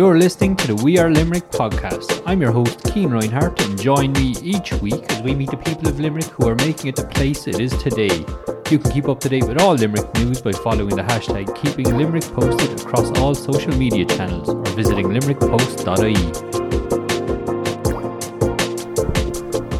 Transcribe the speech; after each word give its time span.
You're 0.00 0.16
listening 0.16 0.56
to 0.56 0.66
the 0.68 0.76
We 0.76 0.96
Are 0.96 1.10
Limerick 1.10 1.50
podcast. 1.50 2.22
I'm 2.24 2.40
your 2.40 2.52
host, 2.52 2.82
Keen 2.84 3.10
Reinhardt, 3.10 3.60
and 3.60 3.78
join 3.78 4.12
me 4.12 4.34
each 4.42 4.72
week 4.80 5.04
as 5.12 5.20
we 5.20 5.34
meet 5.34 5.50
the 5.50 5.58
people 5.58 5.88
of 5.88 6.00
Limerick 6.00 6.24
who 6.24 6.48
are 6.48 6.54
making 6.54 6.86
it 6.86 6.96
the 6.96 7.04
place 7.04 7.46
it 7.46 7.60
is 7.60 7.70
today. 7.82 8.24
You 8.70 8.78
can 8.78 8.92
keep 8.92 9.10
up 9.10 9.20
to 9.20 9.28
date 9.28 9.44
with 9.46 9.60
all 9.60 9.74
Limerick 9.74 10.14
news 10.14 10.40
by 10.40 10.52
following 10.52 10.96
the 10.96 11.02
hashtag 11.02 11.54
Keeping 11.54 11.94
Limerick 11.98 12.24
Posted 12.32 12.80
across 12.80 13.10
all 13.18 13.34
social 13.34 13.76
media 13.76 14.06
channels 14.06 14.48
or 14.48 14.64
visiting 14.74 15.08
limerickpost.ie. 15.08 16.14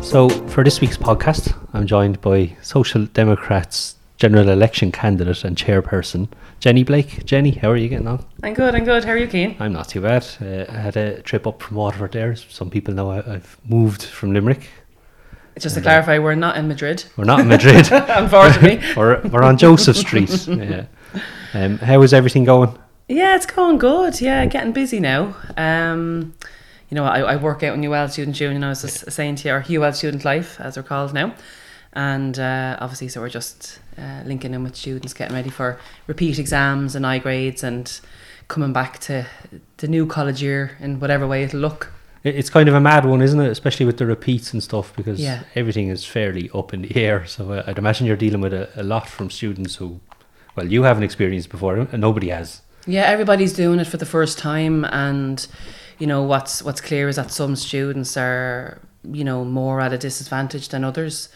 So, 0.05 0.29
for 0.51 0.63
this 0.63 0.83
week's 0.83 0.99
podcast, 0.99 1.57
I'm 1.73 1.87
joined 1.87 2.21
by 2.21 2.59
Social 2.61 3.07
Democrats 3.07 3.97
general 4.21 4.51
election 4.51 4.93
candidate 4.93 5.45
and 5.45 5.57
chairperson, 5.57 6.29
Jenny 6.61 6.85
Blake. 6.85 7.25
Jenny, 7.25 7.53
how 7.53 7.71
are 7.71 7.77
you 7.77 7.89
getting 7.89 8.07
on? 8.07 8.25
I'm 8.43 8.53
good, 8.53 8.75
I'm 8.75 8.85
good. 8.85 9.03
How 9.03 9.13
are 9.13 9.17
you, 9.17 9.27
Keen? 9.27 9.57
I'm 9.59 9.73
not 9.73 9.89
too 9.89 10.03
bad. 10.03 10.27
Uh, 10.41 10.71
I 10.71 10.77
had 10.77 10.97
a 10.97 11.23
trip 11.23 11.47
up 11.47 11.63
from 11.63 11.79
Waterford 11.79 12.13
there. 12.13 12.37
Some 12.37 12.69
people 12.69 12.93
know 12.93 13.11
I, 13.11 13.35
I've 13.35 13.57
moved 13.67 14.03
from 14.03 14.35
Limerick. 14.35 14.69
Just 15.59 15.75
to 15.75 15.81
clarify, 15.81 16.19
we're 16.19 16.35
not 16.35 16.57
in 16.57 16.69
Madrid, 16.69 17.05
We're 17.17 17.25
not 17.25 17.41
in 17.41 17.49
Madrid. 17.49 17.89
unfortunately. 17.93 18.81
we're, 18.97 19.21
we're 19.29 19.43
on 19.43 19.57
Joseph 19.59 19.97
Street. 19.97 20.31
Yeah. 20.49 20.85
Um, 21.53 21.79
how 21.79 22.01
is 22.03 22.15
everything 22.15 22.45
going? 22.45 22.79
yeah, 23.09 23.35
it's 23.35 23.47
going 23.47 23.79
good. 23.79 24.21
Yeah, 24.21 24.47
getting 24.47 24.73
busy 24.73 25.01
now. 25.01 25.35
Um, 25.57 26.35
you 26.89 26.95
know, 26.95 27.05
I, 27.05 27.21
I 27.21 27.37
work 27.37 27.65
out 27.65 27.75
in 27.75 27.85
UL 27.85 28.09
Student 28.09 28.39
Union. 28.39 28.63
I 28.63 28.69
was 28.69 28.83
just 28.83 29.11
saying 29.11 29.37
to 29.37 29.49
you, 29.49 29.55
our 29.55 29.65
UL 29.87 29.93
Student 29.93 30.25
Life, 30.25 30.61
as 30.61 30.77
we're 30.77 30.85
called 30.85 31.13
now. 31.13 31.35
And 31.93 32.39
uh, 32.39 32.77
obviously, 32.81 33.09
so 33.09 33.21
we're 33.21 33.29
just 33.29 33.81
uh, 33.99 34.23
linking 34.25 34.55
in 34.55 34.63
with 34.63 34.77
students, 34.77 35.13
getting 35.13 35.35
ready 35.35 35.51
for 35.51 35.79
repeat 36.07 36.39
exams 36.39 36.95
and 36.95 37.05
I 37.07 37.19
grades 37.19 37.65
and 37.65 38.01
coming 38.49 38.73
back 38.73 38.99
to 39.01 39.27
the 39.79 39.89
new 39.89 40.07
college 40.07 40.43
year 40.43 40.77
in 40.81 41.01
whatever 41.01 41.27
way 41.27 41.43
it'll 41.43 41.61
look. 41.61 41.93
It's 42.23 42.51
kind 42.51 42.69
of 42.69 42.75
a 42.75 42.81
mad 42.81 43.07
one, 43.07 43.23
isn't 43.23 43.41
it? 43.41 43.51
Especially 43.51 43.87
with 43.87 43.97
the 43.97 44.07
repeats 44.07 44.53
and 44.53 44.63
stuff, 44.63 44.93
because 44.95 45.19
Yeah. 45.19 45.43
everything 45.57 45.89
is 45.89 46.05
fairly 46.05 46.51
up 46.55 46.75
in 46.75 46.83
the 46.83 46.95
air. 46.97 47.27
So 47.27 47.53
uh, 47.53 47.65
I'd 47.67 47.79
imagine 47.79 48.07
you're 48.07 48.17
dealing 48.17 48.41
with 48.43 48.53
a, 48.53 48.69
a 48.77 48.83
lot 48.83 49.09
from 49.09 49.31
students 49.31 49.77
who, 49.77 50.01
well, 50.55 50.71
you 50.71 50.83
haven't 50.83 51.03
experienced 51.05 51.49
before, 51.49 51.77
and 51.77 52.01
nobody 52.01 52.29
has. 52.29 52.61
Yeah, 52.87 53.03
everybody's 53.07 53.53
doing 53.55 53.81
it 53.81 53.87
for 53.87 53.97
the 53.97 54.07
first 54.07 54.39
time, 54.39 54.85
and 54.87 55.47
you 55.99 56.07
know 56.07 56.23
what's 56.23 56.63
what's 56.63 56.81
clear 56.81 57.09
is 57.09 57.17
that 57.17 57.31
some 57.31 57.57
students 57.57 58.17
are 58.17 58.81
you 59.05 59.23
know 59.25 59.45
more 59.45 59.81
at 59.81 59.93
a 59.93 59.99
disadvantage 59.99 60.69
than 60.69 60.85
others. 60.85 61.29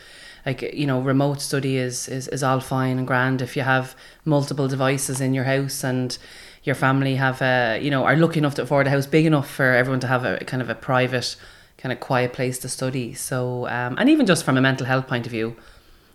Like 0.47 0.62
you 0.62 0.87
know, 0.87 1.00
remote 1.00 1.41
study 1.41 1.77
is 1.77 2.09
is, 2.09 2.28
is 2.28 2.42
all 2.42 2.61
fine 2.61 2.98
and 2.98 3.06
grand 3.06 3.42
if 3.42 3.56
you 3.56 3.62
have 3.62 3.97
multiple 4.25 4.69
devices 4.69 5.20
in 5.20 5.34
your 5.34 5.45
house 5.45 5.84
and 5.84 6.17
your 6.62 6.75
family 6.75 7.17
have 7.17 7.42
a 7.42 7.78
you 7.81 7.91
know 7.91 8.05
are 8.05 8.17
lucky 8.17 8.39
enough 8.39 8.55
to 8.56 8.62
afford 8.62 8.86
a 8.86 8.91
house 8.91 9.06
big 9.06 9.27
enough 9.27 9.51
for 9.51 9.73
everyone 9.73 10.01
to 10.01 10.06
have 10.06 10.25
a 10.25 10.39
kind 10.45 10.62
of 10.62 10.70
a 10.70 10.75
private 10.75 11.36
kind 11.78 11.92
of 11.92 12.01
quiet 12.01 12.33
place 12.33 12.59
to 12.59 12.69
study. 12.69 13.14
So 13.14 13.67
um, 13.69 13.97
and 13.98 14.09
even 14.09 14.27
just 14.27 14.45
from 14.45 14.56
a 14.56 14.61
mental 14.61 14.86
health 14.86 15.06
point 15.06 15.27
of 15.27 15.33
view, 15.33 15.56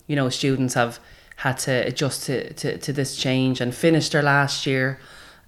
you 0.08 0.16
know, 0.16 0.30
students 0.30 0.74
have 0.74 1.00
had 1.38 1.58
to 1.58 1.72
adjust 1.88 2.24
to, 2.24 2.52
to, 2.54 2.78
to 2.78 2.92
this 2.92 3.16
change 3.16 3.62
and 3.62 3.74
finish 3.74 4.10
their 4.10 4.22
last 4.22 4.66
year 4.66 5.00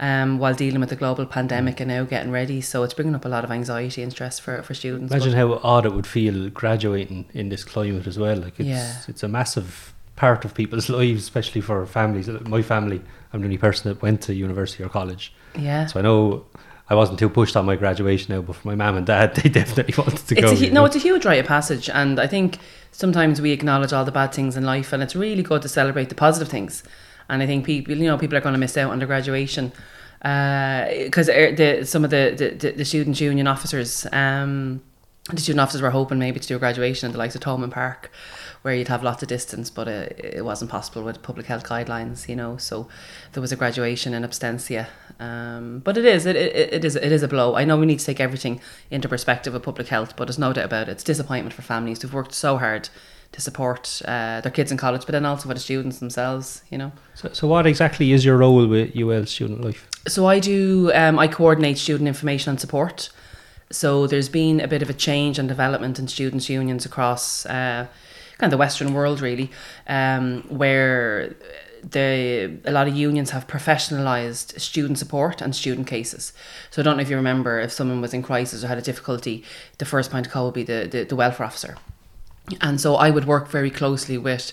um, 0.02 0.40
while 0.40 0.56
dealing 0.56 0.80
with 0.82 0.90
the 0.90 0.96
global 0.96 1.28
pandemic 1.28 1.80
and 1.80 1.88
now 1.88 2.04
getting 2.04 2.32
ready. 2.32 2.60
So 2.60 2.82
it's 2.84 2.94
bringing 2.94 3.14
up 3.14 3.24
a 3.24 3.30
lot 3.30 3.44
of 3.44 3.52
anxiety 3.52 4.02
and 4.02 4.12
stress 4.12 4.40
for, 4.40 4.62
for 4.64 4.74
students. 4.74 5.14
Imagine 5.14 5.32
But 5.32 5.38
how 5.38 5.60
odd 5.64 5.86
it 5.86 5.94
would 5.94 6.08
feel 6.08 6.50
graduating 6.50 7.26
in 7.34 7.50
this 7.50 7.64
climate 7.64 8.08
as 8.08 8.18
well. 8.18 8.38
Like 8.38 8.60
it's 8.60 8.68
Yeah. 8.68 8.94
it's 9.08 9.22
a 9.22 9.28
massive 9.28 9.94
part 10.16 10.44
of 10.44 10.56
people's 10.56 10.90
lives, 11.00 11.22
especially 11.22 11.62
for 11.62 11.86
families. 11.86 12.28
My 12.28 12.64
family, 12.64 13.00
I'm 13.32 13.42
the 13.42 13.46
only 13.46 13.60
person 13.60 13.94
that 13.94 14.02
went 14.02 14.22
to 14.24 14.34
university 14.34 14.84
or 14.84 14.90
college, 14.90 15.34
yeah. 15.56 15.86
so 15.86 16.00
I 16.00 16.02
know 16.02 16.46
I 16.90 16.96
wasn't 16.96 17.20
too 17.20 17.30
pushed 17.30 17.56
on 17.56 17.66
my 17.66 17.76
graduation 17.76 18.34
now. 18.34 18.42
But 18.42 18.56
for 18.56 18.68
my 18.68 18.76
mum 18.76 18.98
and 18.98 19.06
dad, 19.06 19.36
they 19.36 19.50
definitely 19.50 19.94
wanted 19.96 20.26
to 20.28 20.36
it's 20.36 20.60
go. 20.60 20.66
a, 20.66 20.70
no, 20.70 20.82
know. 20.82 20.86
it's 20.86 20.96
a 20.96 21.00
huge 21.00 21.26
rite 21.26 21.40
of 21.40 21.46
passage, 21.46 21.92
and 21.92 22.20
I 22.20 22.26
think 22.26 22.58
sometimes 22.92 23.40
we 23.40 23.52
acknowledge 23.52 23.94
all 23.94 24.04
the 24.04 24.12
bad 24.12 24.34
things 24.34 24.58
in 24.58 24.66
life, 24.66 24.92
and 24.94 25.04
it's 25.04 25.16
really 25.16 25.44
good 25.44 25.62
to 25.62 25.70
celebrate 25.70 26.10
the 26.10 26.16
positive 26.16 26.50
things. 26.50 26.84
And 27.32 27.42
I 27.42 27.48
think 27.48 27.66
people, 27.66 27.96
you 27.96 28.06
know, 28.06 28.18
people 28.18 28.38
are 28.38 28.42
going 28.42 28.54
to 28.54 28.60
miss 28.60 28.78
out 28.78 28.92
on 28.92 29.00
their 29.00 29.08
graduation 29.08 29.72
because 30.20 31.28
the 31.28 31.82
some 31.84 32.04
of 32.04 32.12
the, 32.12 32.56
the, 32.60 32.72
the, 32.74 32.86
student 32.86 33.20
union 33.20 33.48
officers, 33.48 34.06
um, 34.12 34.84
the 35.32 35.42
student 35.42 35.62
officers 35.62 35.82
were 35.82 35.90
hoping 35.90 36.20
maybe 36.20 36.40
to 36.40 36.48
do 36.48 36.56
a 36.58 36.60
graduation 36.60 37.08
in 37.08 37.12
the 37.12 37.18
likes 37.18 37.34
of 37.34 37.42
Thomond 37.42 37.72
Park, 37.72 38.12
where 38.62 38.76
you'd 38.76 38.90
have 38.90 39.02
lots 39.02 39.24
of 39.24 39.30
distance, 39.30 39.72
but 39.72 39.88
it, 39.88 40.20
it 40.36 40.46
wasn't 40.46 40.70
possible 40.70 41.02
with 41.02 41.24
public 41.24 41.48
health 41.48 41.64
guidelines, 41.64 42.30
you 42.30 42.36
know. 42.36 42.58
So 42.58 42.88
there 43.32 43.42
was 43.42 43.52
a 43.52 43.56
graduation 43.56 44.14
in 44.14 44.22
absentia. 44.22 44.88
Um, 45.20 45.80
but 45.80 45.98
it 45.98 46.06
is, 46.06 46.26
it, 46.28 46.36
it, 46.36 46.74
it 46.74 46.86
is, 46.86 46.96
it 46.96 47.12
is 47.12 47.24
a 47.24 47.28
blow. 47.28 47.56
I 47.56 47.64
know 47.64 47.78
we 47.78 47.86
need 47.88 48.00
to 48.00 48.06
take 48.06 48.20
everything 48.20 48.60
into 48.92 49.08
perspective 49.10 49.56
of 49.56 49.64
public 49.64 49.88
health, 49.88 50.16
but 50.16 50.26
there's 50.26 50.38
no 50.38 50.54
doubt 50.54 50.66
about 50.66 50.90
it. 50.90 50.92
It's 50.92 51.04
disappointment 51.04 51.54
for 51.54 51.64
families 51.64 52.02
who've 52.02 52.14
worked 52.14 52.34
so 52.34 52.58
hard 52.58 52.90
to 53.32 53.42
support 53.42 54.02
uh, 54.06 54.42
their 54.42 54.52
kids 54.52 54.72
in 54.72 54.78
college, 54.78 55.06
but 55.06 55.14
then 55.14 55.26
also 55.26 55.48
for 55.48 55.54
the 55.54 55.60
students 55.60 56.00
themselves, 56.00 56.64
you 56.70 56.78
know. 56.78 56.92
So, 57.16 57.30
so 57.34 57.48
what 57.48 57.66
exactly 57.66 58.12
is 58.12 58.26
your 58.26 58.38
role 58.38 58.68
with 58.68 58.96
UL 58.96 59.26
Student 59.26 59.62
Life? 59.62 59.88
So 60.08 60.26
I 60.26 60.40
do. 60.40 60.92
Um, 60.94 61.18
I 61.20 61.28
coordinate 61.28 61.78
student 61.78 62.08
information 62.08 62.52
and 62.52 62.60
support. 62.60 63.10
So 63.72 64.06
there's 64.06 64.30
been 64.30 64.60
a 64.60 64.68
bit 64.68 64.82
of 64.82 64.90
a 64.90 64.94
change 64.94 65.40
and 65.40 65.48
development 65.48 65.98
in 65.98 66.08
students' 66.08 66.50
unions 66.50 66.86
across 66.86 67.46
uh, 67.46 67.88
kind 68.38 68.52
of 68.52 68.52
the 68.52 68.58
Western 68.58 68.94
world, 68.94 69.22
really, 69.22 69.50
um, 69.88 70.44
where 70.50 71.36
the 71.90 72.60
a 72.66 72.72
lot 72.72 72.88
of 72.88 72.96
unions 72.96 73.32
have 73.32 73.48
professionalized 73.48 74.60
student 74.60 75.00
support 75.00 75.42
and 75.42 75.56
student 75.56 75.88
cases. 75.88 76.34
So 76.70 76.82
I 76.82 76.84
don't 76.84 76.98
know 76.98 77.02
if 77.02 77.10
you 77.10 77.16
remember 77.16 77.60
if 77.60 77.72
someone 77.72 78.02
was 78.02 78.14
in 78.14 78.22
crisis 78.22 78.64
or 78.64 78.68
had 78.68 78.78
a 78.78 78.82
difficulty, 78.82 79.44
the 79.78 79.86
first 79.86 80.12
point 80.12 80.28
of 80.28 80.34
call 80.34 80.46
would 80.46 80.54
be 80.54 80.64
the, 80.64 80.88
the, 80.92 81.04
the 81.06 81.16
welfare 81.16 81.46
officer. 81.46 81.78
And 82.60 82.82
so 82.82 82.96
I 82.96 83.10
would 83.10 83.26
work 83.26 83.50
very 83.50 83.70
closely 83.70 84.18
with 84.18 84.52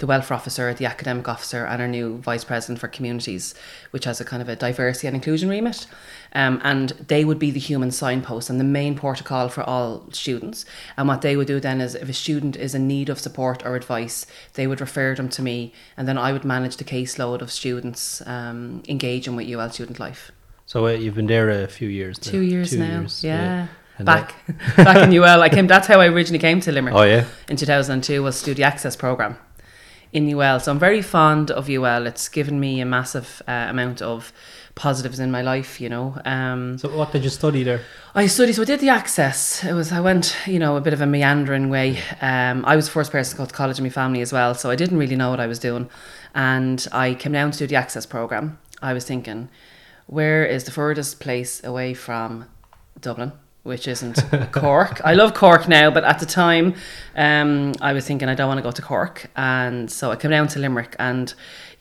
the 0.00 0.06
welfare 0.06 0.34
officer, 0.36 0.72
the 0.72 0.86
academic 0.86 1.28
officer, 1.28 1.66
and 1.66 1.80
our 1.80 1.86
new 1.88 2.16
vice 2.18 2.42
president 2.42 2.78
for 2.78 2.88
communities, 2.88 3.54
which 3.90 4.04
has 4.04 4.18
a 4.18 4.24
kind 4.24 4.40
of 4.40 4.48
a 4.48 4.56
diversity 4.56 5.06
and 5.06 5.14
inclusion 5.14 5.48
remit. 5.48 5.86
Um, 6.32 6.60
and 6.64 6.90
they 7.08 7.22
would 7.24 7.38
be 7.38 7.50
the 7.50 7.60
human 7.60 7.90
signpost 7.90 8.48
and 8.48 8.58
the 8.58 8.64
main 8.64 8.94
protocol 8.94 9.48
for 9.50 9.62
all 9.62 10.06
students. 10.10 10.64
And 10.96 11.06
what 11.06 11.20
they 11.20 11.36
would 11.36 11.46
do 11.46 11.60
then 11.60 11.82
is 11.82 11.94
if 11.94 12.08
a 12.08 12.14
student 12.14 12.56
is 12.56 12.74
in 12.74 12.88
need 12.88 13.10
of 13.10 13.18
support 13.18 13.64
or 13.64 13.76
advice, 13.76 14.26
they 14.54 14.66
would 14.66 14.80
refer 14.80 15.14
them 15.14 15.28
to 15.30 15.42
me, 15.42 15.72
and 15.96 16.08
then 16.08 16.16
I 16.16 16.32
would 16.32 16.44
manage 16.44 16.78
the 16.78 16.84
caseload 16.84 17.42
of 17.42 17.52
students 17.52 18.22
um, 18.26 18.82
engaging 18.88 19.36
with 19.36 19.48
UL 19.48 19.70
Student 19.70 20.00
Life. 20.00 20.32
So 20.64 20.86
uh, 20.86 20.92
you've 20.92 21.14
been 21.16 21.26
there 21.26 21.50
a 21.50 21.66
few 21.68 21.88
years. 21.88 22.24
now. 22.24 22.30
Two 22.30 22.40
years 22.40 22.70
Two 22.70 22.78
now, 22.78 23.00
years, 23.00 23.24
yeah. 23.24 23.60
And, 23.62 23.68
Back, 24.04 24.34
back 24.76 24.96
in 24.98 25.12
UL, 25.12 25.42
I 25.42 25.48
came. 25.48 25.66
That's 25.66 25.86
how 25.86 26.00
I 26.00 26.06
originally 26.08 26.38
came 26.38 26.60
to 26.60 26.72
Limerick 26.72 26.94
oh 26.94 27.02
yeah. 27.02 27.26
in 27.48 27.56
2002 27.56 28.22
was 28.22 28.40
to 28.40 28.46
do 28.46 28.54
the 28.54 28.64
access 28.64 28.96
program 28.96 29.36
in 30.12 30.28
UL. 30.28 30.60
So 30.60 30.72
I'm 30.72 30.78
very 30.78 31.02
fond 31.02 31.50
of 31.50 31.68
UL. 31.68 32.06
It's 32.06 32.28
given 32.28 32.58
me 32.58 32.80
a 32.80 32.86
massive 32.86 33.42
uh, 33.46 33.66
amount 33.68 34.02
of 34.02 34.32
positives 34.74 35.20
in 35.20 35.30
my 35.30 35.42
life, 35.42 35.80
you 35.80 35.88
know. 35.88 36.20
Um, 36.24 36.78
So 36.78 36.88
what 36.96 37.12
did 37.12 37.22
you 37.24 37.30
study 37.30 37.62
there? 37.62 37.80
I 38.14 38.26
studied, 38.26 38.54
so 38.54 38.62
I 38.62 38.64
did 38.64 38.80
the 38.80 38.88
access. 38.88 39.62
It 39.64 39.72
was 39.72 39.92
I 39.92 40.00
went, 40.00 40.36
you 40.46 40.58
know, 40.58 40.76
a 40.76 40.80
bit 40.80 40.92
of 40.92 41.00
a 41.00 41.06
meandering 41.06 41.70
way. 41.70 41.98
Um, 42.20 42.64
I 42.64 42.76
was 42.76 42.86
the 42.86 42.92
first 42.92 43.12
person 43.12 43.32
to 43.32 43.36
go 43.36 43.46
to 43.46 43.54
college 43.54 43.78
in 43.78 43.84
my 43.84 43.90
family 43.90 44.20
as 44.20 44.32
well, 44.32 44.54
so 44.54 44.70
I 44.70 44.76
didn't 44.76 44.98
really 44.98 45.16
know 45.16 45.30
what 45.30 45.40
I 45.40 45.46
was 45.46 45.58
doing. 45.58 45.88
And 46.34 46.86
I 46.92 47.14
came 47.14 47.32
down 47.32 47.50
to 47.50 47.58
do 47.58 47.66
the 47.66 47.76
access 47.76 48.06
program. 48.06 48.58
I 48.82 48.92
was 48.92 49.04
thinking, 49.04 49.48
where 50.06 50.44
is 50.44 50.64
the 50.64 50.70
furthest 50.70 51.20
place 51.20 51.62
away 51.62 51.94
from 51.94 52.46
Dublin? 53.00 53.32
Which 53.62 53.86
isn't 53.86 54.16
Cork. 54.52 55.02
I 55.04 55.12
love 55.12 55.34
Cork 55.34 55.68
now, 55.68 55.90
but 55.90 56.02
at 56.02 56.18
the 56.18 56.24
time, 56.24 56.74
um, 57.14 57.72
I 57.82 57.92
was 57.92 58.06
thinking 58.06 58.26
I 58.28 58.34
don't 58.34 58.48
want 58.48 58.56
to 58.58 58.62
go 58.62 58.70
to 58.70 58.80
Cork, 58.82 59.30
and 59.36 59.90
so 59.92 60.10
I 60.10 60.16
came 60.16 60.30
down 60.30 60.48
to 60.48 60.58
Limerick. 60.58 60.96
And 60.98 61.34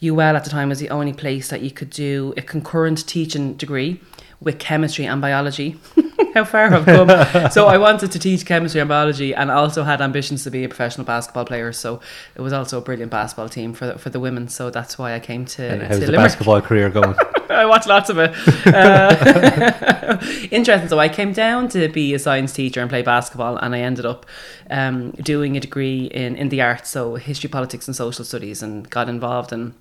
UL 0.03 0.19
at 0.21 0.43
the 0.43 0.49
time 0.49 0.69
was 0.69 0.79
the 0.79 0.89
only 0.89 1.13
place 1.13 1.49
that 1.49 1.61
you 1.61 1.71
could 1.71 1.89
do 1.89 2.33
a 2.35 2.41
concurrent 2.41 3.07
teaching 3.07 3.53
degree 3.53 4.01
with 4.41 4.59
chemistry 4.59 5.05
and 5.05 5.21
biology. 5.21 5.77
How 6.33 6.43
far 6.45 6.73
I've 6.73 6.85
come. 6.85 7.09
so 7.51 7.67
I 7.67 7.77
wanted 7.77 8.11
to 8.11 8.19
teach 8.19 8.45
chemistry 8.45 8.79
and 8.79 8.87
biology 8.87 9.33
and 9.33 9.49
also 9.49 9.83
had 9.83 10.01
ambitions 10.01 10.43
to 10.43 10.51
be 10.51 10.63
a 10.63 10.69
professional 10.69 11.05
basketball 11.05 11.45
player. 11.45 11.71
So 11.73 12.01
it 12.35 12.41
was 12.41 12.53
also 12.53 12.77
a 12.77 12.81
brilliant 12.81 13.11
basketball 13.11 13.49
team 13.49 13.73
for 13.73 13.87
the, 13.87 13.97
for 13.97 14.09
the 14.09 14.19
women. 14.19 14.47
So 14.47 14.69
that's 14.69 14.97
why 14.97 15.13
I 15.15 15.19
came 15.19 15.45
to, 15.45 15.63
And 15.63 15.81
to 15.81 15.87
how's 15.87 15.99
the 15.99 16.05
Limerick. 16.07 16.25
basketball 16.25 16.61
career 16.61 16.89
going? 16.89 17.15
I 17.49 17.65
watched 17.65 17.87
lots 17.87 18.09
of 18.09 18.17
it. 18.19 18.31
Uh, 18.67 20.17
interesting. 20.51 20.87
So 20.87 20.99
I 20.99 21.09
came 21.09 21.33
down 21.33 21.67
to 21.69 21.87
be 21.89 22.13
a 22.13 22.19
science 22.19 22.53
teacher 22.53 22.81
and 22.81 22.89
play 22.89 23.01
basketball, 23.01 23.57
and 23.57 23.75
I 23.75 23.79
ended 23.79 24.05
up 24.05 24.25
um, 24.69 25.11
doing 25.11 25.57
a 25.57 25.59
degree 25.59 26.05
in, 26.05 26.35
in 26.35 26.49
the 26.49 26.61
arts, 26.61 26.89
so 26.89 27.15
history, 27.15 27.49
politics, 27.49 27.87
and 27.87 27.95
social 27.95 28.23
studies, 28.23 28.61
and 28.61 28.89
got 28.89 29.09
involved 29.09 29.51
in 29.51 29.73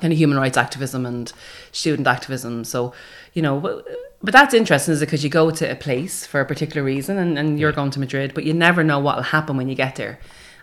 kind 0.00 0.12
of 0.12 0.18
human 0.18 0.38
rights 0.38 0.56
activism 0.56 1.04
and 1.04 1.32
student 1.72 2.06
activism. 2.06 2.64
So, 2.64 2.92
you 3.32 3.42
know, 3.42 3.58
but, 3.58 3.86
that's 4.22 4.54
interesting, 4.54 4.92
is 4.92 5.02
it? 5.02 5.06
Because 5.06 5.22
you 5.22 5.30
go 5.30 5.50
to 5.50 5.70
a 5.70 5.76
place 5.76 6.26
for 6.26 6.40
a 6.40 6.44
particular 6.44 6.82
reason, 6.84 7.18
and, 7.18 7.38
and 7.38 7.58
you're 7.58 7.72
going 7.72 7.90
to 7.92 8.00
Madrid, 8.00 8.34
but 8.34 8.44
you 8.44 8.54
never 8.54 8.82
know 8.82 8.98
what 8.98 9.16
will 9.16 9.22
happen 9.24 9.56
when 9.56 9.68
you 9.68 9.74
get 9.74 9.96
there. 9.96 10.18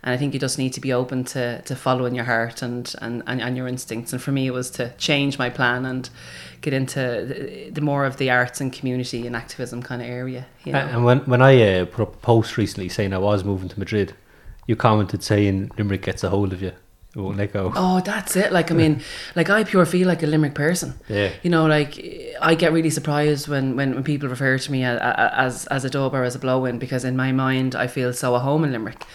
And 0.06 0.14
I 0.14 0.18
think 0.18 0.36
you 0.36 0.40
just 0.40 0.60
need 0.60 0.72
to 0.74 0.80
be 0.80 0.94
open 0.94 1.24
to, 1.26 1.64
to 1.64 1.76
following 1.76 2.14
your 2.14 2.26
heart 2.26 2.62
and, 2.62 2.94
and, 3.02 3.24
and, 3.26 3.42
and 3.42 3.58
your 3.58 3.68
instincts. 3.68 4.14
And 4.14 4.22
for 4.22 4.32
me, 4.32 4.46
it 4.46 4.52
was 4.52 4.70
to 4.72 4.94
change 4.98 5.40
my 5.40 5.50
plan 5.50 5.84
and 5.84 6.08
get 6.62 6.74
into 6.74 7.00
the, 7.00 7.72
the 7.72 7.82
more 7.82 8.06
of 8.06 8.18
the 8.18 8.30
arts 8.30 8.62
and 8.62 8.72
community 8.72 9.26
and 9.26 9.36
activism 9.36 9.82
kind 9.82 10.04
of 10.04 10.08
area. 10.08 10.46
You 10.64 10.74
know? 10.74 10.80
And 10.80 11.06
when 11.06 11.20
when 11.22 11.42
I 11.42 11.80
uh, 11.80 11.86
put 11.86 12.04
up 12.04 12.14
a 12.14 12.18
post 12.18 12.56
recently 12.56 12.88
saying 12.88 13.14
I 13.14 13.18
was 13.18 13.44
moving 13.44 13.68
to 13.68 13.80
Madrid, 13.80 14.14
you 14.68 14.76
commented 14.76 15.24
saying 15.24 15.72
Limerick 15.76 16.04
gets 16.04 16.24
a 16.24 16.30
hold 16.30 16.54
of 16.54 16.62
you. 16.62 16.74
It 17.16 17.20
won't 17.20 17.38
let 17.38 17.54
go. 17.54 17.72
Oh, 17.76 18.02
that's 18.02 18.36
it. 18.36 18.52
Like, 18.52 18.72
I 18.72 18.76
mean, 18.76 19.02
like 19.36 19.50
I 19.50 19.64
pure 19.64 19.86
feel 19.86 20.06
like 20.06 20.22
a 20.22 20.28
Limerick 20.28 20.54
person. 20.54 20.96
Yeah. 21.08 21.32
You 21.44 21.50
know, 21.50 21.66
like 21.66 21.98
I 22.42 22.56
get 22.56 22.74
really 22.74 22.90
surprised 22.90 23.48
when, 23.48 23.78
when, 23.78 23.96
when 23.96 24.04
people 24.04 24.28
refer 24.28 24.58
to 24.58 24.72
me 24.72 24.84
as, 24.84 25.00
as, 25.02 25.66
as 25.68 25.86
a 25.86 25.90
dub 25.90 26.14
or 26.14 26.26
as 26.26 26.36
a 26.36 26.40
blow 26.40 26.66
in 26.66 26.78
because 26.78 27.06
in 27.06 27.16
my 27.16 27.32
mind 27.32 27.74
I 27.74 27.88
feel 27.88 28.12
so 28.12 28.36
at 28.36 28.42
home 28.42 28.66
in 28.66 28.74
Limerick. 28.74 29.06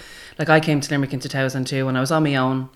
Like 0.40 0.48
I 0.48 0.58
came 0.58 0.81
to 0.81 0.90
Limerick 0.90 1.12
in 1.12 1.20
2002 1.20 1.87
and 1.87 1.98
I 1.98 2.00
was 2.00 2.10
on 2.10 2.22
my 2.22 2.37
own. 2.37 2.70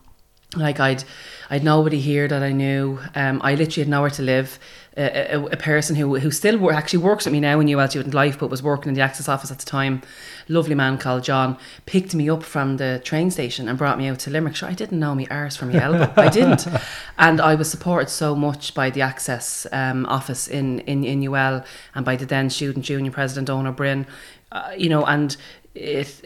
Like 0.55 0.81
I'd, 0.81 1.02
I'd 1.49 1.64
nobody 1.64 1.99
here 1.99 2.28
that 2.28 2.43
I 2.43 2.52
knew. 2.52 2.99
Um, 3.14 3.40
I 3.43 3.55
literally 3.55 3.84
had 3.84 3.88
nowhere 3.88 4.11
to 4.11 4.22
live. 4.22 4.58
A, 4.99 5.34
a, 5.34 5.44
a 5.46 5.56
person 5.56 5.96
who 5.96 6.16
who 6.16 6.31
still 6.31 6.58
wor- 6.58 6.75
actually 6.75 7.02
works 7.02 7.25
with 7.25 7.32
me 7.32 7.40
now 7.40 7.58
in 7.58 7.69
UL 7.69 7.88
Student 7.88 8.12
Life, 8.14 8.38
but 8.38 8.50
was 8.50 8.62
working 8.62 8.90
in 8.90 8.94
the 8.94 9.00
Access 9.00 9.31
office 9.31 9.50
at 9.50 9.58
the 9.58 9.64
time. 9.64 10.02
Lovely 10.46 10.75
man 10.75 10.99
called 10.99 11.25
John 11.25 11.56
picked 11.87 12.14
me 12.14 12.28
up 12.28 12.43
from 12.43 12.76
the 12.76 13.00
train 13.02 13.31
station 13.31 13.67
and 13.67 13.78
brought 13.78 13.96
me 13.96 14.08
out 14.08 14.19
to 14.20 14.31
Limerick. 14.31 14.55
Sure, 14.55 14.69
I 14.69 14.75
didn't 14.75 15.00
know 15.00 15.14
me 15.14 15.26
arse 15.31 15.56
from 15.56 15.72
my 15.72 15.82
elbow. 15.82 16.12
I 16.17 16.28
didn't, 16.28 16.69
and 17.19 17.40
I 17.40 17.55
was 17.55 17.69
supported 17.70 18.10
so 18.10 18.37
much 18.37 18.75
by 18.75 18.90
the 18.90 19.00
Access 19.00 19.67
um, 19.72 20.05
office 20.06 20.46
in, 20.46 20.81
in 20.81 21.02
in 21.02 21.26
UL 21.26 21.64
and 21.94 22.05
by 22.05 22.14
the 22.14 22.26
then 22.26 22.50
student 22.50 22.88
union 22.90 23.12
president 23.12 23.49
Ona 23.49 23.72
Bryn. 23.72 24.06
Uh, 24.52 24.70
you 24.76 24.90
know, 24.90 25.05
and 25.06 25.37
it 25.75 26.22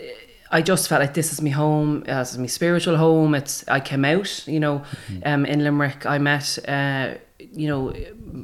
I 0.50 0.62
just 0.62 0.88
felt 0.88 1.00
like 1.00 1.14
this 1.14 1.32
is 1.32 1.42
my 1.42 1.50
home, 1.50 2.04
uh, 2.08 2.20
this 2.20 2.32
is 2.32 2.38
my 2.38 2.46
spiritual 2.46 2.96
home. 2.96 3.34
It's 3.34 3.64
I 3.68 3.80
came 3.80 4.04
out, 4.04 4.46
you 4.46 4.60
know, 4.60 4.82
um, 5.24 5.44
in 5.44 5.62
Limerick. 5.62 6.06
I 6.06 6.18
met, 6.18 6.58
uh, 6.66 7.14
you 7.38 7.68
know, 7.68 7.94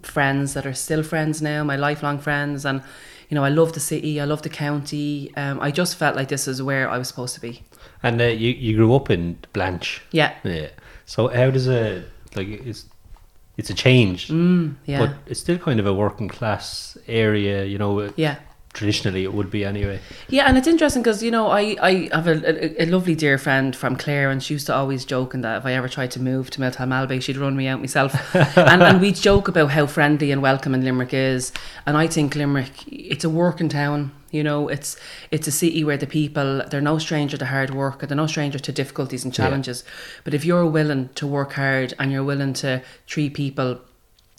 friends 0.03 0.55
that 0.55 0.67
are 0.67 0.75
still 0.75 1.03
friends 1.03 1.41
now, 1.41 1.65
my 1.65 1.77
lifelong 1.77 2.19
friends, 2.19 2.65
and 2.65 2.83
you 3.29 3.35
know, 3.35 3.45
I 3.45 3.49
love 3.49 3.73
the 3.73 3.81
city, 3.81 4.21
I 4.21 4.25
love 4.25 4.43
the 4.43 4.51
county. 4.51 5.33
Um, 5.37 5.61
I 5.61 5.71
just 5.71 5.97
felt 5.97 6.15
like 6.17 6.29
this 6.29 6.47
is 6.47 6.63
where 6.63 6.89
I 6.89 6.99
was 6.99 7.09
supposed 7.09 7.35
to 7.35 7.41
be. 7.41 7.63
And 8.03 8.21
uh, 8.21 8.25
you 8.25 8.51
you 8.51 8.77
grew 8.77 8.95
up 8.95 9.11
in 9.11 9.39
Blanch. 9.53 10.03
Yeah, 10.11 10.35
Yeah. 10.45 10.69
So 11.07 11.29
how 11.29 11.51
does 11.51 11.69
a 11.69 12.05
like 12.35 12.49
it's 12.49 12.87
it's 13.57 13.71
a 13.71 13.75
change, 13.75 14.29
mm, 14.29 14.75
yeah, 14.85 14.99
but 14.99 15.15
it's 15.27 15.41
still 15.41 15.59
kind 15.59 15.81
of 15.81 15.87
a 15.87 15.95
working 15.95 16.29
class 16.29 16.99
area. 17.07 17.65
You 17.65 17.79
know, 17.79 18.13
yeah. 18.17 18.37
Traditionally 18.75 19.23
it 19.23 19.33
would 19.33 19.51
be 19.51 19.65
anyway. 19.65 20.01
Yeah, 20.29 20.45
and 20.47 20.59
it's 20.59 20.67
interesting 20.67 21.03
because 21.03 21.23
you 21.23 21.31
know 21.31 21.49
I, 21.49 21.77
I 21.81 22.09
have 22.13 22.27
a, 22.27 22.81
a, 22.81 22.83
a 22.83 22.87
lovely 22.87 23.15
dear 23.15 23.39
friend 23.39 23.75
from 23.75 23.97
Clare, 23.97 24.31
and 24.31 24.43
she 24.43 24.55
used 24.55 24.67
to 24.67 24.75
always 24.75 25.05
joke 25.05 25.33
and 25.33 25.43
that 25.45 25.59
if 25.59 25.65
I 25.65 25.73
ever 25.73 25.89
tried 25.89 26.11
to 26.13 26.21
move 26.21 26.51
to 26.51 26.61
Miltown 26.61 26.89
Malbay, 26.89 27.23
she'd 27.23 27.37
run 27.39 27.57
me 27.57 27.69
out 27.69 27.81
myself. 27.81 28.35
and 28.59 28.83
and 28.83 29.01
we 29.01 29.13
joke 29.13 29.49
about 29.49 29.71
how 29.71 29.87
friendly 29.87 30.31
and 30.31 30.43
welcoming 30.43 30.83
Limerick 30.83 31.15
is, 31.15 31.53
and 31.87 31.97
I 31.97 32.09
think 32.09 32.35
Limerick 32.35 32.73
it's 32.89 33.25
a 33.25 33.31
working 33.31 33.71
town. 33.71 34.13
You 34.33 34.43
know, 34.43 34.69
it's 34.69 34.97
it's 35.31 35.47
a 35.47 35.53
city 35.53 35.85
where 35.85 35.97
the 35.97 36.09
people 36.09 36.65
they're 36.69 36.81
no 36.81 36.99
stranger 36.99 37.37
to 37.37 37.47
hard 37.47 37.71
work, 37.73 38.03
and 38.03 38.11
they're 38.11 38.17
no 38.17 38.27
stranger 38.27 38.59
to 38.59 38.73
difficulties 38.73 39.25
and 39.25 39.33
challenges. 39.33 39.85
But 40.25 40.35
if 40.35 40.45
you're 40.45 40.67
willing 40.67 41.11
to 41.15 41.27
work 41.27 41.53
hard 41.53 41.95
and 42.01 42.11
you're 42.11 42.25
willing 42.25 42.53
to 42.55 42.83
treat 43.07 43.35
people 43.35 43.81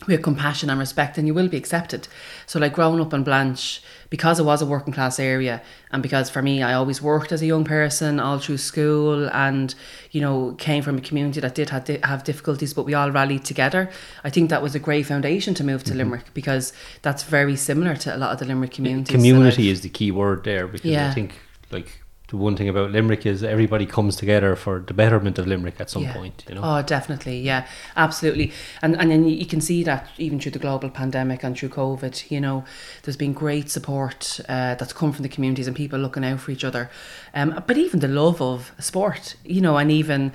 with 0.07 0.21
compassion 0.21 0.69
and 0.69 0.79
respect 0.79 1.17
and 1.17 1.27
you 1.27 1.33
will 1.33 1.47
be 1.47 1.57
accepted. 1.57 2.07
So 2.45 2.59
like 2.59 2.73
growing 2.73 2.99
up 3.01 3.13
in 3.13 3.23
Blanch, 3.23 3.81
because 4.09 4.39
it 4.39 4.43
was 4.43 4.61
a 4.61 4.65
working 4.65 4.93
class 4.93 5.19
area 5.19 5.61
and 5.91 6.03
because 6.03 6.29
for 6.29 6.41
me 6.41 6.61
I 6.61 6.73
always 6.73 7.01
worked 7.01 7.31
as 7.31 7.41
a 7.41 7.45
young 7.45 7.65
person 7.65 8.19
all 8.19 8.37
through 8.39 8.57
school 8.57 9.29
and 9.31 9.73
you 10.11 10.21
know 10.21 10.55
came 10.59 10.83
from 10.83 10.97
a 10.97 11.01
community 11.01 11.39
that 11.41 11.55
did 11.55 11.69
have, 11.71 11.87
have 12.03 12.23
difficulties 12.23 12.73
but 12.73 12.85
we 12.85 12.93
all 12.93 13.11
rallied 13.11 13.43
together. 13.43 13.89
I 14.23 14.29
think 14.29 14.49
that 14.51 14.61
was 14.61 14.75
a 14.75 14.79
great 14.79 15.05
foundation 15.07 15.53
to 15.55 15.63
move 15.63 15.83
to 15.85 15.89
Mm-hmm. 15.91 15.97
Limerick 15.99 16.33
because 16.33 16.71
that's 17.01 17.23
very 17.23 17.55
similar 17.55 17.95
to 17.95 18.15
a 18.15 18.17
lot 18.17 18.31
of 18.31 18.39
the 18.39 18.45
Limerick 18.45 18.71
communities. 18.71 19.13
Community 19.13 19.69
is 19.69 19.81
the 19.81 19.89
key 19.89 20.11
word 20.11 20.43
there 20.43 20.67
because 20.67 20.91
Yeah. 20.91 21.09
I 21.09 21.13
think 21.13 21.33
like 21.71 21.99
the 22.29 22.37
one 22.37 22.55
thing 22.55 22.67
about 22.67 22.91
Limerick 22.91 23.25
is 23.25 23.43
everybody 23.43 23.85
comes 23.85 24.15
together 24.15 24.55
for 24.55 24.79
the 24.79 24.93
betterment 24.93 25.37
of 25.37 25.45
Limerick 25.47 25.79
at 25.79 25.89
some 25.89 26.03
Yeah. 26.03 26.13
point. 26.13 26.43
You 26.49 26.55
know. 26.55 26.61
Oh, 26.63 26.81
definitely, 26.81 27.39
yeah, 27.39 27.67
absolutely, 27.95 28.51
and 28.81 28.95
and 28.99 29.11
then 29.11 29.27
you 29.27 29.45
can 29.45 29.61
see 29.61 29.83
that 29.83 30.07
even 30.17 30.39
through 30.39 30.53
the 30.53 30.59
global 30.59 30.89
pandemic 30.89 31.43
and 31.43 31.57
through 31.57 31.69
COVID, 31.69 32.31
you 32.31 32.41
know, 32.41 32.63
there's 33.03 33.17
been 33.17 33.33
great 33.33 33.69
support 33.69 34.39
uh, 34.49 34.75
that's 34.75 34.93
come 34.93 35.11
from 35.13 35.23
the 35.23 35.29
communities 35.29 35.67
and 35.67 35.75
people 35.75 35.99
looking 35.99 36.25
out 36.25 36.39
for 36.39 36.51
each 36.51 36.63
other, 36.63 36.89
um, 37.33 37.63
but 37.67 37.77
even 37.77 37.99
the 37.99 38.07
love 38.07 38.41
of 38.41 38.71
sport, 38.79 39.35
you 39.43 39.61
know, 39.61 39.77
and 39.77 39.91
even 39.91 40.31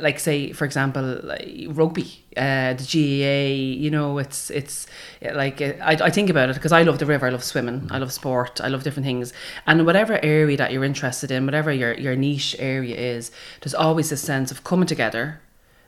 like 0.00 0.18
say 0.18 0.52
for 0.52 0.64
example, 0.64 1.20
like 1.22 1.66
rugby, 1.68 2.22
uh, 2.36 2.74
the 2.74 2.84
GAA. 2.84 3.80
you 3.82 3.90
know, 3.90 4.18
it's 4.18 4.50
it's 4.50 4.86
like 5.20 5.60
I, 5.60 5.98
I 6.00 6.10
think 6.10 6.30
about 6.30 6.50
it 6.50 6.54
because 6.54 6.72
I 6.72 6.82
love 6.82 6.98
the 6.98 7.06
river, 7.06 7.26
I 7.26 7.30
love 7.30 7.44
swimming, 7.44 7.88
I 7.90 7.98
love 7.98 8.12
sport, 8.12 8.60
I 8.60 8.68
love 8.68 8.82
different 8.82 9.06
things, 9.06 9.32
and 9.66 9.84
whatever 9.84 10.18
area 10.22 10.56
that 10.56 10.72
you're 10.72 10.84
interested 10.84 11.30
in, 11.30 11.44
whatever 11.44 11.72
your 11.72 11.94
your 11.94 12.16
niche 12.16 12.56
area 12.58 12.96
is, 12.96 13.30
there's 13.60 13.74
always 13.74 14.12
a 14.12 14.16
sense 14.16 14.50
of 14.50 14.64
coming 14.64 14.86
together 14.86 15.40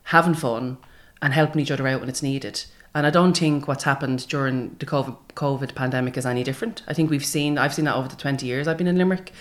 having 0.04 0.34
fun 0.34 0.78
and 1.20 1.32
helping 1.32 1.60
each 1.60 1.70
other 1.70 1.86
out 1.86 2.00
when 2.00 2.08
it's 2.08 2.22
needed. 2.22 2.64
And 2.94 3.06
I 3.06 3.10
don't 3.10 3.36
think 3.36 3.66
what's 3.66 3.84
happened 3.84 4.26
during 4.28 4.76
the 4.78 4.86
COVID, 4.86 5.16
COVID 5.34 5.74
pandemic 5.74 6.16
is 6.18 6.26
any 6.26 6.44
different. 6.44 6.82
I 6.86 6.92
think 6.92 7.10
we've 7.10 7.24
seen, 7.24 7.56
I've 7.56 7.72
seen 7.72 7.86
that 7.86 7.96
over 7.96 8.08
the 8.08 8.16
20 8.16 8.44
years 8.44 8.68
I've 8.68 8.76
been 8.76 8.86
in 8.86 8.98
Limerick, 8.98 9.32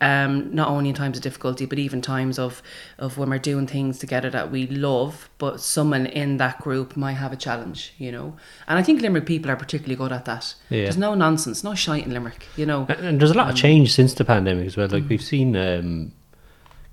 um, 0.00 0.54
not 0.54 0.68
only 0.68 0.90
in 0.90 0.94
times 0.94 1.16
of 1.16 1.22
difficulty, 1.22 1.66
but 1.66 1.78
even 1.78 2.02
times 2.02 2.38
of, 2.38 2.62
of 2.98 3.16
when 3.18 3.30
we're 3.30 3.38
doing 3.38 3.66
things 3.66 3.98
together 3.98 4.28
that 4.30 4.50
we 4.50 4.66
love, 4.66 5.28
but 5.38 5.60
someone 5.60 6.06
in 6.06 6.36
that 6.38 6.60
group 6.60 6.96
might 6.96 7.12
have 7.14 7.32
a 7.32 7.36
challenge, 7.36 7.94
you 7.98 8.12
know. 8.12 8.36
And 8.68 8.78
I 8.78 8.82
think 8.82 9.00
Limerick 9.02 9.26
people 9.26 9.50
are 9.50 9.56
particularly 9.56 9.96
good 9.96 10.12
at 10.12 10.24
that. 10.26 10.54
Yeah. 10.70 10.82
There's 10.84 10.96
no 10.98 11.14
nonsense, 11.14 11.64
no 11.64 11.74
shite 11.74 12.04
in 12.04 12.12
Limerick, 12.12 12.46
you 12.56 12.66
know. 12.66 12.86
And, 12.88 13.06
and 13.06 13.20
there's 13.20 13.30
a 13.30 13.34
lot 13.34 13.46
Um, 13.46 13.50
of 13.52 13.56
change 13.56 13.92
since 13.92 14.14
the 14.14 14.24
pandemic 14.24 14.66
as 14.66 14.76
well. 14.76 14.88
mm. 14.88 14.92
Like 14.92 15.08
we've 15.08 15.22
seen 15.22 15.56
um, 15.56 16.12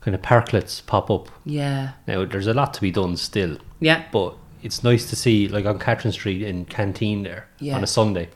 kind 0.02 0.16
of 0.16 0.22
parklets 0.22 0.86
pop 0.86 1.10
up. 1.12 1.30
Yeah. 1.46 1.92
Now 2.08 2.26
there's 2.26 2.48
a 2.48 2.54
lot 2.54 2.74
to 2.76 2.82
be 2.82 2.92
done 2.92 3.18
still, 3.18 3.58
Yeah. 3.80 4.04
but 4.12 4.36
it's 4.64 4.84
nice 4.84 5.10
to 5.10 5.16
see 5.16 5.48
like 5.48 5.66
on 5.66 5.80
Catherine 5.80 6.12
Street 6.12 6.44
in 6.44 6.66
Canteen 6.66 7.24
there 7.24 7.48
Yeah. 7.60 7.76
on 7.76 7.84
a 7.84 7.88
Sunday. 7.88 8.30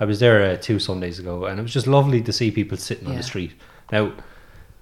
I 0.00 0.04
was 0.04 0.18
there 0.20 0.42
uh, 0.42 0.56
two 0.56 0.78
Sundays 0.80 1.18
ago, 1.20 1.44
and 1.44 1.60
it 1.60 1.62
was 1.62 1.72
just 1.72 1.86
lovely 1.86 2.22
to 2.22 2.32
see 2.32 2.50
people 2.50 2.76
sitting 2.76 3.06
on 3.06 3.14
the 3.14 3.22
street. 3.22 3.52
Now, 3.92 4.12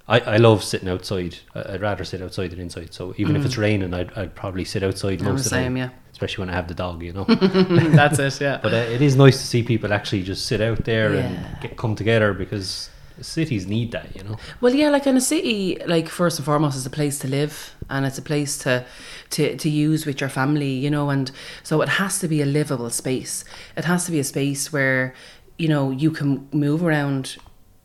I, 0.09 0.21
I 0.21 0.37
love 0.39 0.65
sitting 0.65 0.89
outside. 0.89 1.37
I- 1.55 1.75
I'd 1.75 1.81
rather 1.83 2.05
sit 2.05 2.23
outside 2.23 2.51
than 2.53 2.61
inside. 2.61 2.95
So 2.95 3.13
even 3.19 3.37
if 3.37 3.45
it's 3.45 3.59
raining, 3.59 3.93
I'd, 3.93 4.13
I'd 4.17 4.35
probably 4.35 4.65
sit 4.65 4.83
outside 4.83 5.19
Mm. 5.19 5.25
The 5.25 5.31
most 5.33 5.39
of 5.41 5.45
the 5.45 5.51
same, 5.51 5.65
time. 5.65 5.77
yeah. 5.77 5.89
Especially 6.13 6.43
when 6.43 6.51
I 6.51 6.55
have 6.55 6.69
the 6.69 6.75
dog, 6.75 7.03
you 7.03 7.13
know. 7.13 7.25
That's 7.29 8.19
it, 8.19 8.41
yeah. 8.41 8.59
but 8.63 8.73
uh, 8.73 8.77
it 8.77 9.03
is 9.03 9.17
nice 9.17 9.39
to 9.41 9.47
see 9.47 9.63
people 9.63 9.93
actually 9.93 10.23
just 10.23 10.47
sit 10.47 10.61
out 10.61 10.85
there 10.85 11.15
Yeah. 11.15 11.21
and 11.27 11.61
get, 11.61 11.77
come 11.77 11.95
together 11.95 12.33
because 12.35 12.91
cities 13.21 13.67
need 13.67 13.93
that, 13.93 14.15
you 14.17 14.23
know. 14.25 14.37
Well, 14.61 14.75
yeah, 14.75 14.89
like 14.91 15.07
in 15.07 15.17
a 15.17 15.21
city, 15.21 15.79
like 15.87 16.09
first 16.09 16.39
and 16.39 16.45
foremost, 16.47 16.77
is 16.77 16.87
a 16.87 16.91
place 16.91 17.19
to 17.21 17.29
live, 17.29 17.75
and 17.91 18.05
it's 18.07 18.19
a 18.19 18.23
place 18.23 18.57
to, 18.59 18.85
to 19.31 19.57
to 19.57 19.69
use 19.69 20.07
with 20.07 20.21
your 20.21 20.31
family, 20.31 20.71
you 20.73 20.91
know, 20.91 21.11
and 21.11 21.31
so 21.63 21.83
it 21.83 21.89
has 21.89 22.19
to 22.21 22.29
be 22.29 22.41
a 22.43 22.47
livable 22.47 22.89
space. 22.91 23.45
It 23.77 23.85
has 23.85 24.07
to 24.07 24.13
be 24.13 24.19
a 24.21 24.25
space 24.25 24.73
where, 24.73 25.13
you 25.59 25.69
know, 25.69 25.91
you 25.91 26.11
can 26.11 26.49
move 26.53 26.83
around 26.83 27.37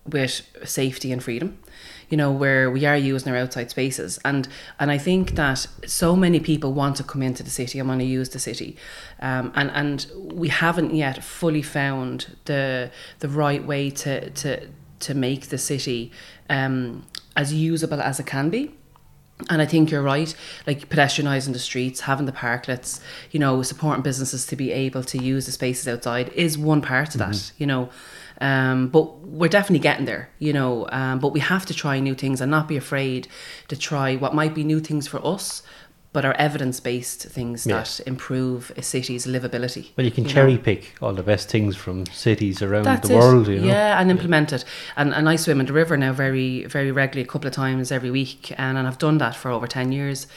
with 0.08 0.42
safety 0.64 1.12
and 1.12 1.24
freedom. 1.24 1.58
You 2.10 2.18
know 2.18 2.32
where 2.32 2.70
we 2.70 2.86
are 2.86 2.96
using 2.96 3.32
our 3.32 3.38
outside 3.38 3.72
spaces, 3.72 4.20
and 4.24 4.48
and 4.80 4.92
I 4.92 5.00
think 5.00 5.32
that 5.32 5.66
so 5.88 6.16
many 6.16 6.40
people 6.40 6.72
want 6.72 6.98
to 6.98 7.04
come 7.04 7.24
into 7.24 7.42
the 7.42 7.50
city 7.50 7.80
and 7.80 7.90
want 7.90 8.02
to 8.02 8.06
use 8.06 8.30
the 8.30 8.40
city, 8.40 8.78
um, 9.22 9.52
and 9.56 9.72
and 9.72 10.06
we 10.16 10.50
haven't 10.50 10.94
yet 10.94 11.24
fully 11.24 11.64
found 11.64 12.38
the 12.46 12.92
the 13.20 13.28
right 13.28 13.66
way 13.66 13.90
to 13.90 14.30
to 14.30 14.68
to 15.00 15.14
make 15.16 15.48
the 15.50 15.58
city 15.58 16.12
um, 16.50 17.06
as 17.36 17.54
usable 17.54 18.02
as 18.02 18.20
it 18.20 18.28
can 18.28 18.50
be. 18.50 18.72
And 19.50 19.62
I 19.62 19.66
think 19.66 19.92
you're 19.92 20.02
right, 20.02 20.34
like 20.66 20.88
pedestrianising 20.88 21.52
the 21.52 21.60
streets, 21.60 22.02
having 22.02 22.26
the 22.26 22.32
parklets, 22.32 23.02
you 23.32 23.40
know, 23.40 23.62
supporting 23.64 24.02
businesses 24.02 24.46
to 24.46 24.56
be 24.56 24.72
able 24.72 25.04
to 25.04 25.18
use 25.18 25.46
the 25.46 25.52
spaces 25.52 25.88
outside 25.90 26.30
is 26.30 26.58
one 26.58 26.82
part 26.82 27.16
of 27.16 27.20
that, 27.20 27.52
you 27.58 27.66
know. 27.66 27.90
Um, 28.42 28.90
but 28.90 29.20
we're 29.20 29.50
definitely 29.50 29.80
getting 29.80 30.06
there, 30.06 30.30
you 30.40 30.54
know. 30.54 30.88
Um, 30.92 31.20
but 31.20 31.30
we 31.30 31.40
have 31.40 31.66
to 31.68 31.74
try 31.74 32.00
new 32.00 32.16
things 32.16 32.42
and 32.42 32.52
not 32.52 32.68
be 32.68 32.78
afraid 32.78 33.28
to 33.68 33.76
try 33.78 34.16
what 34.16 34.34
might 34.34 34.54
be 34.54 34.64
new 34.64 34.80
things 34.80 35.08
for 35.08 35.26
us, 35.26 35.62
but 36.12 36.24
are 36.26 36.34
evidence 36.34 36.80
based 36.80 37.24
things 37.24 37.66
Yeah. 37.66 37.78
that 37.80 38.00
improve 38.06 38.72
a 38.78 38.82
city's 38.82 39.26
livability. 39.28 39.90
Well, 39.98 40.06
you 40.06 40.12
can 40.12 40.24
know. 40.24 40.30
cherry 40.30 40.58
pick 40.58 40.96
all 41.02 41.14
the 41.14 41.24
best 41.24 41.50
things 41.50 41.76
from 41.76 42.06
cities 42.08 42.62
around 42.62 42.84
That's 42.84 43.08
the 43.08 43.16
it. 43.16 43.20
world, 43.20 43.48
you 43.48 43.60
know. 43.60 43.68
Yeah, 43.68 44.00
and 44.00 44.10
implement 44.12 44.52
it. 44.54 44.64
And 44.96 45.14
and 45.14 45.28
I 45.30 45.36
swim 45.38 45.60
in 45.60 45.66
the 45.66 45.74
river 45.74 45.98
now 45.98 46.14
very 46.14 46.66
very 46.66 46.92
regularly, 46.92 47.28
a 47.28 47.32
couple 47.32 47.48
of 47.48 47.54
times 47.54 47.92
every 47.92 48.12
week, 48.12 48.52
and, 48.58 48.78
and 48.78 48.88
I've 48.88 48.98
done 48.98 49.18
that 49.20 49.36
for 49.36 49.52
over 49.52 49.68
ten 49.68 49.92
years. 49.92 50.28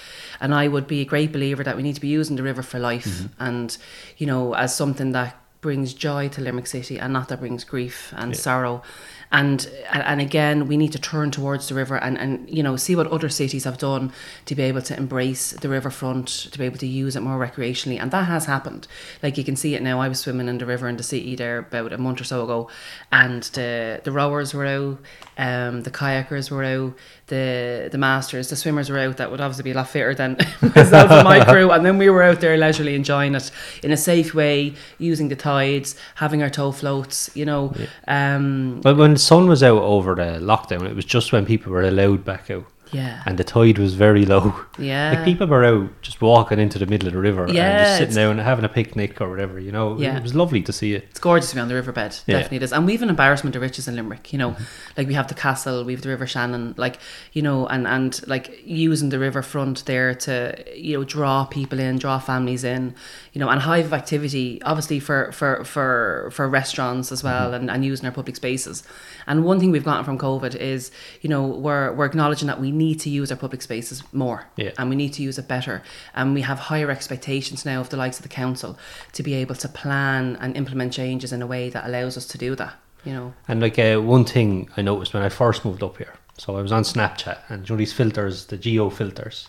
And 0.40 0.54
I 0.54 0.68
would 0.68 0.86
be 0.86 1.00
a 1.00 1.04
great 1.04 1.32
believer 1.32 1.64
that 1.64 1.76
we 1.76 1.82
need 1.82 1.94
to 1.96 2.00
be 2.00 2.08
using 2.08 2.36
the 2.36 2.44
river 2.44 2.62
for 2.62 2.78
life, 2.78 3.06
Mm-hmm. 3.06 3.42
and 3.48 3.76
you 4.18 4.26
know, 4.26 4.54
as 4.54 4.74
something 4.74 5.12
that 5.12 5.34
brings 5.60 5.94
joy 5.94 6.28
to 6.30 6.40
Limerick 6.40 6.66
City 6.66 6.98
and 6.98 7.12
not 7.12 7.28
that 7.28 7.40
brings 7.40 7.64
grief 7.64 8.12
and 8.16 8.36
sorrow. 8.36 8.82
And 9.30 9.70
and 9.92 10.20
again, 10.20 10.68
we 10.68 10.76
need 10.76 10.92
to 10.92 10.98
turn 10.98 11.30
towards 11.30 11.68
the 11.68 11.74
river 11.74 11.96
and, 11.96 12.16
and 12.16 12.48
you 12.48 12.62
know 12.62 12.76
see 12.76 12.96
what 12.96 13.06
other 13.08 13.28
cities 13.28 13.64
have 13.64 13.76
done 13.76 14.10
to 14.46 14.54
be 14.54 14.62
able 14.62 14.80
to 14.82 14.96
embrace 14.96 15.52
the 15.52 15.68
riverfront, 15.68 16.28
to 16.28 16.58
be 16.58 16.64
able 16.64 16.78
to 16.78 16.86
use 16.86 17.14
it 17.14 17.20
more 17.20 17.38
recreationally, 17.38 18.00
and 18.00 18.10
that 18.10 18.24
has 18.24 18.46
happened. 18.46 18.86
Like 19.22 19.36
you 19.36 19.44
can 19.44 19.54
see 19.56 19.74
it 19.74 19.82
now. 19.82 20.00
I 20.00 20.08
was 20.08 20.20
swimming 20.20 20.48
in 20.48 20.56
the 20.58 20.66
river 20.66 20.88
in 20.88 20.96
the 20.96 21.02
city 21.02 21.36
there 21.36 21.58
about 21.58 21.92
a 21.92 21.98
month 21.98 22.20
or 22.22 22.24
so 22.24 22.42
ago, 22.42 22.70
and 23.12 23.42
the 23.42 24.00
the 24.02 24.12
rowers 24.12 24.54
were 24.54 24.66
out, 24.66 24.98
um, 25.36 25.82
the 25.82 25.90
kayakers 25.90 26.50
were 26.50 26.64
out, 26.64 26.94
the 27.26 27.88
the 27.92 27.98
masters, 27.98 28.48
the 28.48 28.56
swimmers 28.56 28.88
were 28.88 28.98
out. 28.98 29.18
That 29.18 29.30
would 29.30 29.42
obviously 29.42 29.64
be 29.64 29.72
a 29.72 29.74
lot 29.74 29.88
fitter 29.88 30.14
than 30.14 30.38
myself 30.62 31.10
and 31.10 31.24
my 31.24 31.44
crew, 31.44 31.70
and 31.70 31.84
then 31.84 31.98
we 31.98 32.08
were 32.08 32.22
out 32.22 32.40
there 32.40 32.56
leisurely 32.56 32.94
enjoying 32.94 33.34
it 33.34 33.50
in 33.82 33.92
a 33.92 33.96
safe 33.96 34.32
way, 34.34 34.74
using 34.96 35.28
the 35.28 35.36
tides, 35.36 35.96
having 36.14 36.42
our 36.42 36.50
tow 36.50 36.72
floats. 36.72 37.30
You 37.34 37.44
know, 37.44 37.74
um, 38.06 38.80
But 38.82 38.96
when 38.96 39.17
sun 39.18 39.48
was 39.48 39.62
out 39.62 39.82
over 39.82 40.14
the 40.14 40.38
lockdown, 40.40 40.88
it 40.88 40.96
was 40.96 41.04
just 41.04 41.32
when 41.32 41.46
people 41.46 41.72
were 41.72 41.82
allowed 41.82 42.24
back 42.24 42.50
out. 42.50 42.64
Yeah, 42.92 43.22
And 43.26 43.38
the 43.38 43.44
tide 43.44 43.78
was 43.78 43.94
very 43.94 44.24
low. 44.24 44.54
yeah. 44.78 45.12
Like 45.12 45.24
people 45.24 45.46
were 45.46 45.64
out 45.64 45.90
just 46.02 46.20
walking 46.20 46.58
into 46.58 46.78
the 46.78 46.86
middle 46.86 47.08
of 47.08 47.14
the 47.14 47.20
river 47.20 47.44
and 47.44 47.54
just 47.54 47.98
sitting 47.98 48.14
down 48.14 48.32
and 48.32 48.40
having 48.40 48.64
a 48.64 48.68
picnic 48.68 49.20
or 49.20 49.28
whatever, 49.28 49.58
you 49.58 49.72
know. 49.72 49.98
Yeah. 49.98 50.16
It 50.16 50.22
was 50.22 50.34
lovely 50.34 50.62
to 50.62 50.72
see 50.72 50.94
it. 50.94 51.04
It's 51.10 51.20
gorgeous 51.20 51.50
to 51.50 51.56
be 51.56 51.60
on 51.60 51.68
the 51.68 51.74
riverbed. 51.74 52.20
Yeah. 52.26 52.36
Definitely 52.36 52.58
it 52.58 52.62
is. 52.64 52.72
And 52.72 52.86
we've 52.86 53.02
an 53.02 53.10
embarrassment 53.10 53.56
of 53.56 53.62
riches 53.62 53.88
in 53.88 53.96
Limerick, 53.96 54.32
you 54.32 54.38
know. 54.38 54.52
Mm-hmm. 54.52 54.64
Like 54.96 55.08
we 55.08 55.14
have 55.14 55.28
the 55.28 55.34
castle, 55.34 55.84
we 55.84 55.92
have 55.92 56.02
the 56.02 56.08
River 56.08 56.26
Shannon, 56.26 56.74
like, 56.76 56.98
you 57.32 57.42
know, 57.42 57.66
and, 57.66 57.86
and 57.86 58.26
like 58.26 58.60
using 58.64 59.10
the 59.10 59.18
riverfront 59.18 59.84
there 59.86 60.14
to, 60.14 60.64
you 60.74 60.98
know, 60.98 61.04
draw 61.04 61.44
people 61.44 61.78
in, 61.78 61.98
draw 61.98 62.18
families 62.18 62.64
in, 62.64 62.94
you 63.32 63.38
know, 63.38 63.48
and 63.48 63.60
hive 63.60 63.86
of 63.86 63.92
activity, 63.92 64.62
obviously 64.62 65.00
for 65.00 65.32
for 65.32 65.64
for, 65.64 66.30
for 66.32 66.48
restaurants 66.48 67.12
as 67.12 67.22
well 67.22 67.46
mm-hmm. 67.46 67.54
and, 67.54 67.70
and 67.70 67.84
using 67.84 68.06
our 68.06 68.12
public 68.12 68.36
spaces. 68.36 68.82
And 69.26 69.44
one 69.44 69.60
thing 69.60 69.70
we've 69.70 69.84
gotten 69.84 70.04
from 70.04 70.18
COVID 70.18 70.56
is, 70.56 70.90
you 71.20 71.28
know, 71.28 71.46
we're 71.46 71.92
we're 71.92 72.06
acknowledging 72.06 72.48
that 72.48 72.60
we 72.60 72.72
need 72.78 72.98
to 73.00 73.10
use 73.10 73.30
our 73.32 73.36
public 73.38 73.62
spaces 73.62 74.02
more. 74.12 74.40
Yeah. 74.56 74.70
And 74.78 74.88
we 74.90 74.96
need 74.96 75.12
to 75.14 75.22
use 75.22 75.38
it 75.38 75.48
better. 75.48 75.82
And 76.14 76.34
we 76.34 76.42
have 76.42 76.58
higher 76.70 76.90
expectations 76.90 77.64
now 77.64 77.80
of 77.80 77.88
the 77.90 77.96
likes 78.04 78.18
of 78.18 78.22
the 78.22 78.28
council 78.42 78.78
to 79.12 79.22
be 79.22 79.34
able 79.42 79.56
to 79.56 79.68
plan 79.68 80.36
and 80.40 80.56
implement 80.56 80.92
changes 80.92 81.32
in 81.32 81.42
a 81.42 81.46
way 81.46 81.70
that 81.70 81.84
allows 81.86 82.16
us 82.16 82.26
to 82.28 82.38
do 82.38 82.54
that. 82.56 82.74
You 83.04 83.12
know. 83.12 83.34
And 83.48 83.60
like 83.60 83.78
uh, 83.78 83.98
one 84.00 84.24
thing 84.24 84.68
I 84.76 84.82
noticed 84.82 85.12
when 85.14 85.22
I 85.22 85.28
first 85.28 85.64
moved 85.64 85.82
up 85.82 85.96
here, 85.98 86.14
so 86.36 86.56
I 86.58 86.62
was 86.62 86.72
on 86.72 86.82
Snapchat 86.84 87.38
and 87.48 87.68
you 87.68 87.74
know 87.74 87.78
these 87.78 87.92
filters, 87.92 88.46
the 88.46 88.56
geo 88.56 88.90
filters. 88.90 89.48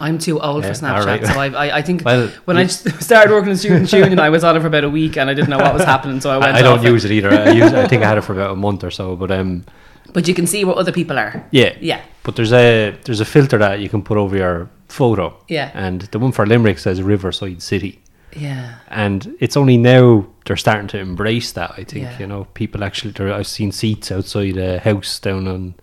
I'm 0.00 0.18
too 0.18 0.40
old 0.40 0.64
Yeah, 0.64 0.72
for 0.72 0.80
Snapchat, 0.80 1.00
alright. 1.00 1.26
so 1.26 1.38
I, 1.38 1.46
I, 1.66 1.76
I 1.78 1.82
think 1.82 2.02
Well, 2.04 2.28
when 2.46 2.56
I 2.56 2.66
started 2.66 3.30
working 3.32 3.50
in 3.50 3.56
Students' 3.58 3.92
Union, 3.92 4.18
I 4.18 4.28
was 4.30 4.42
on 4.42 4.56
it 4.56 4.60
for 4.60 4.66
about 4.66 4.82
a 4.84 4.90
week 4.90 5.16
and 5.18 5.30
I 5.30 5.34
didn't 5.34 5.50
know 5.50 5.58
what 5.58 5.74
was 5.74 5.84
happening, 5.94 6.20
so 6.20 6.30
I 6.30 6.38
went 6.38 6.54
I, 6.56 6.58
I 6.58 6.62
don't 6.62 6.78
off 6.80 6.84
it. 6.84 6.90
use 6.90 7.04
it 7.04 7.12
either. 7.12 7.30
I 7.30 7.50
use 7.50 7.72
I 7.72 7.86
think 7.86 8.02
I 8.02 8.08
had 8.08 8.18
it 8.18 8.22
for 8.22 8.32
about 8.32 8.52
a 8.52 8.56
month 8.56 8.82
or 8.82 8.90
so, 8.90 9.14
but 9.14 9.30
um 9.30 9.64
But 10.12 10.26
you 10.28 10.34
can 10.34 10.46
see 10.46 10.64
where 10.64 10.76
other 10.76 10.92
people 10.92 11.18
are. 11.18 11.44
yeah. 11.50 11.74
Yeah, 11.80 12.00
But 12.22 12.36
there's 12.36 12.52
a 12.52 12.96
there's 13.04 13.20
a 13.20 13.24
filter 13.24 13.58
that 13.58 13.80
you 13.80 13.88
can 13.88 14.02
put 14.02 14.16
over 14.18 14.36
your 14.36 14.68
photo. 14.88 15.34
Yeah. 15.48 15.70
And 15.74 16.02
the 16.12 16.18
one 16.18 16.32
for 16.32 16.46
Limerick 16.46 16.78
says 16.78 17.02
Riverside 17.02 17.60
City. 17.62 17.98
yeah, 18.36 18.74
and 18.88 19.34
it's 19.40 19.56
only 19.56 19.76
now 19.78 20.26
they're 20.44 20.56
starting 20.56 20.86
to 20.88 20.98
embrace 20.98 21.52
that. 21.52 21.70
I 21.78 21.84
think 21.84 22.04
Yeah. 22.04 22.18
you 22.18 22.26
know 22.26 22.44
people 22.54 22.84
actually. 22.84 23.12
There, 23.12 23.32
I've 23.32 23.46
seen 23.46 23.72
seats 23.72 24.10
outside 24.12 24.56
a 24.56 24.78
house 24.78 25.18
down 25.20 25.48
on 25.48 25.74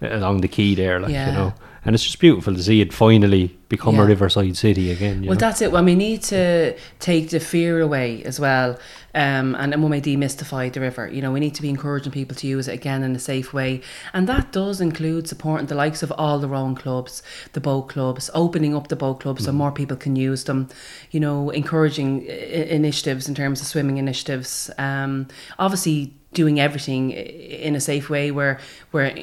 along 0.00 0.40
the 0.42 0.48
quay 0.48 0.74
there, 0.74 1.00
like 1.00 1.12
Yeah. 1.12 1.26
you 1.30 1.32
know, 1.38 1.54
and 1.86 1.94
it's 1.94 2.04
just 2.04 2.18
beautiful 2.18 2.54
to 2.54 2.62
see 2.62 2.80
it 2.80 2.92
finally 2.92 3.56
become 3.68 3.98
a 3.98 4.04
riverside 4.04 4.56
city 4.56 4.90
again. 4.90 5.22
You 5.22 5.28
Well, 5.30 5.34
know? 5.36 5.40
that's 5.40 5.60
it. 5.62 5.72
Well, 5.72 5.84
we 5.84 5.94
need 5.94 6.22
to 6.24 6.76
take 7.00 7.30
the 7.30 7.40
fear 7.40 7.80
away 7.80 8.22
as 8.24 8.38
well, 8.38 8.78
um, 9.14 9.54
and 9.56 9.72
then 9.72 9.82
we 9.82 9.88
may 9.88 10.00
demystify 10.00 10.72
the 10.72 10.80
river. 10.80 11.08
You 11.08 11.20
know, 11.22 11.32
we 11.32 11.40
need 11.40 11.54
to 11.56 11.62
be 11.62 11.68
encouraging 11.68 12.12
people 12.12 12.36
to 12.36 12.46
use 12.46 12.68
it 12.68 12.74
again 12.74 13.02
in 13.02 13.16
a 13.16 13.18
safe 13.18 13.52
way, 13.52 13.80
and 14.12 14.28
that 14.28 14.52
does 14.52 14.80
include 14.80 15.26
supporting 15.28 15.66
the 15.66 15.74
likes 15.74 16.02
of 16.02 16.12
all 16.12 16.38
the 16.38 16.48
rowing 16.48 16.74
clubs, 16.76 17.22
the 17.54 17.60
boat 17.60 17.88
clubs, 17.88 18.30
opening 18.34 18.74
up 18.76 18.88
the 18.88 18.96
boat 18.96 19.20
clubs 19.20 19.44
so 19.44 19.52
more 19.52 19.72
people 19.72 19.96
can 19.96 20.14
use 20.16 20.44
them. 20.44 20.68
You 21.10 21.20
know, 21.20 21.50
encouraging 21.50 22.22
i- 22.28 22.32
initiatives 22.32 23.28
in 23.28 23.34
terms 23.34 23.60
of 23.60 23.66
swimming 23.66 23.96
initiatives. 23.98 24.70
Um, 24.78 25.26
obviously, 25.58 26.14
doing 26.32 26.60
everything 26.60 27.10
in 27.12 27.74
a 27.74 27.80
safe 27.80 28.10
way 28.10 28.30
where 28.30 28.58
where 28.90 29.14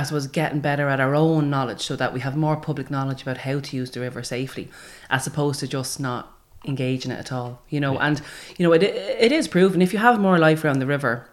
I 0.00 0.04
suppose 0.04 0.26
getting 0.28 0.60
better 0.60 0.88
at 0.88 0.98
our 0.98 1.14
own 1.14 1.50
knowledge 1.50 1.82
so 1.82 1.94
that 1.96 2.14
we 2.14 2.20
have 2.20 2.34
more 2.34 2.56
public 2.56 2.90
knowledge 2.90 3.20
about 3.20 3.38
how 3.38 3.60
to 3.60 3.76
use 3.76 3.90
the 3.90 4.00
river 4.00 4.22
safely 4.22 4.70
as 5.10 5.26
opposed 5.26 5.60
to 5.60 5.68
just 5.68 6.00
not 6.00 6.38
engaging 6.64 7.12
it 7.12 7.18
at 7.18 7.32
all 7.32 7.60
you 7.68 7.80
know 7.80 7.98
and 7.98 8.22
you 8.56 8.66
know 8.66 8.72
it, 8.72 8.82
it 8.82 9.30
is 9.30 9.46
proven 9.46 9.82
if 9.82 9.92
you 9.92 9.98
have 9.98 10.18
more 10.18 10.38
life 10.38 10.64
around 10.64 10.78
the 10.78 10.86
river 10.86 11.28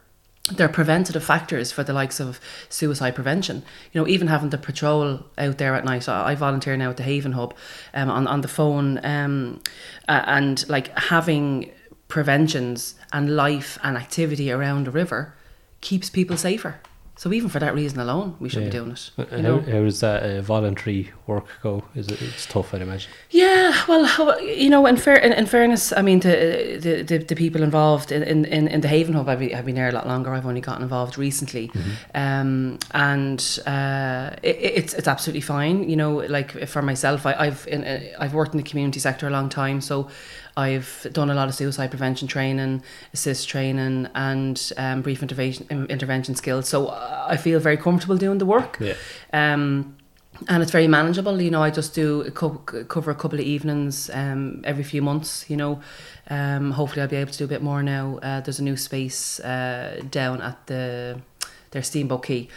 there 0.51 0.65
are 0.67 0.71
preventative 0.71 1.23
factors 1.23 1.71
for 1.71 1.83
the 1.83 1.91
likes 1.91 2.21
of 2.21 2.39
suicide 2.69 3.15
prevention. 3.15 3.63
You 3.91 3.99
know, 3.99 4.07
even 4.07 4.27
having 4.27 4.49
the 4.49 4.57
patrol 4.57 5.25
out 5.37 5.57
there 5.57 5.75
at 5.75 5.83
night. 5.83 6.07
I 6.07 6.31
I 6.31 6.35
volunteer 6.35 6.77
now 6.77 6.91
at 6.91 6.95
the 6.95 7.03
Haven 7.03 7.33
Hub 7.33 7.53
um, 7.93 8.09
on, 8.09 8.27
on 8.27 8.39
the 8.39 8.47
phone 8.47 9.03
um, 9.03 9.61
uh, 10.07 10.23
and 10.25 10.67
like 10.69 10.97
having 10.97 11.69
preventions 12.07 12.95
and 13.11 13.35
life 13.35 13.77
and 13.83 13.97
activity 13.97 14.49
around 14.49 14.85
the 14.85 14.91
river 14.91 15.33
keeps 15.81 16.09
people 16.09 16.37
safer. 16.37 16.79
So 17.17 17.33
even 17.33 17.49
for 17.49 17.57
that 17.59 17.73
reason 17.73 17.99
alone, 17.99 18.35
we 18.39 18.47
should 18.47 18.61
Yeah. 18.61 18.69
be 18.69 18.77
doing 18.77 18.91
it. 18.91 19.09
Uh, 19.17 19.23
you 19.31 19.37
how, 19.37 19.41
know? 19.41 19.59
how 19.61 19.83
does 19.83 19.99
that 20.01 20.21
uh, 20.23 20.41
voluntary 20.41 21.11
work 21.25 21.47
go? 21.63 21.83
Is 21.95 22.07
it? 22.09 22.21
It's 22.21 22.45
tough, 22.45 22.73
I'd 22.75 22.81
imagine. 22.83 23.09
Yeah, 23.31 23.73
well, 23.87 24.39
you 24.41 24.69
know, 24.69 24.85
in 24.85 24.97
fair 24.97 25.15
in, 25.15 25.33
in 25.33 25.47
fairness, 25.47 25.91
I 25.91 26.03
mean, 26.03 26.19
the 26.19 26.77
the, 26.79 27.01
the, 27.01 27.17
the 27.17 27.35
people 27.35 27.63
involved 27.63 28.11
in, 28.11 28.21
in, 28.21 28.67
in, 28.67 28.81
the 28.81 28.87
Haven 28.87 29.15
Hub, 29.15 29.27
I've 29.27 29.39
been, 29.39 29.55
I've 29.55 29.65
been 29.65 29.75
there 29.75 29.89
a 29.89 29.91
lot 29.93 30.05
longer. 30.07 30.31
I've 30.31 30.45
only 30.45 30.61
gotten 30.61 30.83
involved 30.83 31.17
recently, 31.17 31.71
um, 32.13 32.77
and 32.91 33.59
uh, 33.65 34.29
it, 34.43 34.57
it's 34.79 34.93
it's 34.93 35.07
absolutely 35.07 35.41
fine. 35.41 35.89
You 35.89 35.95
know, 35.95 36.17
like 36.17 36.67
for 36.67 36.83
myself, 36.83 37.25
I, 37.25 37.33
I've 37.33 37.67
in, 37.67 37.83
uh, 37.83 37.99
I've 38.19 38.35
worked 38.35 38.53
in 38.53 38.57
the 38.57 38.69
community 38.69 38.99
sector 38.99 39.27
a 39.27 39.31
long 39.31 39.49
time, 39.49 39.81
so. 39.81 40.07
I've 40.57 41.07
done 41.13 41.29
a 41.29 41.35
lot 41.35 41.47
of 41.47 41.53
suicide 41.53 41.91
prevention 41.91 42.27
training, 42.27 42.81
ASIST 43.13 43.45
training, 43.47 44.09
and 44.15 44.71
um, 44.75 45.03
brief 45.03 45.21
intervention 45.21 45.85
intervention 45.89 46.35
skills. 46.35 46.67
So 46.67 46.87
uh, 46.87 47.27
I 47.29 47.37
feel 47.37 47.59
very 47.59 47.77
comfortable 47.77 48.17
doing 48.17 48.39
the 48.39 48.45
work. 48.45 48.77
Yeah. 48.81 48.95
Um, 49.31 49.95
and 50.47 50.61
it's 50.61 50.71
very 50.71 50.87
manageable. 50.87 51.41
You 51.41 51.51
know, 51.51 51.63
I 51.63 51.69
just 51.69 51.93
do 51.93 52.29
co- 52.31 52.61
cover 52.87 53.11
a 53.11 53.15
couple 53.15 53.39
of 53.39 53.45
evenings 53.45 54.09
um, 54.13 54.61
every 54.63 54.83
few 54.83 55.01
months. 55.01 55.49
You 55.49 55.57
know, 55.57 55.81
um, 56.29 56.71
hopefully 56.71 57.01
I'll 57.01 57.07
be 57.07 57.17
able 57.17 57.31
to 57.31 57.37
do 57.37 57.45
a 57.45 57.47
bit 57.47 57.61
more 57.61 57.83
now. 57.83 58.17
Uh, 58.21 58.41
there's 58.41 58.59
a 58.59 58.63
new 58.63 58.77
space 58.77 59.39
uh, 59.39 60.01
down 60.09 60.41
at 60.41 60.67
the 60.67 61.21
their 61.71 61.83
Steamboat 61.83 62.23
Quay. 62.23 62.47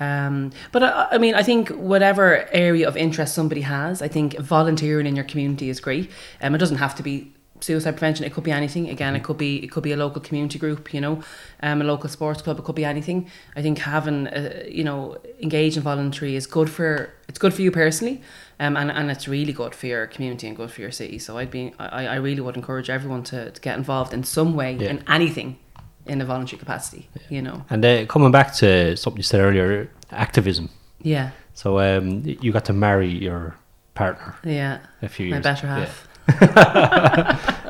Um, 0.00 0.50
but 0.72 0.82
I, 0.82 1.08
I 1.12 1.18
mean, 1.18 1.34
I 1.34 1.42
think 1.42 1.70
whatever 1.70 2.48
area 2.52 2.88
of 2.88 2.96
interest 2.96 3.32
somebody 3.34 3.60
has, 3.60 4.02
I 4.02 4.08
think 4.08 4.36
volunteering 4.38 5.06
in 5.06 5.14
your 5.14 5.24
community 5.24 5.68
is 5.68 5.80
great. 5.80 6.10
Um, 6.42 6.54
it 6.54 6.58
doesn't 6.58 6.78
have 6.78 6.94
to 6.96 7.02
be 7.02 7.32
suicide 7.60 7.92
prevention. 7.92 8.24
It 8.26 8.32
could 8.34 8.44
be 8.44 8.52
anything. 8.52 8.88
Again, 8.90 9.16
it 9.16 9.22
could 9.22 9.38
be 9.38 9.56
it 9.64 9.70
could 9.70 9.82
be 9.82 9.92
a 9.92 9.96
local 9.96 10.20
community 10.20 10.58
group. 10.58 10.92
You 10.94 11.00
know, 11.00 11.22
um, 11.62 11.80
a 11.80 11.84
local 11.84 12.08
sports 12.08 12.42
club. 12.42 12.58
It 12.58 12.64
could 12.64 12.74
be 12.76 12.84
anything. 12.84 13.28
I 13.56 13.62
think 13.62 13.78
having 13.78 14.26
uh, 14.28 14.64
you 14.68 14.84
know 14.84 15.18
engage 15.40 15.76
in 15.76 15.82
voluntary 15.82 16.36
is 16.36 16.46
good 16.46 16.68
for 16.70 17.10
it's 17.28 17.38
good 17.38 17.52
for 17.54 17.62
you 17.62 17.70
personally. 17.70 18.20
Um, 18.58 18.74
and, 18.76 18.90
and 18.90 19.10
it's 19.10 19.28
really 19.28 19.52
good 19.52 19.74
for 19.74 19.86
your 19.86 20.06
community 20.06 20.46
and 20.48 20.56
good 20.56 20.70
for 20.70 20.80
your 20.80 20.90
city. 20.90 21.18
So 21.18 21.36
I'd 21.38 21.50
be 21.50 21.72
I, 21.78 22.06
I 22.06 22.14
really 22.16 22.40
would 22.40 22.56
encourage 22.56 22.88
everyone 22.88 23.22
to, 23.24 23.50
to 23.50 23.60
get 23.60 23.76
involved 23.76 24.14
in 24.14 24.24
some 24.24 24.54
way 24.54 24.72
Yeah. 24.80 24.90
in 24.90 25.04
anything 25.08 25.58
in 26.06 26.20
a 26.22 26.24
voluntary 26.24 26.58
capacity. 26.58 27.08
You 27.28 27.42
know. 27.42 27.64
And 27.68 27.84
uh, 27.84 28.06
coming 28.06 28.30
back 28.32 28.54
to 28.54 28.96
something 28.96 29.18
you 29.18 29.22
said 29.24 29.40
earlier, 29.40 29.90
activism. 30.10 30.70
Yeah. 31.02 31.30
So 31.52 31.78
um, 31.80 32.22
you 32.24 32.50
got 32.52 32.64
to 32.66 32.72
marry 32.72 33.08
your 33.08 33.56
partner 33.94 34.36
Yeah. 34.44 34.78
a 35.02 35.08
few 35.08 35.26
My 35.26 35.36
years. 35.36 35.42
better 35.44 35.66
yeah. 35.66 35.78
half. 35.80 36.05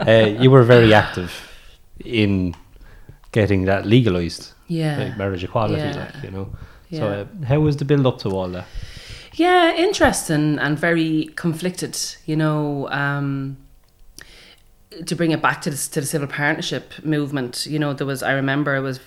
uh, 0.07 0.35
you 0.41 0.51
were 0.51 0.63
very 0.63 0.93
active 0.95 1.33
in 2.05 2.55
getting 3.33 3.65
that 3.67 3.87
legalized, 3.87 4.53
Yeah. 4.69 4.99
like 4.99 5.17
marriage 5.19 5.45
equality, 5.45 5.83
Yeah. 5.83 5.97
like 6.15 6.25
you 6.25 6.31
know. 6.31 6.49
Yeah. 6.89 7.01
So 7.01 7.07
uh, 7.09 7.47
how 7.47 7.61
was 7.61 7.77
the 7.77 7.85
build 7.85 8.07
up 8.07 8.19
to 8.21 8.31
all 8.31 8.49
that? 8.49 8.67
Yeah, 9.35 9.75
interesting 9.77 10.59
and 10.59 10.79
very 10.79 11.31
conflicted. 11.37 11.99
You 12.25 12.37
know, 12.37 12.89
um, 12.91 13.57
to 15.05 15.15
bring 15.15 15.33
it 15.33 15.43
back 15.43 15.61
to 15.63 15.71
the 15.71 15.77
to 15.77 16.01
the 16.01 16.07
civil 16.07 16.29
partnership 16.29 16.93
movement. 17.05 17.67
You 17.67 17.79
know, 17.79 17.93
there 17.93 18.07
was 18.07 18.23
I 18.23 18.33
remember 18.33 18.77
it 18.77 18.81
was. 18.83 19.01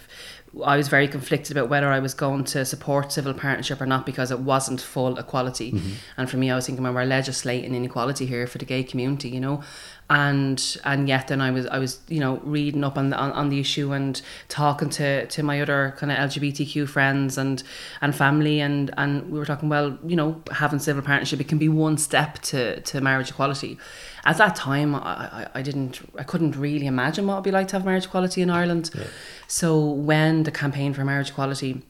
I 0.66 0.78
was 0.78 0.88
very 0.88 1.08
conflicted 1.08 1.56
about 1.56 1.70
whether 1.70 1.88
I 1.88 2.00
was 2.00 2.14
going 2.14 2.44
to 2.46 2.66
support 2.66 3.12
civil 3.12 3.34
partnership 3.34 3.80
or 3.80 3.86
not 3.86 4.06
because 4.06 4.32
it 4.32 4.40
wasn't 4.40 4.82
full 4.82 5.18
equality. 5.18 5.72
Mm-hmm. 5.72 5.92
And 6.18 6.30
for 6.30 6.38
me, 6.38 6.50
I 6.50 6.56
was 6.56 6.66
thinking, 6.66 6.84
well, 6.84 6.94
we're 6.94 7.06
legislating 7.06 7.76
inequality 7.76 8.26
here 8.26 8.48
for 8.48 8.58
the 8.58 8.66
gay 8.66 8.84
community, 8.84 9.30
you 9.30 9.40
know. 9.40 9.62
And 10.10 10.78
and 10.84 11.08
yet 11.08 11.28
then 11.28 11.40
I 11.40 11.52
was 11.52 11.68
I 11.68 11.78
was 11.78 12.00
you 12.08 12.20
know 12.20 12.38
reading 12.44 12.84
up 12.84 12.98
on 12.98 13.12
the, 13.12 13.18
on, 13.18 13.32
on 13.34 13.50
the 13.50 13.60
issue 13.60 13.92
and 13.92 14.20
talking 14.48 14.90
to, 14.92 15.28
to 15.28 15.44
my 15.44 15.62
other 15.62 15.94
kind 15.98 16.12
of 16.12 16.18
LGBTQ 16.18 16.88
friends 16.88 17.38
and 17.38 17.62
and 18.02 18.16
family 18.16 18.60
and 18.60 18.92
and 18.98 19.30
we 19.32 19.38
were 19.38 19.46
talking 19.46 19.70
well 19.70 19.98
you 20.04 20.16
know 20.16 20.42
having 20.52 20.80
civil 20.80 21.04
partnership 21.04 21.40
it 21.40 21.48
can 21.48 21.60
be 21.60 21.70
one 21.70 21.98
step 21.98 22.40
to 22.40 22.80
to 22.82 23.02
marriage 23.02 23.30
equality 23.30 23.78
at 24.26 24.38
that 24.38 24.56
time 24.56 24.96
I, 24.96 25.48
I, 25.54 25.62
didn't 25.62 26.00
I 26.18 26.24
couldn't 26.24 26.56
really 26.56 26.88
imagine 26.88 27.28
what 27.28 27.36
it'd 27.36 27.44
be 27.44 27.52
like 27.52 27.68
to 27.70 27.76
have 27.76 27.86
marriage 27.86 28.06
equality 28.06 28.42
in 28.42 28.50
Ireland 28.50 28.90
Yeah. 28.96 29.04
so 29.48 29.80
when 29.92 30.44
the 30.44 30.52
campaign 30.52 30.94
for 30.94 31.06
marriage 31.06 31.30
equality 31.30 31.84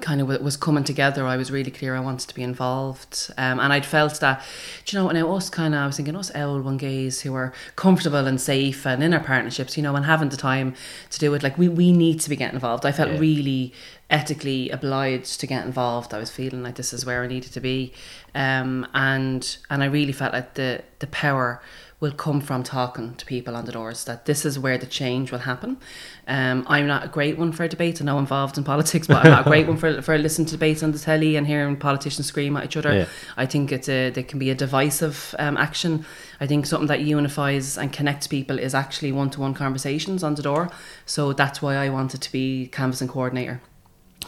kind 0.00 0.20
of 0.20 0.28
was 0.42 0.56
coming 0.56 0.84
together, 0.84 1.26
I 1.26 1.36
was 1.36 1.50
really 1.50 1.70
clear 1.70 1.94
I 1.94 2.00
wanted 2.00 2.28
to 2.28 2.34
be 2.34 2.42
involved. 2.42 3.30
Um, 3.36 3.60
and 3.60 3.72
I'd 3.72 3.84
felt 3.86 4.20
that, 4.20 4.42
do 4.84 4.96
you 4.96 5.02
know, 5.02 5.10
now 5.10 5.32
us 5.34 5.50
kind 5.50 5.74
of, 5.74 5.80
I 5.80 5.86
was 5.86 5.96
thinking 5.96 6.16
us 6.16 6.34
owl 6.34 6.60
one 6.62 6.76
gays 6.76 7.20
who 7.22 7.34
are 7.34 7.52
comfortable 7.76 8.26
and 8.26 8.40
safe 8.40 8.86
and 8.86 9.02
in 9.02 9.12
our 9.12 9.20
partnerships, 9.20 9.76
you 9.76 9.82
know, 9.82 9.94
and 9.96 10.06
having 10.06 10.28
the 10.28 10.36
time 10.36 10.74
to 11.10 11.18
do 11.18 11.34
it, 11.34 11.42
like 11.42 11.58
we, 11.58 11.68
we 11.68 11.92
need 11.92 12.20
to 12.20 12.30
be 12.30 12.36
getting 12.36 12.54
involved. 12.54 12.86
I 12.86 12.92
felt 12.92 13.10
Yeah. 13.10 13.18
really 13.18 13.74
ethically 14.08 14.70
obliged 14.70 15.40
to 15.40 15.46
get 15.46 15.64
involved. 15.64 16.14
I 16.14 16.18
was 16.18 16.30
feeling 16.30 16.62
like 16.62 16.76
this 16.76 16.92
is 16.92 17.04
where 17.04 17.22
I 17.22 17.26
needed 17.26 17.52
to 17.52 17.60
be. 17.60 17.92
Um, 18.34 18.86
and 18.94 19.56
and 19.68 19.82
I 19.82 19.86
really 19.86 20.12
felt 20.12 20.32
like 20.32 20.54
the, 20.54 20.82
the 21.00 21.06
power 21.08 21.60
will 22.02 22.10
come 22.10 22.40
from 22.40 22.64
talking 22.64 23.14
to 23.14 23.24
people 23.24 23.54
on 23.54 23.64
the 23.64 23.70
doors 23.70 24.04
that 24.06 24.26
this 24.26 24.44
is 24.44 24.58
where 24.58 24.76
the 24.76 24.86
change 24.86 25.30
will 25.30 25.38
happen. 25.38 25.78
Um, 26.26 26.66
I'm 26.68 26.88
not 26.88 27.04
a 27.04 27.08
great 27.08 27.38
one 27.38 27.52
for 27.52 27.68
debate. 27.68 28.00
I'm 28.00 28.06
not 28.06 28.18
involved 28.18 28.58
in 28.58 28.64
politics, 28.64 29.06
but 29.06 29.24
I'm 29.24 29.30
not 29.30 29.46
a 29.46 29.48
great 29.48 29.68
one 29.68 29.76
for, 29.76 30.02
for 30.06 30.18
listening 30.18 30.46
to 30.46 30.52
debates 30.54 30.82
on 30.82 30.90
the 30.90 30.98
telly 30.98 31.36
and 31.36 31.46
hearing 31.46 31.76
politicians 31.76 32.26
scream 32.26 32.56
at 32.56 32.64
each 32.64 32.76
other. 32.76 32.92
Yeah. 32.92 33.06
I 33.36 33.46
think 33.46 33.70
it's 33.70 33.88
a 33.88 34.10
they 34.10 34.24
can 34.24 34.40
be 34.40 34.50
a 34.50 34.54
divisive 34.56 35.32
um, 35.38 35.56
action. 35.56 36.04
I 36.40 36.48
think 36.48 36.66
something 36.66 36.88
that 36.88 37.02
unifies 37.02 37.78
and 37.78 37.92
connects 37.92 38.26
people 38.26 38.58
is 38.58 38.74
actually 38.74 39.12
one 39.12 39.30
to 39.30 39.40
one 39.40 39.54
conversations 39.54 40.24
on 40.24 40.34
the 40.34 40.42
door. 40.42 40.70
So 41.06 41.32
that's 41.32 41.62
why 41.62 41.76
I 41.76 41.88
wanted 41.88 42.20
to 42.22 42.32
be 42.32 42.66
canvassing 42.66 43.06
coordinator 43.06 43.62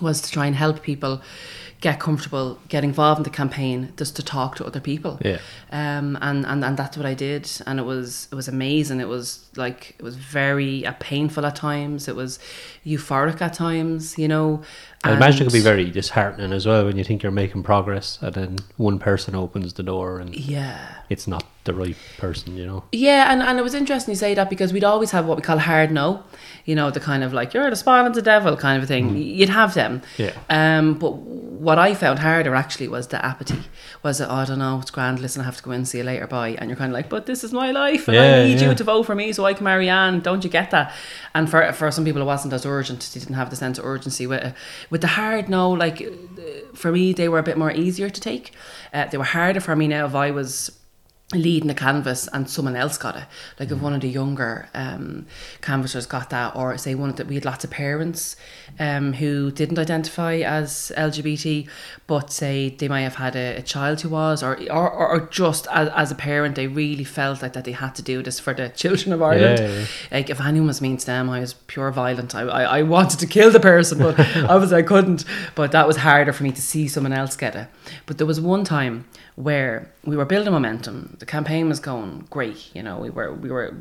was 0.01 0.21
to 0.21 0.31
try 0.31 0.47
and 0.47 0.57
help 0.57 0.83
people 0.83 1.23
get 1.85 2.01
comfortable, 2.01 2.59
get 2.69 2.83
involved 2.83 3.19
in 3.19 3.25
the 3.25 3.37
campaign, 3.43 3.93
just 3.99 4.17
to 4.17 4.23
talk 4.23 4.57
to 4.57 4.65
other 4.65 4.81
people. 4.81 5.21
Yeah. 5.23 5.39
Um, 5.71 6.17
and, 6.23 6.47
and, 6.47 6.65
and 6.65 6.79
that's 6.79 6.97
what 6.97 7.05
I 7.05 7.13
did, 7.13 7.51
and 7.67 7.79
it 7.79 7.83
was 7.83 8.27
it 8.33 8.35
was 8.35 8.49
amazing. 8.49 9.01
It 9.01 9.09
was 9.09 9.51
like 9.55 9.95
it 9.99 10.03
was 10.03 10.17
very 10.17 10.87
uh, 10.87 10.95
painful 10.99 11.45
at 11.45 11.57
times. 11.57 12.09
It 12.09 12.17
was 12.17 12.39
euphoric 12.87 13.43
at 13.43 13.53
times, 13.53 14.17
you 14.17 14.29
know. 14.29 14.63
I 15.05 15.13
imagine 15.13 15.43
it 15.43 15.45
could 15.51 15.53
be 15.53 15.61
very 15.61 15.91
disheartening 15.91 16.53
as 16.55 16.65
well 16.65 16.87
when 16.87 16.97
you 16.97 17.05
think 17.05 17.23
you're 17.23 17.33
making 17.33 17.63
progress 17.63 18.19
and 18.23 18.35
then 18.35 18.59
one 18.79 18.99
person 18.99 19.35
opens 19.35 19.75
the 19.75 19.83
door 19.83 20.19
and 20.19 20.35
yeah. 20.35 20.95
it's 21.11 21.27
not 21.27 21.45
the 21.65 21.75
right 21.75 21.97
person, 22.17 22.57
you 22.57 22.65
know. 22.65 22.85
Yeah, 22.91 23.31
and, 23.31 23.43
and 23.43 23.59
it 23.59 23.63
was 23.63 23.75
interesting 23.75 24.13
you 24.13 24.17
say 24.17 24.35
that 24.35 24.49
because 24.49 24.73
we'd 24.73 24.85
always 24.85 25.11
have 25.11 25.27
what 25.27 25.37
we 25.37 25.43
call 25.43 25.59
hard 25.59 25.91
no, 25.91 26.25
you 26.65 26.75
know, 26.75 26.91
the 26.91 27.01
kind 27.01 27.23
of 27.23 27.35
like 27.35 27.53
you're 27.53 27.69
the 27.69 27.77
spawn 27.77 28.07
of 28.07 28.15
the 28.15 28.23
devil 28.23 28.57
kind 28.57 28.79
of 28.79 28.85
a 28.85 28.87
thing. 28.87 29.15
You'd 29.17 29.51
have 29.51 29.75
them. 29.75 30.01
Yeah. 30.17 30.33
Um, 30.49 30.95
but 30.95 31.13
what 31.65 31.74
I 31.79 31.95
found 31.95 32.19
harder 32.19 32.55
actually 32.55 32.89
was 32.89 33.09
the 33.09 33.25
apathy. 33.25 33.63
Was 34.03 34.21
it, 34.21 34.29
oh, 34.31 34.35
I 34.35 34.45
don't 34.45 34.59
know, 34.59 34.79
it's 34.81 34.91
grand, 34.91 35.21
listen, 35.21 35.43
I 35.43 35.45
have 35.45 35.57
to 35.57 35.63
go 35.63 35.71
in 35.71 35.77
and 35.79 35.89
see 35.89 35.99
you 35.99 36.05
later, 36.05 36.27
bye. 36.27 36.57
And 36.59 36.69
you're 36.69 36.77
kind 36.77 36.91
of 36.91 36.95
like, 36.95 37.09
but 37.09 37.27
this 37.27 37.43
is 37.45 37.53
my 37.53 37.71
life 37.71 38.09
and 38.09 38.15
Yeah, 38.15 38.23
I 38.23 38.45
need 38.45 38.61
yeah. 38.61 38.69
you 38.69 38.75
to 38.75 38.85
vote 38.85 39.05
for 39.05 39.15
me 39.15 39.33
so 39.33 39.45
I 39.45 39.55
can 39.55 39.65
marry 39.65 39.89
Anne. 39.89 40.21
Don't 40.21 40.45
you 40.45 40.51
get 40.51 40.71
that? 40.73 40.93
And 41.35 41.51
for 41.51 41.73
for 41.73 41.91
some 41.91 42.05
people, 42.05 42.23
it 42.23 42.27
wasn't 42.27 42.53
as 42.53 42.67
urgent. 42.67 43.11
They 43.13 43.21
didn't 43.21 43.37
have 43.37 43.51
the 43.51 43.57
sense 43.57 43.79
of 43.79 43.85
urgency 43.85 44.27
with 44.27 44.43
it. 44.45 44.55
With 44.91 45.01
the 45.01 45.09
hard 45.09 45.49
no, 45.49 45.71
like 45.71 46.03
uh, 46.03 46.11
for 46.75 46.93
me, 46.93 47.13
they 47.13 47.29
were 47.29 47.39
a 47.39 47.43
bit 47.43 47.57
more 47.59 47.73
easier 47.73 48.11
to 48.11 48.21
take. 48.21 48.53
Uh, 48.93 49.07
they 49.07 49.19
were 49.19 49.25
harder 49.25 49.61
for 49.61 49.75
me 49.75 49.89
now 49.89 50.07
if 50.07 50.15
I 50.15 50.31
was 50.31 50.71
leading 51.33 51.69
the 51.69 51.75
canvas 51.75 52.29
and 52.29 52.49
someone 52.49 52.77
else 52.77 52.99
got 52.99 53.17
it. 53.17 53.25
Like 53.59 53.71
if 53.71 53.81
one 53.81 53.95
of 53.95 54.03
the 54.03 54.09
younger 54.09 54.69
um 54.75 55.27
canvassers 55.63 56.07
got 56.07 56.31
that 56.31 56.55
or 56.55 56.77
say 56.77 56.95
one 56.95 57.11
of 57.11 57.17
the 57.17 57.25
we 57.25 57.35
had 57.35 57.45
lots 57.45 57.65
of 57.65 57.71
parents 57.71 58.37
um 58.79 59.15
who 59.15 59.51
didn't 59.51 59.79
identify 59.79 60.37
as 60.37 60.93
lgbt 60.97 61.67
but 62.07 62.31
say 62.31 62.71
they 62.71 62.89
might 62.89 63.01
have 63.01 63.15
had 63.15 63.35
a, 63.37 63.57
a 63.57 63.63
child 63.63 64.03
who 64.03 64.11
was 64.11 64.43
or 64.43 64.59
or, 64.71 64.91
or 64.91 65.21
just 65.29 65.67
as, 65.73 65.89
as 65.91 66.13
a 66.13 66.15
parent 66.15 66.57
they 66.57 66.67
really 66.67 67.05
felt 67.05 67.41
like 67.41 67.55
that 67.55 67.65
they 67.65 67.73
had 67.73 67.95
to 67.95 68.03
do 68.03 68.23
this 68.23 68.39
for 68.39 68.53
the 68.53 68.69
children 68.77 69.13
of 69.13 69.23
ireland. 69.23 69.59
Yeah, 69.59 69.69
yeah. 69.69 69.87
like 70.13 70.31
if 70.31 70.41
anyone 70.41 70.67
was 70.69 70.81
mean 70.83 70.99
to 70.99 71.07
them 71.07 71.31
i 71.31 71.41
was 71.41 71.55
pure 71.55 71.91
violent. 71.91 72.35
I 72.35 72.43
i, 72.43 72.63
I 72.79 72.83
wanted 72.83 73.19
to 73.21 73.27
kill 73.27 73.51
the 73.51 73.61
person 73.61 73.99
but 73.99 74.21
i 74.37 74.57
was 74.57 74.73
i 74.73 74.83
couldn't. 74.83 75.25
But 75.55 75.73
that 75.73 75.87
was 75.87 75.99
harder 75.99 76.33
for 76.33 76.43
me 76.43 76.53
to 76.53 76.63
see 76.63 76.89
someone 76.89 77.13
else 77.13 77.37
get 77.37 77.55
it. 77.55 77.69
But 78.07 78.19
there 78.19 78.27
was 78.27 78.41
one 78.41 78.65
time 78.65 79.07
where 79.37 79.93
we 80.05 80.17
were 80.17 80.25
building 80.25 80.53
momentum 80.53 81.17
the 81.19 81.27
campaign 81.27 81.69
was 81.69 81.81
going 81.81 82.27
great 82.31 82.71
you 82.75 82.83
know 82.83 82.99
we 82.99 83.11
were 83.11 83.33
we 83.33 83.51
were 83.51 83.75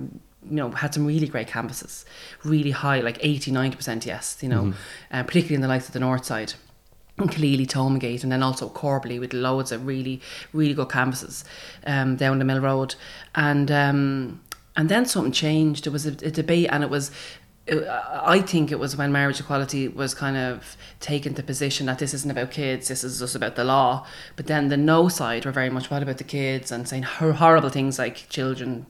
you 0.49 0.55
know 0.55 0.71
had 0.71 0.93
some 0.93 1.05
really 1.05 1.27
great 1.27 1.47
canvases 1.47 2.05
really 2.43 2.71
high 2.71 2.99
like 2.99 3.17
80 3.21 3.51
90% 3.51 4.05
yes 4.05 4.37
you 4.41 4.49
know 4.49 4.73
uh, 5.11 5.23
particularly 5.23 5.55
in 5.55 5.61
the 5.61 5.67
likes 5.67 5.87
of 5.87 5.93
the 5.93 5.99
north 5.99 6.25
side 6.25 6.53
and 7.17 7.29
Killeely, 7.29 7.67
Thomondgate, 7.67 8.23
and 8.23 8.31
then 8.31 8.41
also 8.41 8.69
Corbally 8.69 9.19
with 9.19 9.33
loads 9.33 9.71
of 9.71 9.85
really, 9.85 10.19
really 10.51 10.73
good 10.73 10.89
canvases 10.89 11.45
um, 11.85 12.15
down 12.15 12.39
the 12.39 12.45
Mill 12.45 12.59
Road. 12.59 12.95
And 13.35 13.69
um, 13.71 14.41
and 14.75 14.89
then 14.89 15.05
something 15.05 15.31
changed. 15.31 15.85
There 15.85 15.91
was 15.91 16.07
a, 16.07 16.11
a 16.11 16.31
debate, 16.31 16.69
and 16.71 16.83
it 16.83 16.89
was. 16.89 17.11
I 17.65 18.41
think 18.41 18.73
it 18.73 18.79
was 18.79 18.97
when 18.97 19.13
marriage 19.13 19.39
equality 19.39 19.87
was 19.87 20.13
kind 20.13 20.35
of 20.35 20.75
taken 20.99 21.35
the 21.35 21.43
position 21.43 21.85
that 21.85 21.97
this 21.97 22.13
isn't 22.13 22.29
about 22.29 22.51
kids, 22.51 22.89
this 22.89 23.05
is 23.05 23.19
just 23.19 23.35
about 23.35 23.55
the 23.55 23.63
law. 23.63 24.05
But 24.35 24.47
then 24.47 24.67
the 24.67 24.75
no 24.75 25.07
side 25.07 25.45
were 25.45 25.51
very 25.51 25.69
much 25.69 25.89
what 25.89 26.03
about 26.03 26.17
the 26.17 26.25
kids 26.25 26.71
and 26.73 26.87
saying 26.87 27.03
horrible 27.03 27.69
things 27.69 27.97
like 27.97 28.27
children, 28.27 28.87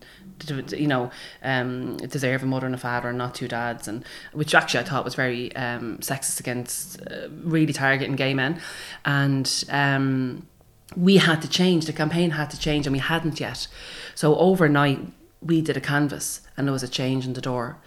you 0.47 0.87
know, 0.87 1.11
um, 1.43 1.97
deserve 1.97 2.41
a 2.41 2.47
mother 2.47 2.65
and 2.65 2.73
a 2.73 2.79
father 2.79 3.09
and 3.09 3.17
not 3.17 3.35
two 3.35 3.47
dads, 3.47 3.87
and 3.87 4.03
which 4.31 4.55
actually 4.55 4.79
I 4.79 4.83
thought 4.89 5.05
was 5.05 5.13
very 5.13 5.55
um, 5.55 5.99
sexist 5.99 6.39
against 6.39 6.99
uh, 7.01 7.27
really 7.43 7.73
targeting 7.73 8.15
gay 8.15 8.33
men, 8.33 8.59
and. 9.05 9.63
Um, 9.69 10.47
we 10.95 11.17
had 11.17 11.41
to 11.41 11.49
change, 11.49 11.87
the 11.87 11.93
campaign 11.93 12.31
had 12.31 12.51
to 12.51 12.59
change, 12.59 12.85
and 12.85 12.93
we 12.93 12.99
hadn't 12.99 13.39
yet. 13.39 13.67
So 14.13 14.35
overnight, 14.35 14.99
we 15.41 15.59
did 15.59 15.75
a 15.75 15.81
canvas, 15.81 16.41
and 16.55 16.67
there 16.67 16.71
was 16.71 16.83
a 16.83 16.87
change 16.87 17.25
in 17.25 17.33
the 17.33 17.41
door. 17.41 17.79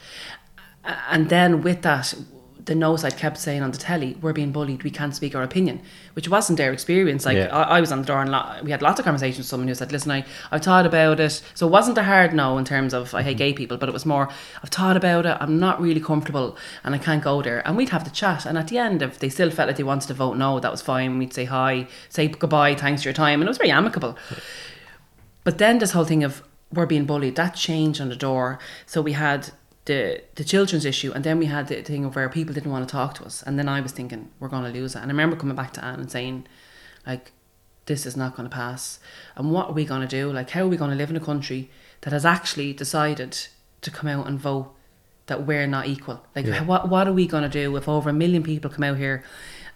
And 1.10 1.28
then 1.28 1.62
with 1.62 1.82
that, 1.82 2.14
the 2.66 2.74
no 2.74 2.96
side 2.96 3.16
kept 3.16 3.38
saying 3.38 3.62
on 3.62 3.70
the 3.70 3.78
telly, 3.78 4.16
"We're 4.20 4.32
being 4.32 4.50
bullied. 4.50 4.82
We 4.82 4.90
can't 4.90 5.14
speak 5.14 5.36
our 5.36 5.42
opinion," 5.42 5.80
which 6.14 6.28
wasn't 6.28 6.58
their 6.58 6.72
experience. 6.72 7.24
Like 7.24 7.36
Yeah. 7.36 7.56
I, 7.56 7.78
I 7.78 7.80
was 7.80 7.92
on 7.92 8.00
the 8.00 8.06
door, 8.06 8.20
and 8.20 8.30
lo- 8.30 8.56
we 8.62 8.72
had 8.72 8.82
lots 8.82 8.98
of 8.98 9.04
conversations 9.04 9.38
with 9.38 9.46
someone 9.46 9.68
who 9.68 9.74
said, 9.74 9.92
"Listen, 9.92 10.10
I 10.10 10.24
I've 10.50 10.62
thought 10.62 10.84
about 10.84 11.20
it." 11.20 11.42
So 11.54 11.68
it 11.68 11.70
wasn't 11.70 11.96
a 11.98 12.02
hard 12.02 12.34
no 12.34 12.58
in 12.58 12.64
terms 12.64 12.92
of 12.92 13.14
I 13.14 13.22
hate 13.22 13.30
mm-hmm. 13.30 13.38
gay 13.38 13.52
people, 13.52 13.76
but 13.76 13.88
it 13.88 13.92
was 13.92 14.04
more 14.04 14.28
I've 14.62 14.70
thought 14.70 14.96
about 14.96 15.26
it. 15.26 15.36
I'm 15.40 15.58
not 15.60 15.80
really 15.80 16.00
comfortable, 16.00 16.56
and 16.82 16.94
I 16.94 16.98
can't 16.98 17.22
go 17.22 17.40
there. 17.40 17.62
And 17.66 17.76
we'd 17.76 17.90
have 17.90 18.04
the 18.04 18.10
chat, 18.10 18.44
and 18.44 18.58
at 18.58 18.68
the 18.68 18.78
end, 18.78 19.00
if 19.00 19.18
they 19.20 19.28
still 19.28 19.50
felt 19.50 19.68
like 19.68 19.76
they 19.76 19.84
wanted 19.84 20.08
to 20.08 20.14
vote 20.14 20.36
no, 20.36 20.58
that 20.58 20.72
was 20.72 20.82
fine. 20.82 21.18
We'd 21.18 21.32
say 21.32 21.44
hi, 21.44 21.86
say 22.08 22.28
goodbye, 22.28 22.74
thanks 22.74 23.02
for 23.02 23.08
your 23.08 23.14
time, 23.14 23.40
and 23.40 23.44
it 23.44 23.50
was 23.50 23.58
very 23.58 23.70
amicable. 23.70 24.18
But 25.44 25.58
then 25.58 25.78
this 25.78 25.92
whole 25.92 26.04
thing 26.04 26.24
of 26.24 26.42
we're 26.72 26.86
being 26.86 27.04
bullied, 27.04 27.36
that 27.36 27.54
changed 27.54 28.00
on 28.00 28.08
the 28.08 28.16
door. 28.16 28.58
So 28.86 29.00
we 29.00 29.12
had 29.12 29.50
the 29.86 30.22
the 30.34 30.44
children's 30.44 30.84
issue 30.84 31.12
and 31.14 31.22
then 31.24 31.38
we 31.38 31.46
had 31.46 31.68
the 31.68 31.80
thing 31.82 32.04
of 32.04 32.14
where 32.16 32.28
people 32.28 32.52
didn't 32.54 32.70
want 32.72 32.86
to 32.86 32.92
talk 32.92 33.14
to 33.14 33.24
us. 33.24 33.42
And 33.42 33.58
then 33.58 33.68
I 33.68 33.80
was 33.80 33.92
thinking, 33.92 34.30
we're 34.40 34.48
gonna 34.48 34.70
lose 34.70 34.94
it. 34.94 34.98
And 34.98 35.06
I 35.10 35.12
remember 35.14 35.36
coming 35.36 35.56
back 35.56 35.72
to 35.74 35.84
Anne 35.84 36.00
and 36.00 36.10
saying, 36.10 36.46
like, 37.06 37.32
this 37.86 38.04
is 38.04 38.16
not 38.16 38.36
gonna 38.36 38.48
pass. 38.48 38.98
And 39.36 39.50
what 39.52 39.68
are 39.68 39.72
we 39.72 39.84
gonna 39.84 40.08
do? 40.08 40.30
Like 40.32 40.50
how 40.50 40.62
are 40.62 40.68
we 40.68 40.76
gonna 40.76 40.96
live 40.96 41.10
in 41.10 41.16
a 41.16 41.20
country 41.20 41.70
that 42.02 42.12
has 42.12 42.26
actually 42.26 42.72
decided 42.72 43.32
to 43.82 43.90
come 43.90 44.08
out 44.10 44.26
and 44.26 44.38
vote 44.38 44.74
that 45.26 45.46
we're 45.46 45.66
not 45.68 45.86
equal? 45.86 46.20
Like 46.34 46.46
Yeah. 46.46 46.64
what 46.64 46.88
what 46.88 47.06
are 47.08 47.12
we 47.12 47.26
gonna 47.28 47.48
do 47.48 47.76
if 47.76 47.88
over 47.88 48.10
a 48.10 48.12
million 48.12 48.42
people 48.42 48.70
come 48.70 48.84
out 48.84 48.96
here 48.98 49.22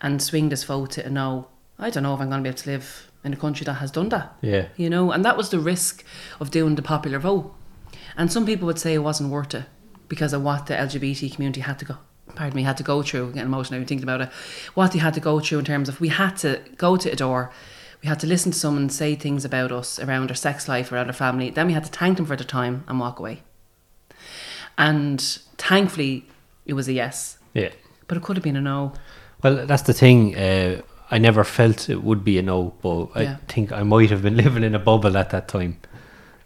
and 0.00 0.20
swing 0.20 0.48
this 0.50 0.64
vote 0.64 0.90
to 0.92 1.06
a 1.06 1.10
no? 1.10 1.46
I 1.78 1.88
don't 1.90 2.02
know 2.02 2.14
if 2.14 2.20
I'm 2.20 2.28
gonna 2.30 2.42
be 2.42 2.48
able 2.48 2.58
to 2.58 2.70
live 2.70 3.10
in 3.22 3.32
a 3.32 3.36
country 3.36 3.64
that 3.64 3.74
has 3.74 3.90
done 3.92 4.08
that 4.08 4.34
Yeah. 4.42 4.66
you 4.76 4.90
know, 4.90 5.12
and 5.12 5.24
that 5.24 5.36
was 5.36 5.50
the 5.50 5.60
risk 5.60 6.04
of 6.40 6.50
doing 6.50 6.74
the 6.74 6.82
popular 6.82 7.20
vote. 7.20 7.54
And 8.16 8.32
some 8.32 8.44
people 8.44 8.66
would 8.66 8.78
say 8.80 8.94
it 8.94 9.04
wasn't 9.10 9.30
worth 9.30 9.54
it 9.54 9.66
because 10.10 10.34
of 10.34 10.42
what 10.42 10.66
the 10.66 10.74
LGBT 10.74 11.32
community 11.34 11.62
had 11.62 11.78
to 11.78 11.86
go. 11.86 11.96
Pardon 12.34 12.54
me, 12.56 12.62
had 12.64 12.76
to 12.76 12.82
go 12.82 13.02
through. 13.02 13.28
Getting 13.32 13.46
emotional 13.48 13.76
even 13.78 13.88
thinking 13.88 14.04
about 14.04 14.20
it. 14.20 14.28
What 14.74 14.92
they 14.92 14.98
had 14.98 15.14
to 15.14 15.20
go 15.20 15.40
through 15.40 15.60
in 15.60 15.64
terms 15.64 15.88
of 15.88 16.00
we 16.00 16.08
had 16.08 16.36
to 16.38 16.60
go 16.76 16.96
to 16.98 17.10
a 17.10 17.16
door, 17.16 17.50
we 18.02 18.08
had 18.08 18.20
to 18.20 18.26
listen 18.26 18.52
to 18.52 18.58
someone 18.58 18.88
say 18.90 19.14
things 19.14 19.44
about 19.44 19.72
us 19.72 19.98
around 19.98 20.30
our 20.30 20.36
sex 20.36 20.68
life, 20.68 20.92
around 20.92 21.06
our 21.06 21.12
family. 21.14 21.48
Then 21.50 21.66
we 21.68 21.72
had 21.72 21.84
to 21.84 21.90
thank 21.90 22.18
them 22.18 22.26
for 22.26 22.36
the 22.36 22.44
time 22.44 22.84
and 22.88 23.00
walk 23.00 23.18
away. 23.18 23.42
And 24.78 25.20
thankfully, 25.58 26.26
it 26.66 26.74
was 26.74 26.88
a 26.88 26.92
yes, 26.92 27.38
Yeah. 27.54 27.70
but 28.06 28.16
it 28.16 28.22
could 28.22 28.36
have 28.36 28.44
been 28.44 28.56
a 28.56 28.60
no. 28.60 28.92
Well, 29.42 29.66
that's 29.66 29.82
the 29.82 29.92
thing. 29.92 30.36
Uh, 30.36 30.82
I 31.10 31.18
never 31.18 31.44
felt 31.44 31.88
it 31.88 32.02
would 32.04 32.22
be 32.24 32.38
a 32.38 32.42
no, 32.42 32.74
but 32.82 33.08
I 33.14 33.22
Yeah. 33.22 33.36
think 33.48 33.72
I 33.72 33.82
might 33.82 34.10
have 34.10 34.22
been 34.22 34.36
living 34.44 34.62
in 34.64 34.74
a 34.74 34.78
bubble 34.78 35.16
at 35.16 35.30
that 35.30 35.48
time. 35.48 35.78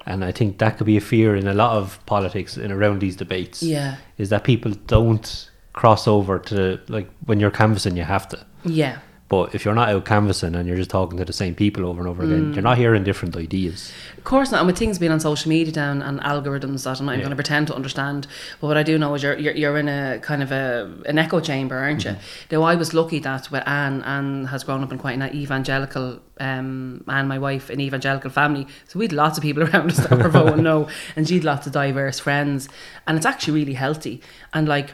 And 0.07 0.25
I 0.25 0.33
think 0.33 0.59
that 0.59 0.77
could 0.77 0.87
be 0.87 0.97
a 0.97 1.01
fear 1.01 1.35
in 1.35 1.47
a 1.47 1.55
lot 1.55 1.77
of 1.77 1.99
politics 2.07 2.57
and 2.57 2.73
around 2.73 3.01
these 3.01 3.17
debates. 3.17 3.63
Yeah, 3.63 3.97
Is 4.19 4.29
that 4.29 4.45
people 4.45 4.73
don't 4.87 5.51
cross 5.73 6.07
over 6.07 6.39
to, 6.39 6.79
like, 6.89 7.09
when 7.27 7.41
you're 7.41 7.51
canvassing, 7.51 7.97
you 7.97 8.05
have 8.05 8.29
to. 8.29 8.39
yeah, 8.65 8.99
But 9.31 9.55
if 9.55 9.65
you're 9.65 9.75
not 9.75 9.89
out 9.89 10.05
canvassing 10.05 10.55
and 10.55 10.69
you're 10.69 10.77
just 10.77 10.91
talking 10.91 11.17
to 11.19 11.25
the 11.25 11.33
same 11.33 11.55
people 11.55 11.87
over 11.87 11.99
and 11.99 12.09
over 12.09 12.23
again, 12.23 12.51
Mm. 12.51 12.55
you're 12.55 12.63
not 12.63 12.77
hearing 12.77 13.05
different 13.05 13.35
ideas. 13.37 13.91
Of 14.19 14.25
course 14.25 14.53
not. 14.53 14.59
And 14.61 14.67
with 14.67 14.77
things 14.79 14.99
being 14.99 15.11
on 15.13 15.19
social 15.19 15.49
media 15.49 15.73
down 15.73 16.03
and 16.03 16.21
algorithms 16.21 16.85
that 16.85 17.01
I'm 17.01 17.07
not 17.07 17.13
even 17.13 17.21
Yeah. 17.21 17.25
going 17.25 17.31
to 17.31 17.37
pretend 17.37 17.67
to 17.69 17.75
understand. 17.75 18.27
But 18.61 18.67
what 18.67 18.77
I 18.77 18.83
do 18.83 18.99
know 18.99 19.15
is 19.15 19.23
you're, 19.23 19.39
you're, 19.39 19.55
you're 19.55 19.79
in 19.79 19.89
a 19.89 20.19
kind 20.21 20.43
of 20.43 20.53
a, 20.53 20.93
an 21.07 21.19
echo 21.19 21.41
chamber, 21.41 21.77
aren't 21.79 22.05
you? 22.05 22.17
Now, 22.53 22.63
I 22.65 22.75
was 22.75 22.93
lucky 22.93 23.19
that 23.21 23.51
with 23.51 23.67
Anne, 23.67 24.03
Anne 24.03 24.45
has 24.47 24.63
grown 24.63 24.85
up 24.85 24.93
in 24.93 24.99
quite 24.99 25.19
an 25.19 25.35
evangelical, 25.35 26.21
um, 26.39 27.03
Anne, 27.09 27.27
my 27.27 27.39
wife, 27.39 27.71
an 27.71 27.81
evangelical 27.81 28.31
family. 28.31 28.67
So 28.89 28.99
we 28.99 29.07
had 29.07 29.13
lots 29.15 29.39
of 29.39 29.43
people 29.43 29.63
around 29.69 29.91
us 29.91 29.97
that 30.07 30.19
were 30.19 30.29
voting 30.29 30.63
no. 30.63 30.87
And 31.17 31.27
she 31.27 31.37
had 31.37 31.45
lots 31.45 31.67
of 31.67 31.73
diverse 31.73 32.19
friends. 32.21 32.69
And 33.07 33.17
it's 33.17 33.27
actually 33.27 33.55
really 33.61 33.75
healthy. 33.75 34.21
And 34.53 34.69
like, 34.69 34.91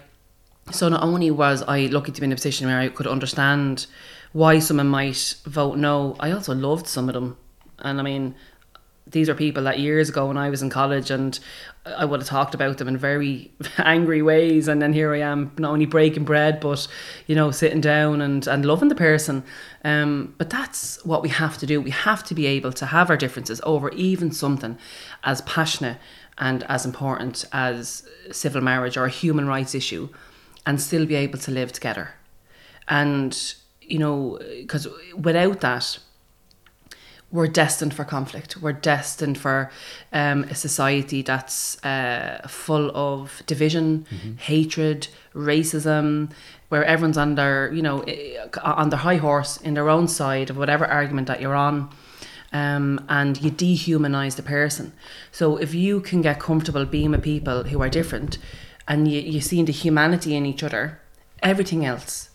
so 0.70 0.88
not 0.88 1.02
only 1.02 1.32
was 1.32 1.62
I 1.66 1.86
lucky 1.86 2.12
to 2.12 2.20
be 2.20 2.26
in 2.26 2.32
a 2.32 2.36
position 2.36 2.68
where 2.68 2.78
I 2.78 2.88
could 2.90 3.08
understand 3.08 3.86
why 4.32 4.58
someone 4.58 4.88
might 4.88 5.36
vote 5.44 5.76
no, 5.76 6.16
I 6.20 6.30
also 6.30 6.54
loved 6.54 6.86
some 6.86 7.08
of 7.08 7.14
them. 7.14 7.36
And 7.78 7.98
I 7.98 8.02
mean, 8.02 8.34
these 9.06 9.28
are 9.28 9.34
people 9.34 9.64
that 9.64 9.78
years 9.78 10.08
ago 10.08 10.26
when 10.26 10.36
I 10.36 10.50
was 10.50 10.62
in 10.62 10.70
college 10.70 11.10
and 11.10 11.38
I 11.84 12.04
would 12.04 12.20
have 12.20 12.28
talked 12.28 12.54
about 12.54 12.78
them 12.78 12.88
in 12.88 12.96
very 12.96 13.50
angry 13.78 14.22
ways 14.22 14.68
and 14.68 14.80
then 14.80 14.92
here 14.92 15.12
I 15.12 15.20
am 15.20 15.52
not 15.58 15.72
only 15.72 15.86
breaking 15.86 16.24
bread 16.24 16.60
but 16.60 16.86
you 17.26 17.34
know 17.34 17.50
sitting 17.50 17.80
down 17.80 18.20
and, 18.20 18.46
and 18.46 18.64
loving 18.64 18.88
the 18.88 18.94
person. 18.94 19.42
Um, 19.84 20.34
but 20.38 20.50
that's 20.50 21.04
what 21.04 21.22
we 21.22 21.30
have 21.30 21.58
to 21.58 21.66
do. 21.66 21.80
We 21.80 21.90
have 21.90 22.22
to 22.24 22.34
be 22.34 22.46
able 22.46 22.72
to 22.74 22.86
have 22.86 23.10
our 23.10 23.16
differences 23.16 23.60
over 23.64 23.90
even 23.90 24.30
something 24.30 24.78
as 25.24 25.40
passionate 25.42 25.98
and 26.38 26.62
as 26.64 26.86
important 26.86 27.44
as 27.52 28.06
civil 28.30 28.60
marriage 28.60 28.96
or 28.96 29.06
a 29.06 29.10
human 29.10 29.46
rights 29.46 29.74
issue 29.74 30.08
and 30.66 30.80
still 30.80 31.06
be 31.06 31.14
able 31.14 31.38
to 31.38 31.50
live 31.50 31.72
together. 31.72 32.14
And 32.88 33.54
you 33.90 33.98
know 33.98 34.38
because 34.60 34.86
without 35.16 35.60
that 35.60 35.98
we're 37.32 37.46
destined 37.46 37.94
for 37.94 38.04
conflict. 38.04 38.56
We're 38.56 38.72
destined 38.72 39.38
for 39.38 39.70
um, 40.12 40.44
a 40.44 40.54
society 40.54 41.22
that's 41.22 41.82
uh, 41.84 42.46
full 42.48 42.90
of 42.94 43.42
division, 43.46 44.06
hatred, 44.38 45.08
racism, 45.34 46.32
where 46.70 46.84
everyone's 46.84 47.18
on 47.18 47.36
their, 47.36 47.72
you 47.72 47.82
know, 47.82 48.04
on 48.62 48.90
their 48.90 48.98
high 48.98 49.16
horse 49.16 49.58
in 49.58 49.74
their 49.74 49.88
own 49.88 50.08
side 50.08 50.50
of 50.50 50.56
whatever 50.56 50.84
argument 50.86 51.28
that 51.28 51.40
you're 51.40 51.54
on. 51.54 51.90
Um, 52.52 53.04
and 53.08 53.40
you 53.40 53.52
dehumanize 53.52 54.34
the 54.34 54.42
person. 54.42 54.92
So 55.30 55.56
if 55.56 55.72
you 55.72 56.00
can 56.00 56.20
get 56.20 56.40
comfortable 56.40 56.84
being 56.84 57.12
with 57.12 57.22
people 57.22 57.62
who 57.62 57.80
are 57.80 57.88
different 57.88 58.38
and 58.88 59.06
you, 59.06 59.20
you 59.20 59.40
see 59.40 59.62
the 59.62 59.70
humanity 59.70 60.34
in 60.34 60.44
each 60.44 60.64
other, 60.64 61.00
everything 61.44 61.86
else 61.86 62.29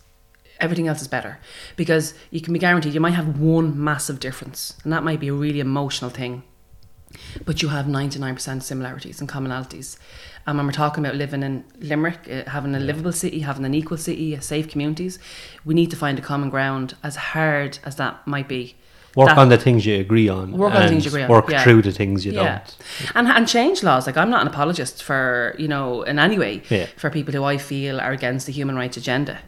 everything 0.60 0.88
else 0.88 1.00
is 1.02 1.08
better 1.08 1.38
because 1.76 2.14
you 2.30 2.40
can 2.40 2.52
be 2.52 2.58
guaranteed 2.58 2.94
you 2.94 3.00
might 3.00 3.14
have 3.14 3.38
one 3.38 3.82
massive 3.82 4.18
difference 4.20 4.76
and 4.84 4.92
that 4.92 5.02
might 5.04 5.20
be 5.20 5.28
a 5.28 5.32
really 5.34 5.60
emotional 5.60 6.10
thing 6.10 6.42
but 7.44 7.62
you 7.62 7.68
have 7.68 7.86
99% 7.86 8.62
similarities 8.62 9.20
and 9.20 9.28
commonalities 9.28 9.96
and 10.46 10.56
when 10.56 10.66
we're 10.66 10.72
talking 10.72 11.04
about 11.04 11.14
living 11.16 11.42
in 11.42 11.64
limerick 11.80 12.20
uh, 12.30 12.50
having 12.50 12.74
a 12.74 12.80
livable 12.80 13.12
city 13.12 13.40
having 13.40 13.64
an 13.64 13.74
equal 13.74 13.96
city 13.98 14.38
safe 14.40 14.68
communities 14.68 15.18
we 15.64 15.72
need 15.74 15.90
to 15.90 15.96
find 15.96 16.18
a 16.18 16.22
common 16.22 16.50
ground 16.50 16.94
as 17.02 17.16
hard 17.16 17.78
as 17.84 17.96
that 17.96 18.26
might 18.26 18.48
be 18.48 18.76
Work 19.14 19.28
That- 19.28 19.38
on 19.38 19.48
the 19.48 19.56
things 19.56 19.86
you 19.86 19.98
agree 19.98 20.28
on. 20.28 20.52
Work 20.52 20.74
on 20.74 20.82
the 20.82 20.88
things 20.88 21.06
you 21.06 21.10
agree 21.10 21.22
on, 21.22 21.30
Work 21.30 21.48
yeah. 21.48 21.64
through 21.64 21.80
the 21.80 21.90
things 21.90 22.26
you 22.26 22.32
yeah. 22.32 22.58
don't. 22.58 22.76
And 23.14 23.26
and 23.28 23.48
change 23.48 23.82
laws. 23.82 24.06
Like 24.06 24.18
I'm 24.18 24.28
not 24.28 24.42
an 24.42 24.46
apologist 24.46 25.02
for 25.02 25.54
you 25.58 25.68
know 25.68 26.02
in 26.02 26.18
any 26.18 26.38
way 26.38 26.62
Yeah. 26.68 26.84
for 26.98 27.08
people 27.08 27.32
who 27.32 27.42
I 27.42 27.56
feel 27.56 27.98
are 27.98 28.12
against 28.12 28.44
the 28.44 28.52
human 28.52 28.76
rights 28.76 28.98
agenda. 28.98 29.38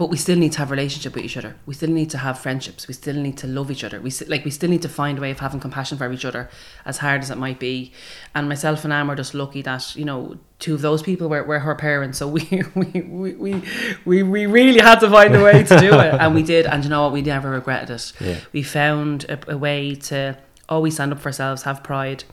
But 0.00 0.08
we 0.08 0.16
still 0.16 0.38
need 0.38 0.52
to 0.52 0.60
have 0.60 0.70
a 0.70 0.70
relationship 0.70 1.14
with 1.14 1.26
each 1.26 1.36
other. 1.36 1.56
We 1.66 1.74
still 1.74 1.90
need 1.90 2.08
to 2.08 2.16
have 2.16 2.38
friendships. 2.38 2.88
We 2.88 2.94
still 2.94 3.16
need 3.16 3.36
to 3.36 3.46
love 3.46 3.70
each 3.70 3.84
other. 3.84 4.00
We 4.00 4.10
like 4.28 4.46
we 4.46 4.50
still 4.50 4.70
need 4.70 4.80
to 4.80 4.88
find 4.88 5.18
a 5.18 5.20
way 5.20 5.30
of 5.30 5.40
having 5.40 5.60
compassion 5.60 5.98
for 5.98 6.10
each 6.10 6.24
other, 6.24 6.48
as 6.86 6.96
hard 6.96 7.20
as 7.20 7.28
it 7.28 7.36
might 7.36 7.60
be. 7.60 7.92
And 8.34 8.48
myself 8.48 8.82
and 8.84 8.94
Anne 8.94 9.08
were 9.08 9.14
just 9.14 9.34
lucky 9.34 9.60
that 9.60 9.94
you 9.94 10.06
know 10.06 10.38
two 10.58 10.72
of 10.72 10.80
those 10.80 11.02
people 11.02 11.28
were, 11.28 11.44
were 11.44 11.58
her 11.58 11.74
parents. 11.74 12.16
So 12.16 12.28
we 12.36 12.48
we, 12.74 12.86
we, 13.02 13.34
we 13.34 13.62
we 14.06 14.22
we 14.22 14.46
really 14.46 14.80
had 14.80 15.00
to 15.00 15.10
find 15.10 15.36
a 15.36 15.44
way 15.44 15.64
to 15.64 15.78
do 15.78 15.92
it, 15.92 16.14
and 16.14 16.34
we 16.34 16.44
did. 16.44 16.64
And 16.64 16.82
you 16.82 16.88
know 16.88 17.02
what? 17.02 17.12
We 17.12 17.20
never 17.20 17.50
regretted 17.50 17.90
it. 17.90 18.12
Yeah. 18.20 18.38
We 18.54 18.62
found 18.62 19.24
a, 19.24 19.52
a 19.52 19.58
way 19.58 19.96
to 19.96 20.38
always 20.66 20.94
stand 20.94 21.12
up 21.12 21.20
for 21.20 21.28
ourselves, 21.28 21.64
have 21.64 21.82
pride, 21.82 22.24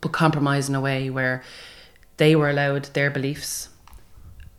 but 0.00 0.12
compromise 0.12 0.70
in 0.70 0.74
a 0.74 0.80
way 0.80 1.10
where 1.10 1.42
they 2.16 2.34
were 2.34 2.48
allowed 2.48 2.84
their 2.94 3.10
beliefs 3.10 3.68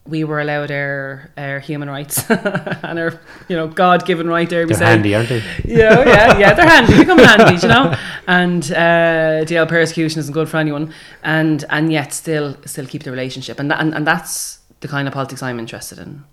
we 0.05 0.23
were 0.25 0.41
allowed 0.41 0.69
our, 0.69 1.31
our 1.37 1.59
human 1.59 1.89
rights 1.89 2.29
and 2.29 2.99
our 2.99 3.19
you 3.47 3.55
know 3.55 3.67
God 3.67 4.05
given 4.05 4.27
right 4.27 4.49
there 4.49 4.63
we 4.63 4.73
They're 4.73 4.77
say. 4.79 4.85
handy, 4.85 5.15
aren't 5.15 5.29
they? 5.29 5.41
yeah 5.65 6.03
yeah 6.05 6.37
yeah 6.37 6.53
they're 6.53 6.67
handy 6.67 6.93
they 6.93 7.05
come 7.05 7.19
handy 7.19 7.61
you 7.61 7.67
know? 7.69 7.95
And 8.27 8.63
uh, 8.71 9.43
DL 9.45 9.67
persecution 9.67 10.19
isn't 10.19 10.33
good 10.33 10.47
for 10.49 10.57
anyone. 10.57 10.93
And 11.23 11.65
and 11.69 11.91
yet 11.91 12.13
still 12.13 12.55
still 12.65 12.85
keep 12.85 13.03
the 13.03 13.11
relationship. 13.11 13.59
And 13.59 13.69
that, 13.71 13.79
and, 13.81 13.93
and 13.93 14.07
that's 14.07 14.59
the 14.79 14.87
kind 14.87 15.07
of 15.07 15.13
politics 15.13 15.41
I'm 15.43 15.59
interested 15.59 15.99
in. 15.99 16.23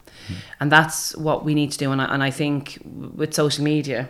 And 0.60 0.70
that's 0.70 1.16
what 1.16 1.44
we 1.44 1.54
need 1.54 1.72
to 1.72 1.78
do. 1.78 1.90
And 1.92 2.00
I, 2.00 2.04
and 2.14 2.22
I 2.22 2.30
think 2.30 2.78
with 3.16 3.34
social 3.34 3.64
media 3.64 4.08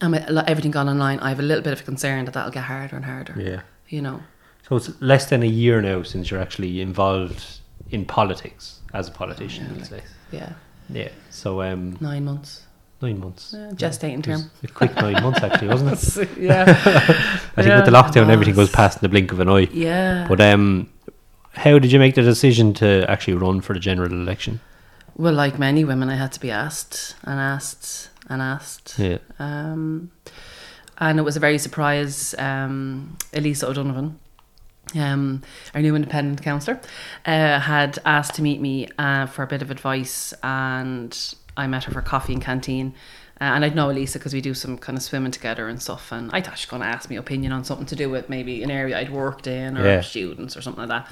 and 0.00 0.12
with 0.12 0.28
a 0.28 0.32
lot- 0.32 0.48
everything 0.48 0.70
gone 0.70 0.88
online 0.88 1.18
I 1.20 1.28
have 1.30 1.40
a 1.40 1.42
little 1.42 1.62
bit 1.62 1.72
of 1.72 1.80
a 1.80 1.84
concern 1.84 2.24
that 2.24 2.34
that'll 2.34 2.52
get 2.52 2.64
harder 2.64 2.96
and 2.96 3.04
harder 3.04 3.34
Yeah. 3.38 3.60
you 3.88 4.00
know? 4.02 4.20
So 4.68 4.76
it's 4.76 4.90
less 5.00 5.26
than 5.28 5.42
a 5.42 5.46
year 5.46 5.82
now 5.82 6.02
since 6.04 6.30
you're 6.30 6.40
actually 6.40 6.80
involved 6.80 7.44
in 7.92 8.04
politics 8.04 8.80
as 8.92 9.08
a 9.08 9.12
politician, 9.12 9.66
Yeah, 9.66 9.76
let's 9.90 10.06
yeah 10.30 10.52
Yeah. 10.88 11.08
So 11.30 11.62
um, 11.62 11.96
nine 12.00 12.24
months 12.24 12.62
nine 13.02 13.18
months. 13.18 13.52
Yeah, 13.56 13.70
gestating 13.74 14.24
was 14.26 14.42
term. 14.42 14.50
A 14.62 14.68
quick 14.68 14.94
nine 14.96 15.22
months 15.22 15.42
actually, 15.42 15.68
wasn't 15.68 15.92
it? 15.92 16.28
yeah 16.38 16.62
I 16.68 17.62
think 17.62 17.68
Yeah, 17.68 17.76
with 17.76 17.86
the 17.86 17.90
lockdown, 17.90 18.30
everything 18.30 18.54
goes 18.54 18.70
past 18.70 18.98
in 18.98 19.02
the 19.02 19.08
blink 19.08 19.32
of 19.32 19.40
an 19.40 19.48
eye. 19.48 19.68
yeah 19.72 20.26
But 20.28 20.40
um, 20.40 20.88
how 21.54 21.78
did 21.78 21.92
you 21.92 21.98
make 21.98 22.14
the 22.14 22.22
decision 22.22 22.72
to 22.74 23.04
actually 23.10 23.34
run 23.34 23.60
for 23.60 23.74
the 23.74 23.80
general 23.80 24.12
election? 24.12 24.60
Well, 25.16 25.34
like 25.34 25.58
many 25.58 25.84
women, 25.84 26.08
I 26.08 26.16
had 26.16 26.32
to 26.32 26.40
be 26.40 26.50
asked 26.50 27.16
and 27.24 27.38
asked 27.38 28.08
and 28.28 28.40
asked. 28.40 28.98
Yeah. 28.98 29.18
Um, 29.38 30.10
and 30.98 31.18
it 31.18 31.22
was 31.22 31.36
a 31.36 31.40
very 31.40 31.58
surprise. 31.58 32.34
Um, 32.38 33.18
Elisa 33.34 33.68
O'Donovan, 33.68 34.18
um, 34.94 35.42
our 35.74 35.82
new 35.82 35.94
independent 35.94 36.42
councillor, 36.42 36.80
uh, 37.26 37.58
had 37.60 37.98
asked 38.04 38.34
to 38.36 38.42
meet 38.42 38.60
me 38.60 38.88
uh, 38.98 39.26
for 39.26 39.42
a 39.42 39.46
bit 39.46 39.62
of 39.62 39.70
advice, 39.70 40.32
and 40.42 41.34
I 41.56 41.66
met 41.66 41.84
her 41.84 41.92
for 41.92 42.02
coffee 42.02 42.32
in 42.32 42.40
canteen. 42.40 42.94
Uh, 43.42 43.56
and 43.56 43.64
I'd 43.64 43.74
know 43.74 43.90
Elisa 43.90 44.20
because 44.20 44.32
we 44.32 44.40
do 44.40 44.54
some 44.54 44.78
kind 44.78 44.96
of 44.96 45.02
swimming 45.02 45.32
together 45.32 45.66
and 45.66 45.82
stuff. 45.82 46.12
And 46.12 46.30
I 46.32 46.40
thought 46.40 46.56
she 46.58 46.66
was 46.66 46.70
going 46.70 46.82
to 46.82 46.86
ask 46.88 47.10
me 47.10 47.16
opinion 47.16 47.50
on 47.50 47.64
something 47.64 47.86
to 47.86 47.96
do 47.96 48.08
with 48.08 48.28
maybe 48.28 48.62
an 48.62 48.70
area 48.70 48.96
I'd 48.96 49.10
worked 49.10 49.48
in 49.48 49.76
or 49.76 49.84
Yeah. 49.84 50.00
students 50.00 50.56
or 50.56 50.62
something 50.62 50.86
like 50.86 50.90
that. 50.90 51.08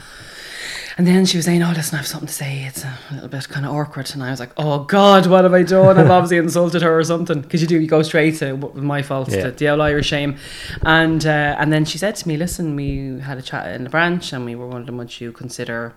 And 0.97 1.07
then 1.09 1.27
she 1.27 1.37
was 1.39 1.47
saying, 1.47 1.61
"Oh, 1.63 1.73
listen, 1.75 1.95
I 1.95 1.99
have 1.99 2.07
something 2.07 2.29
to 2.29 2.33
say. 2.33 2.65
It's 2.69 2.85
a 2.85 2.97
little 3.13 3.29
bit 3.29 3.49
kind 3.49 3.67
of 3.67 3.73
awkward." 3.73 4.11
And 4.15 4.23
I 4.23 4.31
was 4.31 4.39
like, 4.39 4.53
"Oh 4.57 4.85
God, 4.85 5.27
what 5.27 5.43
have 5.45 5.55
I 5.55 5.63
done? 5.65 5.99
I've 5.99 6.11
obviously 6.11 6.37
insulted 6.37 6.83
her 6.83 6.97
or 6.99 7.03
something." 7.05 7.41
Because 7.41 7.63
you 7.63 7.67
do, 7.67 7.81
you 7.81 7.89
go 7.89 8.03
straight 8.03 8.37
to 8.39 8.53
"What 8.53 8.75
was 8.75 8.85
my 8.85 9.03
fault, 9.03 9.29
Yeah. 9.31 9.45
the, 9.47 9.51
the 9.53 9.69
old 9.71 9.81
Irish 9.81 10.07
shame. 10.09 10.37
And 10.83 11.27
uh, 11.27 11.57
and 11.59 11.73
then 11.73 11.85
she 11.85 11.99
said 11.99 12.15
to 12.17 12.29
me, 12.29 12.37
"Listen, 12.37 12.77
we 12.77 13.19
had 13.21 13.39
a 13.39 13.43
chat 13.43 13.75
in 13.75 13.83
the 13.85 13.91
branch, 13.91 14.33
and 14.33 14.45
we 14.45 14.55
were 14.55 14.69
wondering 14.69 14.99
would 14.99 15.21
you 15.21 15.33
consider 15.33 15.95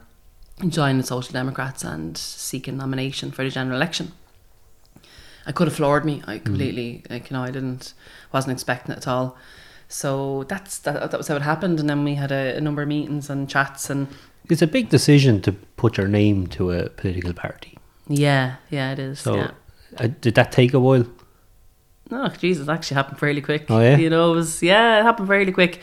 joining 0.68 0.98
the 1.02 1.08
Social 1.08 1.34
Democrats 1.34 1.84
and 1.84 2.18
seeking 2.18 2.78
nomination 2.78 3.30
for 3.32 3.44
the 3.44 3.50
general 3.52 3.76
election." 3.76 4.14
I 5.46 5.52
could 5.52 5.68
have 5.68 5.76
floored 5.76 6.06
me. 6.06 6.22
I 6.26 6.40
completely, 6.40 7.04
like, 7.10 7.30
you 7.30 7.38
know, 7.38 7.44
I 7.44 7.52
didn't, 7.52 7.94
wasn't 8.32 8.54
expecting 8.54 8.94
it 8.94 8.98
at 9.00 9.08
all. 9.08 9.38
So 9.88 10.44
that's 10.44 10.80
that. 10.80 11.12
That 11.12 11.18
was 11.18 11.28
how 11.28 11.36
it 11.36 11.42
happened. 11.42 11.80
And 11.80 11.90
then 11.90 12.04
we 12.04 12.16
had 12.16 12.32
a, 12.32 12.56
a 12.58 12.62
number 12.62 12.82
of 12.82 12.88
meetings 12.88 13.30
and 13.30 13.50
chats 13.50 13.90
and 13.90 14.08
It's 14.50 14.62
a 14.62 14.68
big 14.68 14.90
decision 14.90 15.42
to 15.42 15.54
put 15.54 15.98
your 15.98 16.08
name 16.08 16.48
to 16.48 16.72
a 16.72 16.90
political 16.90 17.34
party. 17.34 17.78
Yeah, 18.08 18.56
yeah, 18.70 18.92
it 18.92 19.00
is. 19.00 19.20
So 19.20 19.36
yeah. 19.36 19.52
uh, 19.98 20.08
did 20.20 20.36
that 20.36 20.52
take 20.52 20.74
a 20.74 20.80
while? 20.80 21.06
Oh, 22.12 22.28
Jesus, 22.30 22.68
actually 22.68 22.96
happened 22.96 23.20
fairly 23.20 23.42
quick. 23.42 23.66
Oh, 23.70 23.80
yeah? 23.80 23.98
You 23.98 24.10
know, 24.10 24.34
it 24.34 24.36
was, 24.36 24.62
yeah, 24.62 25.00
it 25.00 25.04
happened 25.04 25.28
fairly 25.28 25.52
quick. 25.52 25.80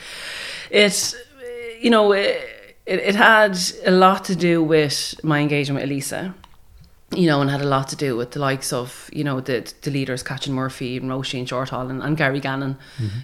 It, 0.71 1.15
you 1.81 1.91
know, 1.91 2.13
it, 2.13 2.41
it, 2.87 3.01
it 3.01 3.15
had 3.15 3.59
a 3.87 3.91
lot 3.91 4.25
to 4.27 4.37
do 4.37 4.63
with 4.63 5.19
my 5.25 5.41
engagement 5.41 5.81
with 5.81 5.91
Elisa, 5.91 6.35
you 7.13 7.27
know, 7.27 7.41
and 7.41 7.51
had 7.51 7.61
a 7.61 7.67
lot 7.67 7.89
to 7.89 7.97
do 7.97 8.17
with 8.17 8.31
the 8.31 8.39
likes 8.39 8.73
of, 8.73 9.11
you 9.13 9.25
know, 9.25 9.41
the 9.41 9.73
the 9.83 9.91
leaders, 9.91 10.23
Catherine 10.23 10.55
Murphy 10.55 10.97
and 10.97 11.11
Roisin 11.11 11.45
Shortall 11.45 11.91
and, 11.91 12.03
and 12.03 12.17
Gary 12.17 12.39
Gannon, 12.41 12.77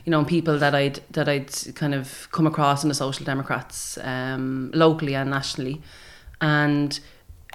you 0.04 0.10
know, 0.10 0.18
and 0.18 0.26
people 0.26 0.58
that 0.58 0.74
I'd, 0.74 1.00
that 1.12 1.28
I'd 1.28 1.52
kind 1.76 1.94
of 1.94 2.28
come 2.32 2.48
across 2.48 2.82
in 2.82 2.88
the 2.88 2.94
Social 2.94 3.24
Democrats, 3.24 3.96
um, 4.02 4.72
locally 4.74 5.14
and 5.14 5.30
nationally. 5.30 5.80
And, 6.40 6.98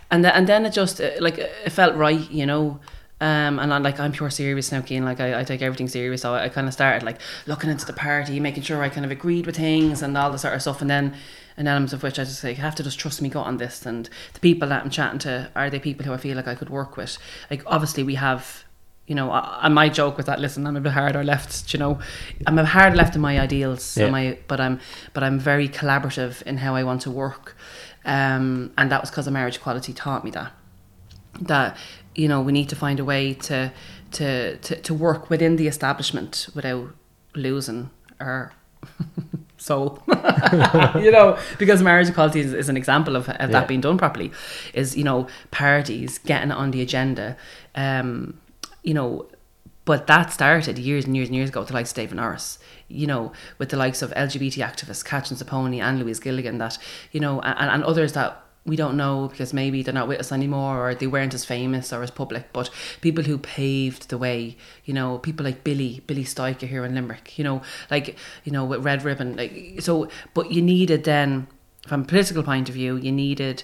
and, 0.09 0.23
th- 0.23 0.33
and 0.33 0.47
then 0.47 0.65
it 0.65 0.71
just, 0.71 1.01
uh, 1.01 1.11
like, 1.19 1.37
it 1.37 1.69
felt 1.69 1.95
right, 1.95 2.31
you 2.31 2.45
know, 2.45 2.79
um, 3.19 3.59
and 3.59 3.71
I'm 3.73 3.83
like, 3.83 3.99
I'm 3.99 4.11
pure 4.11 4.31
serious 4.31 4.71
now, 4.71 4.81
Keen. 4.81 5.05
Like, 5.05 5.19
I, 5.19 5.41
I 5.41 5.43
take 5.43 5.61
everything 5.61 5.87
serious. 5.87 6.21
So 6.21 6.33
I, 6.33 6.45
I 6.45 6.49
kind 6.49 6.67
of 6.67 6.73
started 6.73 7.03
like 7.03 7.19
looking 7.45 7.69
into 7.69 7.85
the 7.85 7.93
party, 7.93 8.39
making 8.39 8.63
sure 8.63 8.81
I 8.81 8.89
kind 8.89 9.05
of 9.05 9.11
agreed 9.11 9.45
with 9.45 9.57
things 9.57 10.01
and 10.01 10.17
all 10.17 10.31
the 10.31 10.39
sort 10.39 10.55
of 10.55 10.61
stuff. 10.61 10.81
And 10.81 10.89
then 10.89 11.13
an 11.57 11.67
element 11.67 11.93
of 11.93 12.03
which 12.03 12.19
I 12.19 12.23
just 12.23 12.43
like, 12.43 12.57
have 12.57 12.75
to 12.75 12.83
just 12.83 12.99
trust 12.99 13.21
me 13.21 13.29
gut 13.29 13.45
on 13.45 13.57
this. 13.57 13.85
And 13.85 14.09
the 14.33 14.39
people 14.39 14.69
that 14.69 14.83
I'm 14.83 14.89
chatting 14.89 15.19
to, 15.19 15.51
are 15.55 15.69
they 15.69 15.79
people 15.79 16.05
who 16.05 16.13
I 16.13 16.17
feel 16.17 16.35
like 16.35 16.47
I 16.47 16.55
could 16.55 16.69
work 16.69 16.97
with? 16.97 17.17
Like, 17.49 17.63
obviously, 17.65 18.03
we 18.03 18.15
have 18.15 18.63
You 19.07 19.15
know, 19.15 19.31
I, 19.31 19.65
I 19.65 19.69
might 19.69 19.93
joke 19.93 20.15
with 20.17 20.27
that. 20.27 20.39
Listen, 20.39 20.65
I'm 20.67 20.77
a 20.77 20.81
bit 20.81 20.93
hard 20.93 21.15
or 21.15 21.23
left. 21.23 21.73
You 21.73 21.79
know, 21.79 21.99
I'm 22.47 22.57
a 22.59 22.65
hard 22.65 22.95
left 22.95 23.15
in 23.15 23.21
my 23.21 23.39
ideals. 23.39 23.97
Yeah. 23.97 24.09
My, 24.09 24.37
but 24.47 24.59
I'm 24.59 24.79
but 25.13 25.23
I'm 25.23 25.39
very 25.39 25.67
collaborative 25.67 26.41
in 26.43 26.57
how 26.57 26.75
I 26.75 26.83
want 26.83 27.01
to 27.01 27.11
work, 27.11 27.55
um, 28.05 28.71
and 28.77 28.91
that 28.91 29.01
was 29.01 29.09
because 29.09 29.27
of 29.27 29.33
marriage 29.33 29.57
equality 29.57 29.93
taught 29.93 30.23
me 30.23 30.31
that 30.31 30.53
that 31.41 31.77
you 32.15 32.27
know 32.27 32.41
we 32.41 32.51
need 32.51 32.69
to 32.69 32.75
find 32.75 32.99
a 32.99 33.05
way 33.05 33.33
to 33.33 33.71
to 34.11 34.57
to, 34.57 34.75
to 34.81 34.93
work 34.93 35.29
within 35.29 35.55
the 35.55 35.67
establishment 35.67 36.47
without 36.53 36.93
losing 37.35 37.89
our 38.19 38.53
soul 39.61 40.01
you 41.05 41.11
know 41.11 41.37
because 41.59 41.83
marriage 41.83 42.09
equality 42.09 42.39
is, 42.39 42.51
is 42.53 42.67
an 42.67 42.75
example 42.77 43.15
of, 43.15 43.29
of 43.29 43.35
Yeah. 43.39 43.47
that 43.47 43.67
being 43.67 43.81
done 43.81 43.97
properly 43.97 44.31
is 44.73 44.97
you 44.97 45.03
know 45.03 45.27
parties 45.51 46.17
getting 46.17 46.51
on 46.51 46.71
the 46.71 46.81
agenda 46.81 47.37
um 47.75 48.39
you 48.83 48.93
know 48.95 49.27
but 49.85 50.07
that 50.07 50.31
started 50.31 50.77
years 50.77 51.05
and 51.05 51.15
years 51.15 51.27
and 51.29 51.35
years 51.35 51.49
ago 51.49 51.59
with 51.61 51.69
the 51.69 51.73
likes 51.73 51.89
of 51.89 51.95
David 51.95 52.15
Norris, 52.17 52.59
you 52.87 53.07
know, 53.07 53.31
with 53.57 53.69
the 53.69 53.77
likes 53.77 54.03
of 54.03 54.11
LGBT 54.11 54.63
activists, 54.63 55.03
Katherine 55.03 55.39
Zappone 55.39 55.81
and 55.81 55.99
Louise 55.99 56.19
Gilligan, 56.19 56.59
that, 56.59 56.77
you 57.11 57.19
know, 57.19 57.41
and, 57.41 57.67
and 57.71 57.83
others 57.83 58.13
that 58.13 58.39
we 58.65 58.75
don't 58.75 58.95
know 58.95 59.27
because 59.27 59.53
maybe 59.53 59.81
they're 59.81 59.93
not 59.93 60.07
with 60.07 60.19
us 60.19 60.31
anymore 60.31 60.87
or 60.87 60.93
they 60.93 61.07
weren't 61.07 61.33
as 61.33 61.43
famous 61.43 61.91
or 61.91 62.03
as 62.03 62.11
public, 62.11 62.53
but 62.53 62.69
people 63.01 63.23
who 63.23 63.37
paved 63.37 64.09
the 64.09 64.17
way, 64.19 64.55
you 64.85 64.93
know, 64.93 65.17
people 65.17 65.43
like 65.43 65.63
Billy, 65.63 66.03
Billy 66.05 66.23
Steiker 66.23 66.67
here 66.67 66.85
in 66.85 66.93
Limerick, 66.93 67.37
you 67.39 67.43
know, 67.43 67.63
like, 67.89 68.15
you 68.43 68.51
know, 68.51 68.63
with 68.63 68.83
Red 68.85 69.03
Ribbon. 69.03 69.35
Like, 69.35 69.77
so, 69.79 70.09
but 70.35 70.51
you 70.51 70.61
needed 70.61 71.03
then, 71.05 71.47
from 71.87 72.01
a 72.01 72.05
political 72.05 72.43
point 72.43 72.69
of 72.69 72.75
view, 72.75 72.97
you 72.97 73.11
needed 73.11 73.63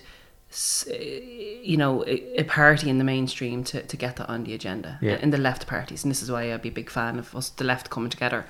you 0.91 1.75
know, 1.77 2.03
a, 2.05 2.39
a 2.39 2.43
party 2.43 2.89
in 2.89 2.97
the 2.97 3.03
mainstream 3.03 3.63
to, 3.65 3.81
to 3.83 3.97
get 3.97 4.15
that 4.15 4.29
on 4.29 4.45
the 4.45 4.53
agenda 4.53 4.97
Yeah. 5.01 5.17
in 5.17 5.29
the 5.29 5.38
left 5.38 5.67
parties. 5.67 6.03
And 6.03 6.10
this 6.12 6.21
is 6.21 6.31
why 6.31 6.53
I'd 6.53 6.62
be 6.62 6.69
a 6.69 6.71
big 6.71 6.89
fan 6.89 7.19
of 7.19 7.36
us, 7.36 7.49
the 7.49 7.65
left 7.65 7.89
coming 7.89 8.10
together. 8.10 8.45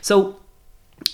So 0.00 0.40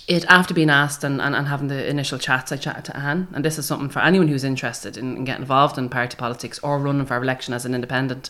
it 0.07 0.25
after 0.29 0.53
being 0.53 0.69
asked 0.69 1.03
and, 1.03 1.21
and, 1.21 1.35
and 1.35 1.47
having 1.47 1.67
the 1.67 1.87
initial 1.89 2.17
chats, 2.19 2.51
I 2.51 2.57
chatted 2.57 2.85
to 2.85 2.97
Anne, 2.97 3.27
and 3.33 3.43
this 3.43 3.57
is 3.57 3.65
something 3.65 3.89
for 3.89 3.99
anyone 3.99 4.27
who's 4.27 4.43
interested 4.43 4.97
in, 4.97 5.17
in 5.17 5.23
getting 5.25 5.41
involved 5.43 5.77
in 5.77 5.89
party 5.89 6.15
politics 6.17 6.59
or 6.59 6.79
running 6.79 7.05
for 7.05 7.17
election 7.21 7.53
as 7.53 7.65
an 7.65 7.73
independent. 7.75 8.29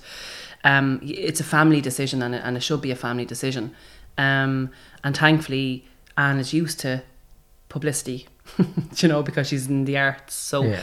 Um, 0.63 0.99
it's 1.03 1.39
a 1.39 1.43
family 1.43 1.81
decision, 1.81 2.21
and 2.21 2.35
it, 2.35 2.41
and 2.43 2.55
it 2.57 2.61
should 2.63 2.81
be 2.81 2.91
a 2.91 2.95
family 2.95 3.25
decision. 3.25 3.75
Um, 4.17 4.71
and 5.03 5.15
thankfully, 5.17 5.85
Anne 6.17 6.39
is 6.39 6.53
used 6.53 6.79
to 6.81 7.03
publicity, 7.69 8.27
you 8.97 9.07
know, 9.07 9.23
because 9.23 9.47
she's 9.47 9.67
in 9.67 9.85
the 9.85 9.97
arts. 9.97 10.33
So 10.35 10.63
Yeah. 10.63 10.81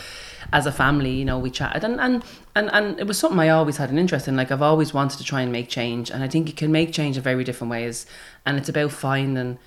as 0.53 0.67
a 0.67 0.73
family, 0.73 1.11
you 1.13 1.25
know, 1.25 1.39
we 1.39 1.51
chatted 1.51 1.85
and, 1.85 2.01
and, 2.01 2.25
and, 2.57 2.71
and 2.73 2.99
it 2.99 3.07
was 3.07 3.19
something 3.19 3.39
I 3.39 3.51
always 3.51 3.77
had 3.77 3.91
an 3.91 3.99
interest 3.99 4.27
in. 4.27 4.37
Like 4.37 4.51
I've 4.51 4.63
always 4.63 4.95
wanted 4.95 5.19
to 5.19 5.25
try 5.25 5.43
and 5.43 5.53
make 5.53 5.69
change 5.69 6.11
and 6.11 6.23
I 6.25 6.29
think 6.29 6.49
you 6.49 6.55
can 6.55 6.73
make 6.73 6.93
change 6.93 7.19
in 7.19 7.23
very 7.23 7.45
different 7.45 7.71
ways. 7.71 8.07
And 8.47 8.57
it's 8.57 8.71
about 8.71 8.91
finding, 8.93 9.59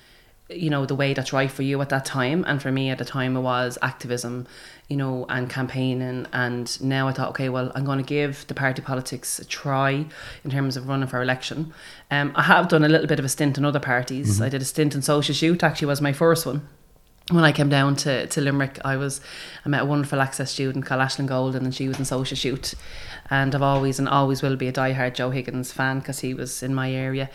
you 0.48 0.70
know, 0.70 0.84
the 0.84 0.94
way 0.94 1.14
that's 1.14 1.32
right 1.32 1.50
for 1.50 1.62
you 1.62 1.80
at 1.80 1.88
that 1.90 2.04
time. 2.04 2.44
And 2.46 2.60
for 2.60 2.70
me 2.70 2.90
at 2.90 2.98
the 2.98 3.04
time 3.04 3.36
it 3.36 3.40
was 3.40 3.78
activism, 3.82 4.46
you 4.88 4.96
know, 4.96 5.26
and 5.28 5.48
campaigning. 5.48 6.26
And 6.32 6.80
now 6.82 7.08
I 7.08 7.12
thought, 7.12 7.30
okay, 7.30 7.48
well, 7.48 7.72
I'm 7.74 7.84
going 7.84 7.98
to 7.98 8.04
give 8.04 8.46
the 8.48 8.54
party 8.54 8.82
politics 8.82 9.38
a 9.38 9.44
try 9.44 10.06
in 10.44 10.50
terms 10.50 10.76
of 10.76 10.88
running 10.88 11.08
for 11.08 11.22
election. 11.22 11.72
Um, 12.10 12.32
I 12.34 12.42
have 12.42 12.68
done 12.68 12.84
a 12.84 12.88
little 12.88 13.06
bit 13.06 13.18
of 13.18 13.24
a 13.24 13.28
stint 13.28 13.56
in 13.56 13.64
other 13.64 13.80
parties. 13.80 14.40
I 14.40 14.48
did 14.48 14.62
a 14.62 14.66
stint 14.66 14.94
in 14.94 15.02
Social 15.02 15.34
Shoot, 15.34 15.62
actually 15.62 15.86
was 15.86 16.00
my 16.00 16.12
first 16.12 16.44
one 16.44 16.68
when 17.30 17.44
I 17.44 17.52
came 17.52 17.68
down 17.68 17.96
to, 17.96 18.26
to 18.26 18.40
Limerick, 18.40 18.78
I 18.84 18.96
was 18.96 19.20
I 19.64 19.68
met 19.68 19.82
a 19.82 19.84
wonderful 19.84 20.20
access 20.20 20.50
student 20.50 20.84
called 20.84 21.00
Ashlyn 21.00 21.26
Golden, 21.26 21.64
and 21.64 21.74
she 21.74 21.88
was 21.88 21.98
in 21.98 22.04
social 22.04 22.36
shoot, 22.36 22.74
and 23.30 23.54
I've 23.54 23.62
always 23.62 23.98
and 23.98 24.08
always 24.08 24.42
will 24.42 24.56
be 24.56 24.68
a 24.68 24.72
diehard 24.72 25.14
Joe 25.14 25.30
Higgins 25.30 25.72
fan 25.72 26.00
because 26.00 26.20
he 26.20 26.34
was 26.34 26.62
in 26.62 26.74
my 26.74 26.92
area, 26.92 27.30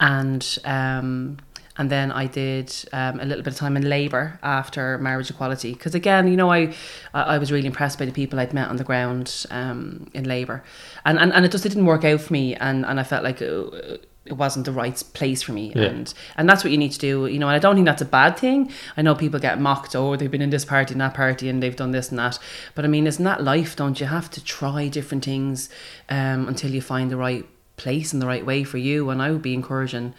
and 0.00 0.58
um, 0.64 1.38
and 1.78 1.88
then 1.88 2.10
I 2.10 2.26
did 2.26 2.74
um, 2.92 3.20
a 3.20 3.24
little 3.24 3.42
bit 3.42 3.52
of 3.52 3.58
time 3.58 3.76
in 3.76 3.88
Labour 3.88 4.38
after 4.42 4.98
marriage 4.98 5.30
equality. 5.30 5.72
Because 5.72 5.94
again, 5.94 6.26
you 6.26 6.36
know, 6.36 6.50
I 6.50 6.74
I 7.14 7.38
was 7.38 7.52
really 7.52 7.66
impressed 7.66 7.98
by 7.98 8.04
the 8.04 8.12
people 8.12 8.38
I'd 8.40 8.52
met 8.52 8.68
on 8.68 8.76
the 8.76 8.84
ground 8.84 9.46
um, 9.50 10.10
in 10.12 10.24
Labour, 10.24 10.64
and, 11.04 11.18
and 11.18 11.32
and 11.32 11.44
it 11.44 11.52
just 11.52 11.64
it 11.64 11.70
didn't 11.70 11.86
work 11.86 12.04
out 12.04 12.20
for 12.20 12.32
me, 12.32 12.54
and 12.56 12.84
and 12.84 13.00
I 13.00 13.04
felt 13.04 13.24
like. 13.24 13.40
Uh, 13.40 13.98
it 14.24 14.36
wasn't 14.36 14.66
the 14.66 14.72
right 14.72 15.02
place 15.14 15.40
for 15.42 15.52
me. 15.52 15.72
Yeah. 15.74 15.84
and 15.84 16.14
and 16.36 16.46
that's 16.46 16.62
what 16.62 16.70
you 16.70 16.76
need 16.76 16.92
to 16.92 16.98
do 16.98 17.24
you 17.28 17.38
know 17.38 17.48
and 17.48 17.56
I 17.56 17.58
don't 17.58 17.76
think 17.76 17.86
that's 17.86 18.02
a 18.02 18.04
bad 18.04 18.36
thing. 18.36 18.70
I 18.94 19.00
know 19.00 19.14
people 19.14 19.40
get 19.40 19.58
mocked 19.58 19.96
oh 19.96 20.16
they've 20.16 20.30
been 20.30 20.42
in 20.42 20.50
this 20.50 20.66
party 20.66 20.92
and 20.92 21.00
that 21.00 21.14
party 21.14 21.48
and 21.48 21.62
they've 21.62 21.74
done 21.74 21.92
this 21.92 22.10
and 22.10 22.18
that. 22.18 22.38
But 22.74 22.84
I 22.84 22.88
mean 22.88 23.06
isn't 23.06 23.24
that 23.24 23.42
life 23.42 23.74
don't 23.74 23.98
you 23.98 24.04
have 24.04 24.30
to 24.32 24.44
try 24.44 24.88
different 24.88 25.24
things 25.24 25.70
um, 26.10 26.46
until 26.46 26.72
you 26.72 26.82
find 26.82 27.10
the 27.10 27.16
right 27.16 27.46
place 27.78 28.12
and 28.12 28.20
the 28.20 28.26
right 28.26 28.44
way 28.44 28.64
for 28.64 28.76
you. 28.76 29.08
And 29.08 29.22
I 29.22 29.30
would 29.30 29.40
be 29.40 29.54
encouraging 29.54 30.14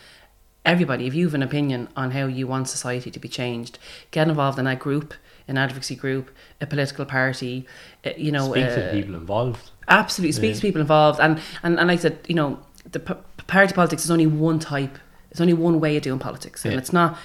everybody 0.74 1.04
if 1.10 1.14
you 1.20 1.26
have 1.28 1.34
an 1.42 1.44
opinion 1.52 1.82
on 2.02 2.08
how 2.18 2.26
you 2.38 2.46
want 2.54 2.68
society 2.78 3.10
to 3.12 3.20
be 3.20 3.30
changed 3.42 3.74
get 4.12 4.28
involved 4.28 4.58
in 4.62 4.66
that 4.66 4.80
group 4.88 5.14
an 5.48 5.58
advocacy 5.58 5.96
group 6.04 6.26
a 6.62 6.66
political 6.74 7.06
party 7.06 7.56
uh, 8.06 8.12
you 8.26 8.32
know 8.36 8.46
Speak 8.52 8.66
uh, 8.66 8.76
to 8.76 8.82
people 8.98 9.16
involved. 9.24 9.66
absolutely 9.88 10.34
speak 10.42 10.56
to 10.56 10.62
people 10.68 10.82
involved 10.82 11.20
and, 11.26 11.34
and 11.64 11.74
and 11.80 11.88
like 11.90 12.00
I 12.00 12.02
said 12.06 12.16
you 12.32 12.36
know 12.36 12.50
the 12.96 13.00
p- 13.08 13.14
party 13.56 13.74
politics 13.74 14.04
is 14.06 14.12
only 14.12 14.28
one 14.28 14.60
type 14.60 14.96
it's 15.32 15.42
only 15.42 15.54
one 15.68 15.80
way 15.80 15.94
of 15.98 16.04
doing 16.04 16.20
politics 16.30 16.60
and 16.66 16.74
Yeah. 16.74 16.80
it's 16.82 16.94
not 16.94 17.18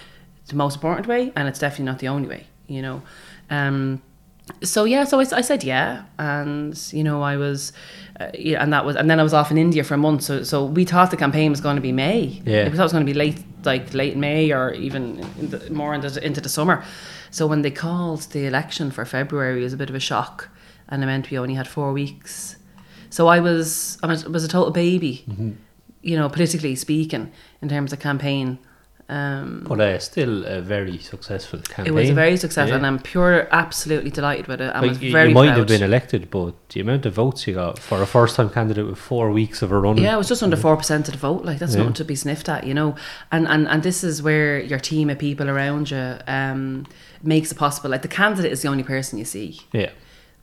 the 0.48 0.56
most 0.56 0.74
important 0.78 1.06
way 1.06 1.22
and 1.36 1.44
it's 1.48 1.58
definitely 1.64 1.86
not 1.92 1.98
the 2.04 2.08
only 2.08 2.28
way 2.34 2.42
you 2.76 2.82
know 2.86 2.96
um 3.58 3.78
so 4.62 4.84
yeah 4.84 5.04
so 5.04 5.20
I 5.20 5.40
said 5.40 5.64
yeah 5.64 6.04
and 6.18 6.76
you 6.92 7.02
know 7.02 7.22
I 7.22 7.36
was 7.36 7.72
uh, 8.20 8.30
yeah, 8.38 8.62
and 8.62 8.72
that 8.72 8.84
was 8.84 8.94
and 8.96 9.08
then 9.10 9.18
I 9.18 9.22
was 9.22 9.32
off 9.34 9.50
in 9.50 9.58
India 9.58 9.82
for 9.84 9.94
a 9.94 9.98
month 9.98 10.22
so 10.22 10.42
so 10.42 10.64
we 10.64 10.84
thought 10.84 11.10
the 11.10 11.16
campaign 11.16 11.50
was 11.50 11.60
going 11.60 11.76
to 11.76 11.82
be 11.82 11.92
May 11.92 12.42
Yeah. 12.44 12.64
we 12.64 12.70
thought 12.76 12.80
it 12.80 12.90
was 12.90 12.92
going 12.92 13.06
to 13.06 13.12
be 13.12 13.18
late 13.18 13.42
like 13.64 13.94
late 13.94 14.16
May 14.16 14.52
or 14.52 14.72
even 14.74 15.20
in 15.40 15.50
the, 15.50 15.70
more 15.70 15.94
into, 15.94 16.10
the- 16.10 16.24
into 16.24 16.40
the 16.40 16.48
summer 16.50 16.84
so 17.30 17.46
when 17.46 17.62
they 17.62 17.70
called 17.70 18.22
the 18.32 18.46
election 18.46 18.90
for 18.90 19.04
February 19.04 19.60
it 19.60 19.64
was 19.64 19.72
a 19.72 19.76
bit 19.78 19.88
of 19.90 19.96
a 19.96 20.00
shock 20.00 20.48
and 20.88 21.02
it 21.02 21.06
meant 21.06 21.30
we 21.30 21.38
only 21.38 21.54
had 21.54 21.66
four 21.66 21.92
weeks 21.92 22.56
so 23.10 23.26
I 23.28 23.40
was 23.40 23.96
I 24.02 24.06
was, 24.08 24.24
was 24.28 24.44
a 24.44 24.48
total 24.48 24.72
baby, 24.72 25.24
you 26.02 26.16
know, 26.16 26.28
politically 26.28 26.74
speaking, 26.74 27.30
in 27.62 27.68
terms 27.68 27.92
of 27.92 28.00
campaign. 28.00 28.58
Um, 29.08 29.64
But 29.68 29.80
uh, 29.80 29.98
still 29.98 30.46
a 30.46 30.62
very 30.62 30.96
successful 30.98 31.58
campaign. 31.60 31.86
it 31.86 31.94
was 31.94 32.08
a 32.08 32.14
very 32.14 32.38
successful, 32.38 32.70
Yeah. 32.70 32.76
and 32.76 32.86
I'm 32.86 32.98
pure, 32.98 33.48
absolutely 33.50 34.10
delighted 34.10 34.46
with 34.46 34.60
it. 34.62 34.72
I 34.74 34.80
was 34.80 35.02
you, 35.02 35.12
very 35.12 35.28
you 35.28 35.34
might 35.34 35.48
proud. 35.48 35.58
have 35.58 35.66
been 35.66 35.82
elected, 35.82 36.30
but 36.30 36.54
the 36.70 36.80
amount 36.80 37.04
of 37.04 37.12
votes 37.14 37.46
you 37.46 37.54
got 37.54 37.78
for 37.78 38.00
a 38.00 38.06
first 38.06 38.36
time 38.36 38.48
candidate 38.48 38.86
with 38.86 38.96
four 38.98 39.30
weeks 39.30 39.60
of 39.60 39.70
a 39.72 39.78
run. 39.78 39.98
Yeah, 39.98 40.14
it 40.14 40.18
was 40.18 40.28
just 40.28 40.42
under 40.42 40.56
four 40.56 40.76
percent 40.76 41.08
of 41.08 41.12
the 41.12 41.18
vote. 41.20 41.44
Like 41.44 41.58
that's 41.58 41.72
Yeah. 41.74 41.80
nothing 41.80 41.94
to 41.94 42.04
be 42.04 42.14
sniffed 42.14 42.48
at, 42.48 42.64
you 42.64 42.72
know. 42.72 42.94
And 43.30 43.46
and 43.46 43.68
and 43.68 43.82
this 43.82 44.02
is 44.02 44.22
where 44.22 44.58
your 44.58 44.78
team 44.80 45.10
of 45.10 45.18
people 45.18 45.50
around 45.50 45.90
you 45.90 46.16
um, 46.26 46.86
makes 47.22 47.52
it 47.52 47.58
possible. 47.58 47.90
Like 47.90 48.02
the 48.02 48.08
candidate 48.22 48.52
is 48.52 48.62
the 48.62 48.68
only 48.68 48.84
person 48.84 49.18
you 49.18 49.26
see. 49.26 49.60
Yeah. 49.72 49.90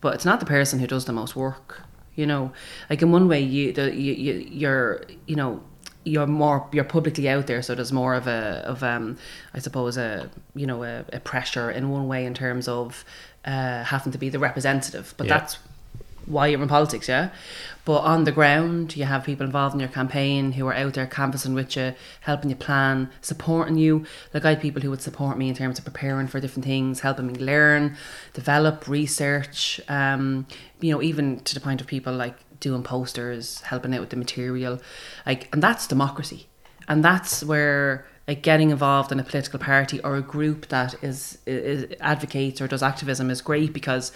but 0.01 0.13
it's 0.15 0.25
not 0.25 0.39
the 0.39 0.45
person 0.47 0.79
who 0.79 0.87
does 0.87 1.05
the 1.05 1.13
most 1.13 1.35
work. 1.35 1.81
You 2.15 2.25
know, 2.27 2.51
like 2.89 3.01
in 3.01 3.11
one 3.11 3.27
way, 3.27 3.39
you 3.41 3.71
the 3.73 3.85
you, 3.95 4.13
you 4.13 4.33
you're 4.51 5.01
you 5.25 5.35
know 5.35 5.61
you're 6.03 6.27
more 6.27 6.67
you're 6.71 6.83
publicly 6.83 7.29
out 7.29 7.47
there, 7.47 7.61
so 7.61 7.75
there's 7.75 7.91
more 7.91 8.15
of 8.15 8.27
a 8.27 8.63
of 8.65 8.81
um 8.83 9.17
I 9.53 9.59
suppose 9.59 9.97
a 9.97 10.29
you 10.55 10.65
know 10.65 10.83
a, 10.83 11.05
a 11.13 11.19
pressure 11.19 11.69
in 11.71 11.89
one 11.89 12.07
way 12.07 12.25
in 12.25 12.33
terms 12.33 12.67
of 12.67 13.05
uh, 13.45 13.83
having 13.83 14.11
to 14.11 14.17
be 14.19 14.29
the 14.29 14.39
representative, 14.39 15.13
but 15.17 15.27
Yeah. 15.27 15.39
that's 15.39 15.57
why 16.27 16.45
you're 16.47 16.61
in 16.61 16.67
politics, 16.67 17.09
yeah. 17.09 17.29
But 17.83 18.01
on 18.01 18.25
the 18.25 18.31
ground, 18.31 18.95
you 18.95 19.05
have 19.05 19.23
people 19.23 19.43
involved 19.43 19.73
in 19.73 19.79
your 19.79 19.89
campaign 19.89 20.51
who 20.51 20.67
are 20.67 20.73
out 20.75 20.93
there 20.93 21.07
canvassing 21.07 21.55
with 21.55 21.75
you, 21.75 21.95
helping 22.21 22.51
you 22.51 22.55
plan, 22.55 23.09
supporting 23.21 23.77
you. 23.77 24.05
Like 24.31 24.45
I 24.45 24.49
had 24.49 24.61
people 24.61 24.83
who 24.83 24.91
would 24.91 25.01
support 25.01 25.35
me 25.39 25.49
in 25.49 25.55
terms 25.55 25.79
of 25.79 25.85
preparing 25.85 26.27
for 26.27 26.39
different 26.39 26.65
things, 26.65 26.99
helping 26.99 27.25
me 27.25 27.33
learn, 27.33 27.97
develop, 28.33 28.87
research. 28.87 29.81
Um, 29.89 30.45
you 30.79 30.91
know, 30.91 31.01
even 31.01 31.39
to 31.39 31.55
the 31.55 31.59
point 31.59 31.81
of 31.81 31.87
people 31.87 32.13
like 32.13 32.35
doing 32.61 32.83
posters, 32.83 33.59
helping 33.61 33.93
out 33.93 33.99
with 33.99 34.11
the 34.11 34.15
material, 34.15 34.79
like, 35.25 35.49
and 35.51 35.61
that's 35.61 35.85
democracy, 35.87 36.47
and 36.87 37.03
that's 37.03 37.43
where 37.43 38.05
like 38.27 38.43
getting 38.43 38.69
involved 38.69 39.11
in 39.11 39.19
a 39.19 39.23
political 39.23 39.59
party 39.59 39.99
or 40.01 40.15
a 40.15 40.21
group 40.21 40.67
that 40.69 40.95
is, 41.03 41.37
is 41.45 41.93
advocates 41.99 42.61
or 42.61 42.67
does 42.67 42.83
activism 42.83 43.29
is 43.29 43.41
great 43.41 43.73
because 43.73 44.11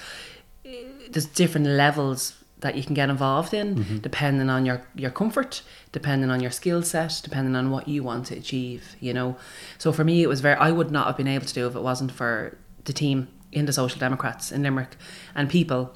eh, 0.63 0.83
there's 1.09 1.25
different 1.25 1.67
levels 1.67 2.41
that 2.59 2.75
you 2.75 2.83
can 2.83 2.93
get 2.93 3.09
involved 3.09 3.53
in 3.53 3.75
mm-hmm. 3.75 3.97
depending 3.97 4.49
on 4.49 4.65
your 4.65 4.81
your 4.95 5.11
comfort 5.11 5.61
depending 5.91 6.29
on 6.29 6.39
your 6.39 6.51
skill 6.51 6.81
set 6.81 7.19
depending 7.23 7.55
on 7.55 7.69
what 7.71 7.87
you 7.87 8.03
want 8.03 8.25
to 8.27 8.35
achieve 8.35 8.95
you 8.99 9.13
know? 9.13 9.35
So 9.77 9.91
for 9.91 10.03
me 10.03 10.23
it 10.23 10.27
was 10.27 10.39
very 10.39 10.55
i 10.55 10.71
would 10.71 10.91
not 10.91 11.07
have 11.07 11.17
been 11.17 11.27
able 11.27 11.45
to 11.45 11.53
do 11.53 11.67
if 11.67 11.75
it 11.75 11.81
wasn't 11.81 12.11
for 12.11 12.57
the 12.85 12.93
team 12.93 13.27
in 13.51 13.65
the 13.65 13.73
social 13.73 13.99
democrats 13.99 14.51
in 14.51 14.63
limerick 14.63 14.95
and 15.33 15.49
people 15.49 15.93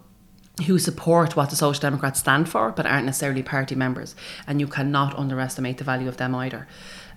who 0.67 0.77
support 0.79 1.35
what 1.35 1.49
the 1.49 1.55
social 1.55 1.81
democrats 1.81 2.19
stand 2.19 2.47
for 2.49 2.71
but 2.71 2.85
aren't 2.85 3.05
necessarily 3.05 3.43
party 3.43 3.75
members 3.75 4.15
and 4.47 4.59
you 4.59 4.67
cannot 4.67 5.17
underestimate 5.17 5.77
the 5.77 5.83
value 5.83 6.07
of 6.07 6.17
them 6.17 6.35
either 6.35 6.67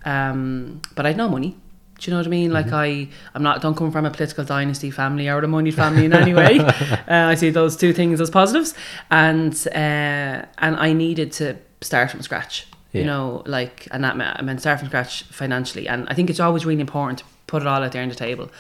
um, 0.04 0.80
but 0.94 1.06
i 1.06 1.08
had 1.10 1.16
no 1.16 1.28
money 1.28 1.56
do 1.98 2.10
you 2.10 2.14
know 2.16 2.18
what 2.18 2.26
I 2.26 2.30
mean? 2.30 2.50
Like 2.50 2.72
I, 2.72 3.06
I'm 3.32 3.44
not 3.44 3.62
don't 3.62 3.76
come 3.76 3.92
from 3.92 4.04
a 4.04 4.10
political 4.10 4.42
dynasty 4.44 4.90
family 4.90 5.28
or 5.28 5.38
a 5.38 5.46
moneyed 5.46 5.76
family 5.76 6.04
in 6.04 6.12
any 6.12 6.34
way. 6.34 6.58
uh, 6.58 7.04
I 7.06 7.36
see 7.36 7.50
those 7.50 7.76
two 7.76 7.92
things 7.92 8.20
as 8.20 8.28
positives, 8.28 8.74
and 9.08 9.54
uh, 9.68 10.44
and 10.58 10.76
I 10.76 10.94
needed 10.94 11.30
to 11.34 11.58
start 11.80 12.10
from 12.10 12.22
scratch. 12.22 12.66
You 12.92 13.04
know, 13.04 13.42
like, 13.46 13.88
and 13.90 14.04
that 14.04 14.18
meant, 14.18 14.38
I 14.38 14.42
meant 14.42 14.60
start 14.60 14.80
from 14.80 14.88
scratch 14.88 15.22
financially. 15.24 15.88
And 15.88 16.06
I 16.10 16.14
think 16.14 16.28
it's 16.28 16.40
always 16.40 16.66
really 16.66 16.82
important 16.82 17.20
to 17.20 17.24
put 17.46 17.62
it 17.62 17.68
all 17.68 17.82
out 17.82 17.92
there 17.92 18.02
on 18.02 18.10
the 18.10 18.14
table. 18.14 18.50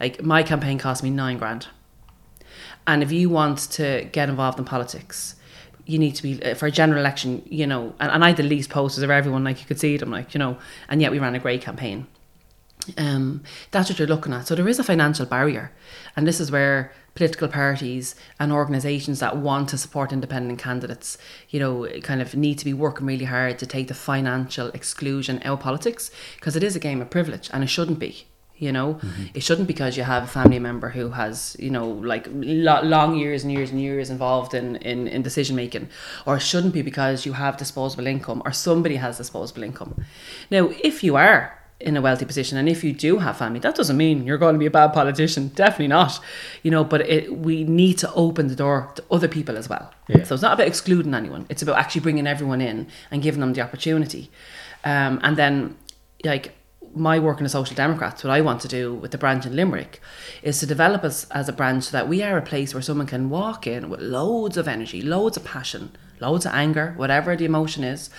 Like, 0.00 0.22
my 0.24 0.42
campaign 0.42 0.76
cost 0.76 1.04
me 1.04 1.10
nine 1.10 1.38
grand. 1.38 1.68
And 2.86 3.02
if 3.02 3.10
you 3.12 3.28
want 3.28 3.58
to 3.72 4.08
get 4.12 4.28
involved 4.28 4.58
in 4.58 4.64
politics, 4.64 5.34
you 5.86 5.98
need 5.98 6.14
to 6.16 6.22
be 6.22 6.42
uh, 6.42 6.54
for 6.54 6.66
a 6.66 6.70
general 6.70 7.00
election, 7.00 7.42
you 7.46 7.66
know. 7.66 7.94
And, 8.00 8.10
and 8.10 8.24
I 8.24 8.28
had 8.28 8.36
the 8.36 8.42
least 8.42 8.70
posters 8.70 9.02
of 9.02 9.10
everyone, 9.10 9.44
like 9.44 9.60
you 9.60 9.66
could 9.66 9.80
see 9.80 9.96
them, 9.96 10.10
like 10.10 10.34
you 10.34 10.38
know. 10.38 10.58
And 10.88 11.00
yet 11.00 11.12
we 11.12 11.18
ran 11.18 11.34
a 11.34 11.38
great 11.38 11.62
campaign. 11.62 12.06
Um, 12.96 13.42
that's 13.72 13.88
what 13.88 13.98
you're 13.98 14.06
looking 14.06 14.32
at. 14.32 14.46
So 14.46 14.54
there 14.54 14.68
is 14.68 14.78
a 14.78 14.84
financial 14.84 15.26
barrier, 15.26 15.72
and 16.14 16.26
this 16.26 16.40
is 16.40 16.50
where 16.50 16.92
political 17.14 17.48
parties 17.48 18.14
and 18.38 18.52
organisations 18.52 19.20
that 19.20 19.38
want 19.38 19.70
to 19.70 19.78
support 19.78 20.12
independent 20.12 20.58
candidates, 20.58 21.16
you 21.48 21.58
know, 21.58 21.88
kind 22.02 22.20
of 22.20 22.34
need 22.36 22.58
to 22.58 22.64
be 22.64 22.74
working 22.74 23.06
really 23.06 23.24
hard 23.24 23.58
to 23.58 23.66
take 23.66 23.88
the 23.88 23.94
financial 23.94 24.68
exclusion 24.68 25.40
out 25.42 25.54
of 25.54 25.60
politics 25.60 26.10
because 26.36 26.54
it 26.54 26.62
is 26.62 26.76
a 26.76 26.80
game 26.80 27.00
of 27.00 27.10
privilege, 27.10 27.48
and 27.52 27.64
it 27.64 27.68
shouldn't 27.68 27.98
be. 27.98 28.26
You 28.58 28.72
know, 28.72 28.98
it 29.34 29.42
shouldn't 29.42 29.68
because 29.68 29.98
you 29.98 30.04
have 30.04 30.24
a 30.24 30.26
family 30.26 30.58
member 30.58 30.88
who 30.88 31.10
has, 31.10 31.56
you 31.58 31.68
know, 31.68 31.86
like 31.86 32.26
lo- 32.32 32.82
long 32.82 33.14
years 33.14 33.42
and 33.42 33.52
years 33.52 33.70
and 33.70 33.78
years 33.78 34.08
involved 34.08 34.54
in, 34.54 34.76
in, 34.76 35.06
in 35.08 35.20
decision 35.20 35.56
making, 35.56 35.88
or 36.24 36.36
it 36.36 36.40
shouldn't 36.40 36.72
be 36.72 36.80
because 36.80 37.26
you 37.26 37.34
have 37.34 37.58
disposable 37.58 38.06
income 38.06 38.40
or 38.46 38.52
somebody 38.52 38.96
has 38.96 39.18
disposable 39.18 39.62
income. 39.62 40.06
Now, 40.50 40.70
if 40.82 41.04
you 41.04 41.16
are 41.16 41.60
in 41.78 41.96
a 41.96 42.00
wealthy 42.00 42.24
position 42.24 42.56
and 42.56 42.68
if 42.68 42.82
you 42.82 42.92
do 42.92 43.18
have 43.18 43.36
family, 43.36 43.60
that 43.60 43.74
doesn't 43.74 43.96
mean 43.96 44.24
you're 44.24 44.38
going 44.38 44.54
to 44.54 44.58
be 44.58 44.66
a 44.66 44.70
bad 44.70 44.92
politician. 44.94 45.48
Definitely 45.54 45.88
not. 45.88 46.18
You 46.62 46.70
know, 46.70 46.82
but 46.82 47.02
it, 47.02 47.36
we 47.36 47.64
need 47.64 47.98
to 47.98 48.12
open 48.14 48.48
the 48.48 48.56
door 48.56 48.90
to 48.94 49.04
other 49.10 49.28
people 49.28 49.56
as 49.58 49.68
well. 49.68 49.92
Yeah. 50.08 50.22
So 50.22 50.34
it's 50.34 50.42
not 50.42 50.54
about 50.54 50.66
excluding 50.66 51.12
anyone. 51.14 51.46
It's 51.50 51.60
about 51.60 51.76
actually 51.76 52.00
bringing 52.00 52.26
everyone 52.26 52.62
in 52.62 52.88
and 53.10 53.22
giving 53.22 53.40
them 53.40 53.52
the 53.52 53.60
opportunity. 53.60 54.30
Um, 54.84 55.20
and 55.22 55.36
then, 55.36 55.76
like 56.24 56.54
my 56.96 57.18
work 57.18 57.38
in 57.38 57.44
the 57.44 57.50
Social 57.50 57.76
Democrats, 57.76 58.24
what 58.24 58.32
I 58.32 58.40
want 58.40 58.60
to 58.62 58.68
do 58.68 58.94
with 58.94 59.10
the 59.10 59.18
branch 59.18 59.44
in 59.44 59.54
Limerick 59.54 60.00
is 60.42 60.58
to 60.60 60.66
develop 60.66 61.04
us 61.04 61.28
as 61.30 61.48
a 61.48 61.52
branch 61.52 61.84
so 61.84 61.92
that 61.92 62.08
we 62.08 62.22
are 62.22 62.38
a 62.38 62.42
place 62.42 62.72
where 62.72 62.82
someone 62.82 63.06
can 63.06 63.28
walk 63.28 63.66
in 63.66 63.90
with 63.90 64.00
loads 64.00 64.56
of 64.56 64.66
energy, 64.66 65.02
loads 65.02 65.36
of 65.36 65.44
passion, 65.44 65.94
loads 66.20 66.46
of 66.46 66.52
anger, 66.52 66.94
whatever 66.96 67.36
the 67.36 67.44
emotion 67.44 67.84
is, 67.84 68.10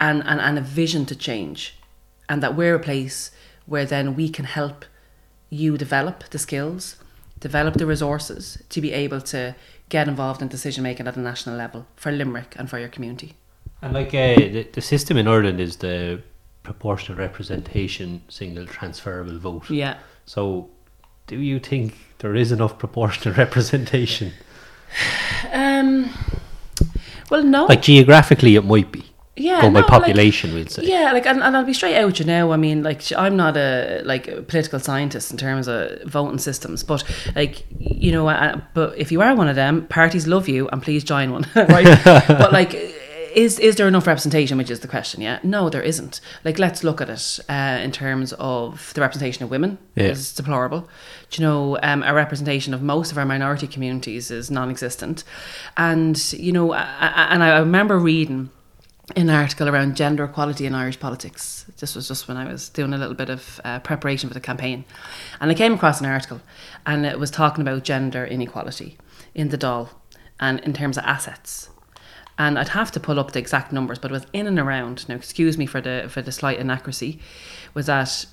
and, 0.00 0.22
and, 0.24 0.40
and 0.40 0.58
a 0.58 0.62
vision 0.62 1.04
to 1.06 1.16
change. 1.16 1.76
And 2.28 2.42
that 2.42 2.56
we're 2.56 2.76
a 2.76 2.80
place 2.80 3.32
where 3.66 3.84
then 3.84 4.14
we 4.14 4.28
can 4.28 4.44
help 4.44 4.84
you 5.50 5.76
develop 5.76 6.24
the 6.30 6.38
skills, 6.38 6.96
develop 7.40 7.74
the 7.74 7.86
resources 7.86 8.62
to 8.68 8.80
be 8.80 8.92
able 8.92 9.20
to 9.20 9.54
get 9.88 10.08
involved 10.08 10.40
in 10.40 10.48
decision 10.48 10.82
making 10.82 11.06
at 11.06 11.16
a 11.16 11.20
national 11.20 11.56
level 11.56 11.86
for 11.96 12.12
Limerick 12.12 12.54
and 12.58 12.70
for 12.70 12.78
your 12.78 12.88
community. 12.88 13.34
And 13.82 13.92
like 13.92 14.08
uh, 14.08 14.36
the, 14.36 14.68
the 14.72 14.80
system 14.80 15.16
in 15.16 15.26
Ireland 15.26 15.60
is 15.60 15.76
the 15.76 16.22
proportional 16.62 17.18
representation, 17.18 18.22
single 18.28 18.66
transferable 18.66 19.38
vote. 19.38 19.68
Yeah. 19.70 19.98
So, 20.26 20.70
do 21.26 21.38
you 21.40 21.58
think 21.58 21.94
there 22.18 22.34
is 22.34 22.52
enough 22.52 22.78
proportional 22.78 23.34
representation? 23.44 24.32
Um. 25.52 26.10
Well, 27.30 27.42
no. 27.44 27.64
Like 27.66 27.82
geographically, 27.82 28.56
it 28.56 28.64
might 28.64 28.92
be. 28.92 29.04
yeah. 29.36 29.62
By 29.62 29.68
no, 29.70 29.80
like- 29.80 29.86
population, 29.88 30.52
we'll 30.54 30.66
say. 30.66 30.82
Yeah, 30.84 31.12
like, 31.12 31.24
and, 31.26 31.42
and 31.42 31.56
I'll 31.56 31.64
be 31.64 31.72
straight 31.72 31.96
out 31.96 32.18
you 32.18 32.26
now. 32.26 32.52
I 32.52 32.56
mean, 32.58 32.82
like, 32.82 33.00
I'm 33.16 33.36
not 33.36 33.56
a 33.56 34.02
like 34.04 34.28
a 34.28 34.42
political 34.42 34.78
scientist 34.78 35.30
in 35.30 35.38
terms 35.38 35.66
of 35.68 36.02
voting 36.04 36.38
systems, 36.38 36.84
but 36.84 37.02
like, 37.34 37.64
you 37.78 38.12
know, 38.12 38.28
uh, 38.28 38.60
but 38.74 38.96
if 38.98 39.10
you 39.10 39.22
are 39.22 39.34
one 39.34 39.48
of 39.48 39.56
them, 39.56 39.86
parties 39.86 40.26
love 40.26 40.48
you, 40.48 40.68
and 40.68 40.82
please 40.82 41.02
join 41.04 41.32
one, 41.32 41.46
right? 41.56 41.86
but 42.04 42.52
like, 42.52 42.74
is 43.34 43.58
is 43.58 43.76
there 43.76 43.88
enough 43.88 44.06
representation? 44.06 44.58
Which 44.58 44.70
is 44.70 44.80
the 44.80 44.88
question. 44.88 45.20
Yeah, 45.20 45.38
no, 45.42 45.68
there 45.68 45.82
isn't. 45.82 46.20
Like, 46.44 46.58
let's 46.58 46.82
look 46.84 47.00
at 47.00 47.08
it 47.10 47.38
uh, 47.48 47.78
in 47.82 47.92
terms 47.92 48.32
of 48.38 48.92
the 48.94 49.00
representation 49.00 49.44
of 49.44 49.50
women 49.50 49.78
Yeah. 49.94 50.06
is 50.08 50.32
deplorable. 50.34 50.88
Do 51.30 51.42
you 51.42 51.48
know, 51.48 51.78
um, 51.82 52.02
a 52.02 52.12
representation 52.14 52.74
of 52.74 52.82
most 52.82 53.12
of 53.12 53.18
our 53.18 53.24
minority 53.26 53.66
communities 53.66 54.30
is 54.30 54.50
non-existent, 54.50 55.24
and 55.76 56.32
you 56.32 56.52
know, 56.52 56.72
I, 56.72 56.82
I, 56.82 57.28
and 57.30 57.42
I 57.42 57.58
remember 57.58 57.98
reading 57.98 58.50
an 59.16 59.28
article 59.28 59.68
around 59.68 59.96
gender 59.96 60.24
equality 60.24 60.64
in 60.64 60.74
Irish 60.74 60.98
politics. 61.00 61.66
This 61.78 61.94
was 61.94 62.08
just 62.08 62.28
when 62.28 62.36
I 62.36 62.50
was 62.50 62.68
doing 62.68 62.94
a 62.94 62.98
little 62.98 63.14
bit 63.16 63.28
of 63.28 63.60
uh, 63.64 63.80
preparation 63.80 64.28
for 64.30 64.34
the 64.34 64.40
campaign. 64.40 64.84
And 65.40 65.50
I 65.50 65.54
came 65.54 65.74
across 65.74 66.00
an 66.00 66.06
article 66.06 66.40
and 66.86 67.04
it 67.04 67.18
was 67.18 67.30
talking 67.30 67.62
about 67.62 67.82
gender 67.82 68.24
inequality 68.24 68.96
in 69.34 69.48
the 69.48 69.58
Dáil 69.58 69.88
and 70.40 70.60
in 70.60 70.72
terms 70.72 70.96
of 70.96 71.04
assets. 71.04 71.68
And 72.38 72.58
I'd 72.58 72.68
have 72.68 72.90
to 72.92 73.00
pull 73.00 73.20
up 73.20 73.32
the 73.32 73.38
exact 73.38 73.72
numbers, 73.72 73.98
but 73.98 74.10
it 74.10 74.14
was 74.14 74.26
in 74.32 74.46
and 74.46 74.58
around. 74.58 75.08
Now, 75.08 75.16
excuse 75.16 75.58
me 75.58 75.66
for 75.66 75.80
the 75.80 76.06
for 76.08 76.22
the 76.22 76.32
slight 76.32 76.58
inaccuracy. 76.58 77.20
Was 77.74 77.86
that 77.86 78.26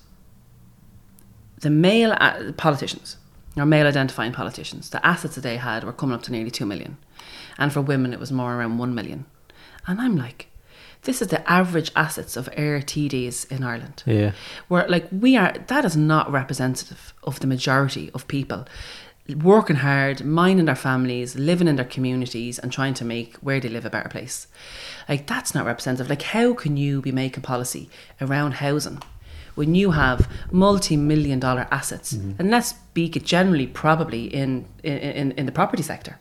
the 1.59 1.69
male 1.69 2.15
uh, 2.19 2.53
politicians 2.53 3.17
or 3.57 3.65
male 3.65 3.87
identifying 3.87 4.31
politicians, 4.31 4.89
the 4.89 5.05
assets 5.05 5.35
that 5.35 5.41
they 5.41 5.57
had 5.57 5.83
were 5.83 5.93
coming 5.93 6.15
up 6.15 6.23
to 6.23 6.31
nearly 6.31 6.51
two 6.51 6.65
million, 6.65 6.97
and 7.57 7.73
for 7.73 7.81
women 7.81 8.13
it 8.13 8.19
was 8.19 8.31
more 8.31 8.55
around 8.55 8.77
one 8.77 8.95
million. 8.95 9.25
And 9.85 9.99
I'm 9.99 10.15
like, 10.15 10.47
this 11.03 11.21
is 11.21 11.29
the 11.29 11.49
average 11.49 11.91
assets 11.95 12.35
of 12.35 12.49
air 12.53 12.79
TDs 12.79 13.49
in 13.51 13.63
Ireland. 13.63 14.03
Yeah. 14.05 14.31
Where 14.67 14.87
like 14.87 15.07
we 15.11 15.37
are, 15.37 15.53
that 15.67 15.85
is 15.85 15.95
not 15.95 16.31
representative 16.31 17.13
of 17.23 17.39
the 17.39 17.47
majority 17.47 18.11
of 18.13 18.27
people 18.27 18.67
working 19.35 19.77
hard, 19.77 20.23
minding 20.25 20.65
their 20.65 20.75
families, 20.75 21.35
living 21.35 21.67
in 21.67 21.75
their 21.75 21.85
communities, 21.85 22.59
and 22.59 22.71
trying 22.71 22.93
to 22.95 23.05
make 23.05 23.37
where 23.37 23.59
they 23.59 23.69
live 23.69 23.85
a 23.85 23.89
better 23.89 24.09
place. 24.09 24.47
Like 25.07 25.27
that's 25.27 25.53
not 25.55 25.65
representative. 25.65 26.09
Like 26.09 26.21
how 26.21 26.53
can 26.53 26.77
you 26.77 27.01
be 27.01 27.11
making 27.11 27.43
policy 27.43 27.89
around 28.21 28.53
housing? 28.55 29.01
When 29.55 29.75
you 29.75 29.91
have 29.91 30.29
multi-million 30.51 31.39
dollar 31.39 31.67
assets, 31.69 32.13
mm-hmm. 32.13 32.39
and 32.39 32.49
let's 32.49 32.69
speak 32.69 33.21
generally, 33.25 33.67
probably 33.67 34.25
in, 34.25 34.65
in 34.83 34.97
in 34.97 35.31
in 35.33 35.45
the 35.45 35.51
property 35.51 35.83
sector, 35.83 36.17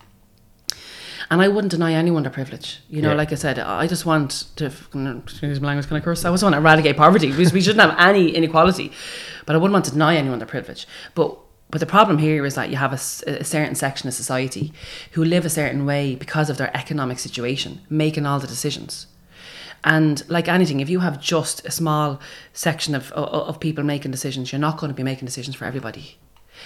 and 1.31 1.42
I 1.42 1.49
wouldn't 1.49 1.71
deny 1.71 1.92
anyone 1.92 2.23
their 2.23 2.33
privilege. 2.33 2.81
You 2.88 3.03
know, 3.03 3.11
Yeah. 3.11 3.16
like 3.16 3.33
I 3.33 3.37
said, 3.37 3.59
I 3.59 3.87
just 3.87 4.07
want 4.07 4.44
to, 4.57 4.66
excuse 4.66 5.61
my 5.61 5.68
language, 5.68 5.87
can 5.87 5.97
I 5.97 6.01
curse? 6.01 6.25
I 6.25 6.31
just 6.31 6.42
want 6.42 6.55
to 6.55 6.59
eradicate 6.59 6.97
poverty 6.97 7.31
because 7.31 7.53
we 7.53 7.61
shouldn't 7.61 7.81
have 7.88 7.94
any 7.99 8.31
inequality. 8.31 8.92
But 9.47 9.55
I 9.55 9.59
wouldn't 9.59 9.75
want 9.75 9.85
to 9.87 9.90
deny 9.92 10.16
anyone 10.16 10.38
their 10.38 10.49
privilege. 10.49 10.87
But 11.14 11.38
but 11.70 11.81
the 11.81 11.87
problem 11.87 12.18
here 12.18 12.46
is 12.46 12.54
that 12.54 12.70
you 12.70 12.76
have 12.76 12.92
a 12.92 12.98
certain 12.98 13.74
section 13.74 14.09
of 14.09 14.14
society 14.14 14.72
who 15.12 15.24
live 15.24 15.44
a 15.44 15.50
certain 15.50 15.85
way 15.85 16.14
because 16.14 16.48
of 16.48 16.57
their 16.57 16.74
economic 16.74 17.18
situation, 17.18 17.81
making 17.90 18.24
all 18.24 18.40
the 18.40 18.46
decisions. 18.46 19.07
And 19.85 20.28
like 20.28 20.48
anything, 20.48 20.81
if 20.81 20.88
you 20.88 21.00
have 21.00 21.20
just 21.20 21.64
a 21.66 21.70
small 21.70 22.20
section 22.52 22.94
of, 22.94 23.12
of, 23.12 23.28
of 23.48 23.61
people 23.61 23.85
making 23.85 24.11
decisions, 24.11 24.50
you're 24.50 24.59
not 24.59 24.78
going 24.78 24.90
to 24.90 24.96
be 24.96 25.02
making 25.02 25.26
decisions 25.26 25.57
for 25.57 25.66
everybody. 25.66 26.16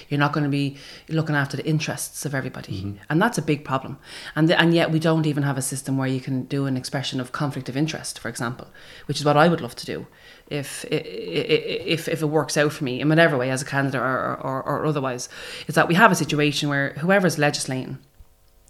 You're 0.08 0.20
not 0.20 0.32
going 0.32 0.44
to 0.44 0.50
be 0.50 0.76
looking 1.08 1.36
after 1.36 1.56
the 1.56 1.66
interests 1.66 2.24
of 2.24 2.34
everybody, 2.34 2.82
mm-hmm. 2.82 3.02
and 3.08 3.20
that's 3.20 3.38
a 3.38 3.42
big 3.42 3.64
problem. 3.64 3.98
And 4.36 4.48
the, 4.48 4.60
and 4.60 4.74
yet 4.74 4.90
we 4.90 4.98
don't 4.98 5.26
even 5.26 5.42
have 5.42 5.58
a 5.58 5.62
system 5.62 5.96
where 5.96 6.08
you 6.08 6.20
can 6.20 6.44
do 6.44 6.66
an 6.66 6.76
expression 6.76 7.20
of 7.20 7.32
conflict 7.32 7.68
of 7.68 7.76
interest, 7.76 8.18
for 8.18 8.28
example, 8.28 8.68
which 9.06 9.18
is 9.18 9.24
what 9.24 9.36
I 9.36 9.48
would 9.48 9.60
love 9.60 9.76
to 9.76 9.86
do, 9.86 10.06
if 10.48 10.84
if 10.90 12.08
if 12.08 12.22
it 12.22 12.26
works 12.26 12.56
out 12.56 12.72
for 12.72 12.84
me 12.84 13.00
in 13.00 13.08
whatever 13.08 13.36
way 13.36 13.50
as 13.50 13.62
a 13.62 13.66
candidate 13.66 14.00
or 14.00 14.36
or, 14.40 14.62
or 14.62 14.86
otherwise, 14.86 15.28
is 15.66 15.74
that 15.74 15.88
we 15.88 15.94
have 15.94 16.12
a 16.12 16.16
situation 16.16 16.68
where 16.68 16.94
whoever's 16.98 17.38
legislating, 17.38 17.98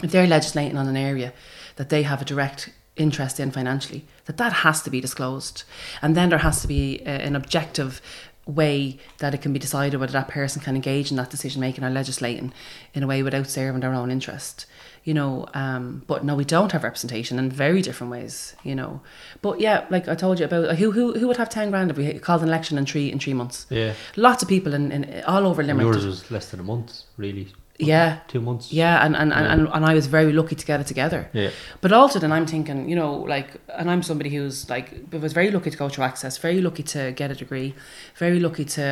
if 0.03 0.11
they're 0.11 0.27
legislating 0.27 0.79
on 0.79 0.89
an 0.89 0.97
area 0.97 1.33
that 1.77 1.89
they 1.89 2.03
have 2.03 2.23
a 2.23 2.25
direct 2.25 2.71
interest 2.95 3.41
in 3.41 3.51
financially, 3.51 4.05
that 4.27 4.37
that 4.37 4.53
has 4.53 4.83
to 4.83 4.91
be 4.91 5.01
disclosed, 5.01 5.65
and 6.03 6.15
then 6.15 6.29
there 6.29 6.39
has 6.39 6.61
to 6.61 6.69
be 6.69 7.01
a, 7.07 7.09
an 7.09 7.35
objective 7.35 8.03
way 8.47 8.99
that 9.19 9.35
it 9.35 9.41
can 9.43 9.53
be 9.53 9.59
decided 9.59 10.01
whether 10.01 10.13
that 10.13 10.29
person 10.29 10.61
can 10.61 10.75
engage 10.75 11.11
in 11.11 11.17
that 11.17 11.31
decision 11.31 11.61
making 11.61 11.85
or 11.85 11.91
legislating 11.91 12.53
in 12.93 13.03
a 13.03 13.07
way 13.07 13.23
without 13.23 13.47
serving 13.47 13.81
their 13.81 13.95
own 13.95 14.11
interest 14.11 14.67
you 15.05 15.15
know 15.15 15.47
um 15.55 16.03
but 16.09 16.25
no 16.25 16.35
we 16.35 16.45
don't 16.45 16.73
have 16.73 16.83
representation 16.83 17.39
in 17.39 17.49
very 17.51 17.81
different 17.83 18.11
ways 18.11 18.57
you 18.65 18.75
know 18.75 19.01
but 19.43 19.61
yeah 19.61 19.85
like 19.91 20.09
i 20.09 20.15
told 20.17 20.39
you 20.41 20.45
about 20.45 20.65
like, 20.67 20.79
who 20.79 20.91
who, 20.91 21.13
who 21.19 21.29
would 21.29 21.37
have 21.37 21.49
10 21.49 21.71
grand 21.71 21.91
if 21.91 21.97
we 21.97 22.19
called 22.19 22.43
an 22.43 22.49
election 22.49 22.77
in 22.79 22.85
three 22.85 23.11
in 23.13 23.19
three 23.21 23.35
months 23.35 23.67
Yeah. 23.71 23.95
lots 24.17 24.43
of 24.43 24.49
people 24.49 24.75
in, 24.75 24.91
in 24.91 25.23
all 25.25 25.47
over 25.47 25.63
limerick 25.63 25.87
Yours 25.87 26.05
was 26.05 26.31
less 26.31 26.51
than 26.51 26.59
a 26.61 26.65
month, 26.65 27.03
really. 27.17 27.49
Yeah 27.79 28.19
Two 28.29 28.41
months. 28.41 28.73
yeah 28.73 29.05
and 29.05 29.17
and, 29.17 29.31
Yeah. 29.31 29.53
and 29.53 29.69
and 29.75 29.85
i 29.87 29.95
was 29.95 30.07
very 30.07 30.33
lucky 30.33 30.55
to 30.55 30.67
get 30.67 30.81
it 30.81 30.87
together 30.87 31.29
Yeah. 31.33 31.51
but 31.81 31.93
also 31.93 32.19
then 32.19 32.31
I'm 32.33 32.47
thinking, 32.47 32.89
you 32.91 32.97
know, 32.97 33.13
like, 33.35 33.49
and 33.79 33.91
I'm 33.91 34.03
somebody 34.03 34.31
who's 34.31 34.69
like, 34.71 34.89
was 35.13 35.33
very 35.33 35.51
lucky 35.51 35.71
to 35.71 35.77
go 35.79 35.89
through 35.89 36.05
access, 36.05 36.39
very 36.39 36.61
lucky 36.61 36.83
to 36.95 37.13
get 37.13 37.31
a 37.31 37.35
degree, 37.35 37.75
very 38.19 38.39
lucky 38.41 38.65
to 38.77 38.83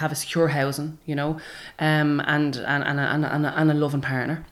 have 0.00 0.12
a 0.12 0.14
secure 0.14 0.48
housing, 0.48 0.98
you 1.06 1.14
know, 1.14 1.30
um, 1.78 2.20
and 2.26 2.56
and 2.56 2.82
and 2.84 2.98
and 3.00 3.24
and 3.24 3.46
a, 3.46 3.60
and 3.60 3.70
a 3.70 3.74
loving 3.74 4.02
partner. 4.02 4.44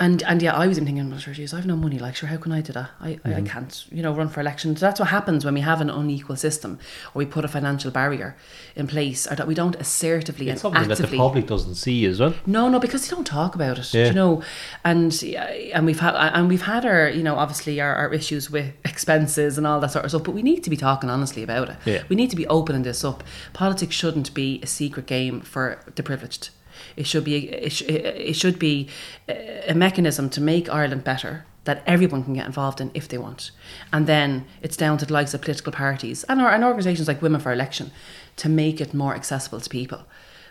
And 0.00 0.22
and 0.22 0.40
yeah, 0.40 0.54
I 0.54 0.66
was 0.66 0.78
even 0.78 0.86
thinking, 0.86 1.10
well, 1.10 1.18
sure, 1.18 1.34
geez, 1.34 1.52
I 1.52 1.56
have 1.56 1.66
no 1.66 1.76
money. 1.76 1.98
Like, 1.98 2.16
sure, 2.16 2.30
how 2.30 2.38
can 2.38 2.52
I 2.52 2.62
do 2.62 2.72
that? 2.72 2.90
I, 3.00 3.20
I, 3.22 3.34
I 3.34 3.42
can't, 3.42 3.84
you 3.92 4.02
know, 4.02 4.14
run 4.14 4.28
for 4.28 4.40
election. 4.40 4.74
So 4.74 4.86
that's 4.86 4.98
what 4.98 5.10
happens 5.10 5.44
when 5.44 5.52
we 5.52 5.60
have 5.60 5.82
an 5.82 5.90
unequal 5.90 6.36
system, 6.36 6.78
or 7.14 7.18
we 7.18 7.26
put 7.26 7.44
a 7.44 7.48
financial 7.48 7.90
barrier 7.90 8.34
in 8.74 8.86
place, 8.86 9.30
or 9.30 9.36
that 9.36 9.46
we 9.46 9.54
don't 9.54 9.76
assertively 9.76 10.48
It's 10.48 10.64
and 10.64 10.74
something 10.74 10.88
that 10.88 11.10
the 11.10 11.16
public 11.18 11.46
doesn't 11.46 11.74
see 11.74 12.06
as 12.06 12.18
well. 12.18 12.34
No, 12.46 12.70
no, 12.70 12.80
because 12.80 13.06
they 13.06 13.14
don't 13.14 13.26
talk 13.26 13.54
about 13.54 13.78
it. 13.78 13.92
Yeah. 13.92 14.06
You 14.06 14.14
know, 14.14 14.42
and 14.86 15.22
yeah, 15.22 15.44
and 15.74 15.84
we've 15.84 16.00
had 16.00 16.14
and 16.14 16.48
we've 16.48 16.62
had 16.62 16.86
our 16.86 17.10
you 17.10 17.22
know 17.22 17.36
obviously 17.36 17.78
our, 17.78 17.94
our 17.94 18.14
issues 18.14 18.50
with 18.50 18.72
expenses 18.86 19.58
and 19.58 19.66
all 19.66 19.80
that 19.80 19.90
sort 19.90 20.06
of 20.06 20.10
stuff. 20.12 20.24
But 20.24 20.32
we 20.32 20.42
need 20.42 20.64
to 20.64 20.70
be 20.70 20.78
talking 20.78 21.10
honestly 21.10 21.42
about 21.42 21.68
it. 21.68 21.76
Yeah. 21.84 22.04
We 22.08 22.16
need 22.16 22.30
to 22.30 22.36
be 22.36 22.46
opening 22.46 22.84
this 22.84 23.04
up. 23.04 23.22
Politics 23.52 23.94
shouldn't 23.94 24.32
be 24.32 24.60
a 24.62 24.66
secret 24.66 25.04
game 25.04 25.42
for 25.42 25.78
the 25.94 26.02
privileged. 26.02 26.48
It 26.96 27.06
should 27.06 27.24
be 27.24 27.48
it, 27.48 27.72
sh- 27.72 27.82
it 27.82 28.34
should 28.36 28.58
be 28.58 28.88
a 29.28 29.74
mechanism 29.74 30.30
to 30.30 30.40
make 30.40 30.68
Ireland 30.68 31.04
better 31.04 31.44
that 31.64 31.82
everyone 31.86 32.24
can 32.24 32.34
get 32.34 32.46
involved 32.46 32.80
in 32.80 32.90
if 32.94 33.08
they 33.08 33.18
want. 33.18 33.50
And 33.92 34.06
then 34.06 34.46
it's 34.62 34.76
down 34.76 34.98
to 34.98 35.06
the 35.06 35.12
likes 35.12 35.34
of 35.34 35.42
political 35.42 35.72
parties 35.72 36.24
and, 36.24 36.40
our, 36.40 36.50
and 36.50 36.64
organisations 36.64 37.06
like 37.06 37.22
Women 37.22 37.40
for 37.40 37.52
Election 37.52 37.90
to 38.36 38.48
make 38.48 38.80
it 38.80 38.94
more 38.94 39.14
accessible 39.14 39.60
to 39.60 39.68
people. 39.68 40.04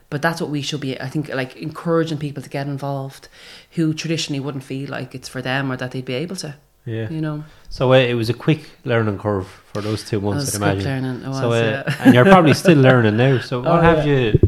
But 0.10 0.22
that's 0.22 0.42
what 0.42 0.50
we 0.50 0.62
should 0.62 0.82
be, 0.82 1.00
I 1.00 1.08
think, 1.08 1.30
like 1.30 1.56
encouraging 1.56 2.18
people 2.18 2.42
to 2.42 2.50
get 2.50 2.68
involved 2.68 3.28
who 3.72 3.94
traditionally 3.94 4.40
wouldn't 4.40 4.64
feel 4.64 4.90
like 4.90 5.14
it's 5.14 5.30
for 5.30 5.42
them 5.42 5.72
or 5.72 5.78
that 5.78 5.92
they'd 5.92 6.06
be 6.06 6.14
able 6.14 6.36
to. 6.38 6.56
Yeah. 6.86 7.10
You 7.10 7.22
know, 7.22 7.44
So 7.70 7.94
uh, 7.94 7.98
it 7.98 8.16
was 8.16 8.30
a 8.30 8.34
quick 8.34 8.70
learning 8.84 9.20
curve 9.20 9.48
for 9.48 9.82
those 9.82 10.04
two 10.04 10.20
months, 10.22 10.56
I'd 10.56 10.62
imagine. 10.62 11.22
it 11.22 11.34
so, 11.36 11.52
uh, 11.52 11.84
yeah. 11.88 11.96
and 12.04 12.16
you're 12.16 12.26
probably 12.26 12.54
still 12.56 12.78
learning 12.90 13.18
now. 13.18 13.40
So, 13.40 13.60
what 13.60 13.68
Oh, 13.70 13.82
have 13.82 14.08
yeah. 14.08 14.14
you 14.34 14.40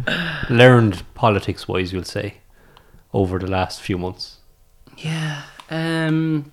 learned 0.50 1.04
politics 1.14 1.68
wise, 1.68 1.94
you'll 1.94 2.04
say, 2.04 2.36
over 3.14 3.38
the 3.38 3.48
last 3.48 3.82
few 3.82 3.98
months? 3.98 4.38
yeah. 4.98 5.44
Um, 5.70 6.52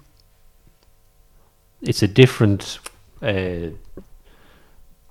It's 1.82 2.02
a 2.02 2.08
different 2.08 2.78
uh, 3.22 3.70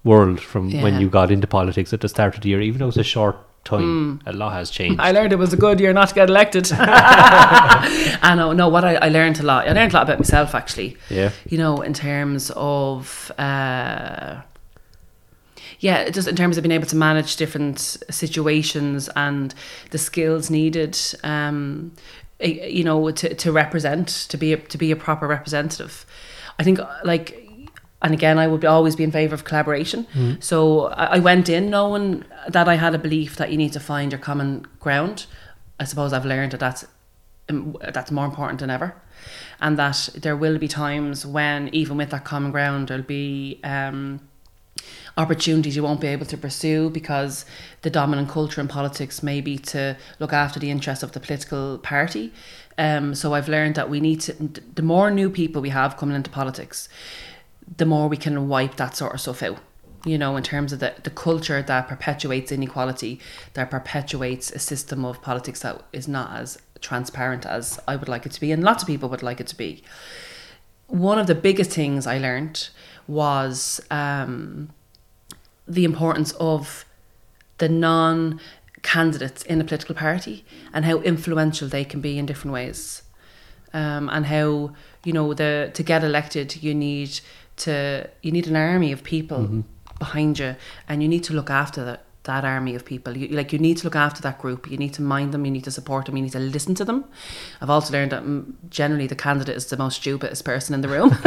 world 0.03 0.39
from 0.39 0.71
when 0.81 0.99
you 1.01 1.09
got 1.09 1.31
into 1.31 1.47
politics 1.47 1.93
at 1.93 2.01
the 2.01 2.09
start 2.09 2.35
of 2.35 2.41
the 2.41 2.49
year, 2.49 2.61
even 2.61 2.79
though 2.79 2.87
it's 2.89 2.97
a 2.97 3.03
short 3.03 3.35
time, 3.67 4.21
a 4.25 4.33
lot 4.33 4.53
has 4.53 4.69
changed. 4.69 4.99
Mm. 4.99 5.03
I 5.03 5.11
learned 5.11 5.33
it 5.33 5.39
was 5.39 5.53
a 5.53 5.57
good 5.57 5.79
year 5.79 5.93
not 5.93 6.09
to 6.09 6.15
get 6.15 6.29
elected. 6.29 6.69
I 6.71 8.33
know, 8.35 8.53
no, 8.53 8.69
what 8.69 8.83
I, 8.83 8.95
I 8.95 9.09
learned 9.09 9.39
a 9.39 9.43
lot. 9.43 9.67
I 9.67 9.73
learned 9.73 9.93
a 9.93 9.95
lot 9.95 10.03
about 10.03 10.19
myself 10.19 10.55
actually. 10.55 10.97
yeah. 11.09 11.31
you 11.47 11.57
know, 11.57 11.81
in 11.81 11.93
terms 11.93 12.51
of, 12.55 13.31
uh, 13.37 14.41
yeah, 15.79 16.09
just 16.09 16.27
in 16.27 16.35
terms 16.35 16.57
of 16.57 16.63
being 16.63 16.71
able 16.71 16.87
to 16.87 16.95
manage 16.95 17.35
different 17.35 17.79
situations 18.09 19.09
and 19.15 19.53
the 19.91 19.97
skills 19.97 20.49
needed, 20.49 20.97
um, 21.23 21.91
you 22.39 22.83
know, 22.83 23.11
to, 23.11 23.33
to 23.35 23.51
represent, 23.51 24.07
to 24.29 24.37
be 24.37 24.53
a, 24.53 24.57
to 24.57 24.77
be 24.77 24.91
a 24.91 24.95
proper 24.95 25.27
representative. 25.27 26.05
I 26.59 26.63
think, 26.63 26.79
like, 27.03 27.46
and 28.01 28.13
again, 28.13 28.37
I 28.37 28.47
would 28.47 28.63
always 28.63 28.95
be 28.95 29.03
in 29.03 29.11
favour 29.11 29.33
of 29.33 29.43
collaboration. 29.43 30.05
So 30.39 30.87
I, 30.87 31.15
I 31.15 31.19
went 31.19 31.49
in 31.49 31.69
knowing 31.69 32.23
that 32.47 32.67
I 32.67 32.75
had 32.75 32.93
a 32.93 32.99
belief 32.99 33.35
that 33.37 33.51
you 33.51 33.57
need 33.57 33.73
to 33.73 33.79
find 33.79 34.11
your 34.11 34.19
common 34.19 34.65
ground. 34.79 35.25
I 35.79 35.85
suppose 35.85 36.13
I've 36.13 36.25
learned 36.25 36.51
that 36.51 36.59
that's 36.59 36.85
um, 37.49 37.75
that's 37.93 38.11
more 38.11 38.25
important 38.25 38.59
than 38.59 38.69
ever, 38.69 38.95
and 39.59 39.77
that 39.79 40.09
there 40.15 40.35
will 40.35 40.57
be 40.57 40.67
times 40.67 41.25
when 41.25 41.69
even 41.73 41.97
with 41.97 42.09
that 42.09 42.23
common 42.23 42.51
ground, 42.51 42.87
there'll 42.87 43.03
be 43.03 43.59
um, 43.63 44.19
opportunities 45.17 45.75
you 45.75 45.83
won't 45.83 46.01
be 46.01 46.07
able 46.07 46.25
to 46.25 46.37
pursue 46.37 46.89
because 46.89 47.45
the 47.81 47.89
dominant 47.89 48.29
culture 48.29 48.61
in 48.61 48.67
politics 48.67 49.23
may 49.23 49.41
be 49.41 49.57
to 49.57 49.97
look 50.19 50.33
after 50.33 50.59
the 50.59 50.69
interests 50.69 51.03
of 51.03 51.11
the 51.13 51.19
political 51.19 51.79
party. 51.79 52.31
Um, 52.77 53.15
so 53.15 53.33
I've 53.33 53.49
learned 53.49 53.75
that 53.75 53.89
we 53.89 53.99
need 53.99 54.21
to, 54.21 54.33
the 54.33 54.83
more 54.83 55.09
new 55.09 55.29
people 55.31 55.61
we 55.61 55.69
have 55.69 55.97
coming 55.97 56.15
into 56.15 56.29
politics, 56.29 56.87
the 57.75 57.85
more 57.85 58.07
we 58.07 58.17
can 58.17 58.47
wipe 58.47 58.75
that 58.77 58.95
sort 58.95 59.13
of 59.13 59.21
stuff 59.21 59.43
out. 59.43 59.59
You 60.05 60.17
know, 60.17 60.37
in 60.37 60.43
terms 60.43 60.71
of 60.71 60.79
the, 60.79 60.93
the 61.03 61.09
culture 61.09 61.61
that 61.61 61.87
perpetuates 61.87 62.51
inequality, 62.51 63.19
that 63.53 63.69
perpetuates 63.69 64.51
a 64.51 64.59
system 64.59 65.03
of 65.03 65.21
politics 65.21 65.61
that 65.61 65.83
is 65.91 66.07
not 66.07 66.37
as 66.37 66.57
transparent 66.79 67.45
as 67.45 67.79
I 67.87 67.95
would 67.95 68.07
like 68.07 68.25
it 68.25 68.31
to 68.33 68.39
be, 68.39 68.51
and 68.51 68.63
lots 68.63 68.83
of 68.83 68.87
people 68.87 69.09
would 69.09 69.23
like 69.23 69.41
it 69.41 69.47
to 69.47 69.57
be. 69.57 69.83
One 70.87 71.19
of 71.19 71.27
the 71.27 71.35
biggest 71.35 71.71
things 71.71 72.07
I 72.07 72.17
learned 72.17 72.69
was 73.07 73.81
um, 73.91 74.69
the 75.67 75.83
importance 75.83 76.31
of 76.33 76.85
the 77.57 77.67
non 77.67 78.39
candidates 78.83 79.43
in 79.43 79.59
a 79.59 79.63
political 79.63 79.95
party 79.95 80.45
and 80.73 80.85
how 80.85 80.99
influential 80.99 81.67
they 81.67 81.83
can 81.83 81.99
be 81.99 82.17
in 82.17 82.25
different 82.25 82.53
ways. 82.53 83.03
Um, 83.73 84.09
and 84.09 84.25
how, 84.27 84.73
you 85.03 85.11
know, 85.11 85.33
the 85.33 85.71
to 85.73 85.83
get 85.83 86.03
elected 86.03 86.63
you 86.63 86.73
need 86.73 87.19
to 87.57 88.09
you 88.21 88.31
need 88.31 88.47
an 88.47 88.55
army 88.55 88.91
of 88.91 89.03
people 89.03 89.63
behind 89.99 90.39
you 90.39 90.55
and 90.87 91.01
you 91.01 91.09
need 91.09 91.23
to 91.23 91.33
look 91.33 91.49
after 91.49 91.83
that 91.83 92.03
that 92.27 92.45
army 92.45 92.75
of 92.75 92.85
people. 92.85 93.17
You, 93.17 93.29
like 93.29 93.51
you 93.51 93.57
need 93.57 93.77
to 93.77 93.85
look 93.85 93.95
after 93.95 94.21
that 94.21 94.37
group. 94.37 94.69
You 94.69 94.77
need 94.77 94.93
to 94.93 95.01
mind 95.01 95.33
them. 95.33 95.45
You 95.45 95.51
need 95.51 95.63
to 95.63 95.71
support 95.71 96.05
them. 96.05 96.15
You 96.15 96.23
need 96.23 96.33
to 96.33 96.39
listen 96.39 96.75
to 96.75 96.85
them. 96.85 97.05
I've 97.59 97.69
also 97.71 97.91
learned 97.91 98.11
that 98.11 98.23
mm, 98.23 98.53
generally 98.69 99.07
the 99.07 99.15
candidate 99.15 99.55
is 99.55 99.65
the 99.65 99.77
most 99.77 99.95
stupidest 99.95 100.45
person 100.45 100.75
in 100.75 100.81
the 100.81 100.87
room. 100.87 101.09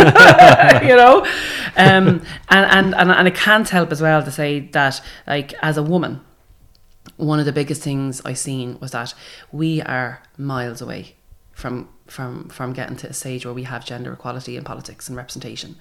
you 0.89 0.95
know, 0.95 1.27
um, 1.77 2.23
and, 2.49 2.67
and 2.71 2.95
and 2.95 3.11
and 3.11 3.29
I 3.29 3.31
can't 3.31 3.69
help 3.69 3.91
as 3.91 4.01
well 4.01 4.23
to 4.23 4.31
say 4.31 4.61
that 4.61 5.03
like 5.27 5.55
as 5.63 5.77
a 5.77 5.83
woman, 5.83 6.21
one 7.17 7.41
of 7.41 7.47
the 7.47 7.53
biggest 7.53 7.83
things 7.83 8.23
I 8.25 8.35
seen 8.35 8.79
was 8.79 8.93
that 8.93 9.15
we 9.51 9.83
are 9.83 10.23
miles 10.39 10.81
away 10.81 11.17
from 11.53 11.89
from 12.07 12.49
from 12.49 12.73
getting 12.73 12.97
to 12.97 13.09
a 13.09 13.13
stage 13.13 13.45
where 13.45 13.55
we 13.55 13.65
have 13.65 13.85
gender 13.85 14.13
equality 14.13 14.57
in 14.57 14.65
politics 14.65 15.09
and 15.09 15.17
representation. 15.17 15.77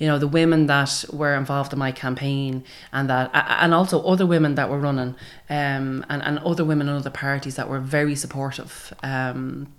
You 0.00 0.06
know, 0.08 0.18
the 0.18 0.32
women 0.40 0.66
that 0.66 1.04
were 1.12 1.34
involved 1.36 1.72
in 1.74 1.78
my 1.78 1.92
campaign 1.92 2.64
and 2.90 3.08
that 3.10 3.30
and 3.34 3.72
also 3.74 4.02
other 4.02 4.26
women 4.34 4.54
that 4.54 4.68
were 4.70 4.80
running 4.88 5.14
um 5.58 6.04
and, 6.10 6.20
and 6.22 6.38
other 6.50 6.64
women 6.64 6.88
in 6.88 6.94
other 6.96 7.10
parties 7.10 7.54
that 7.56 7.68
were 7.68 7.80
very 7.98 8.16
supportive. 8.16 8.92
Um 9.02 9.72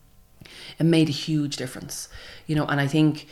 it 0.80 0.86
made 0.86 1.10
a 1.10 1.18
huge 1.28 1.58
difference. 1.58 2.08
You 2.48 2.56
know, 2.56 2.66
and 2.72 2.80
I 2.80 2.88
think 2.88 3.28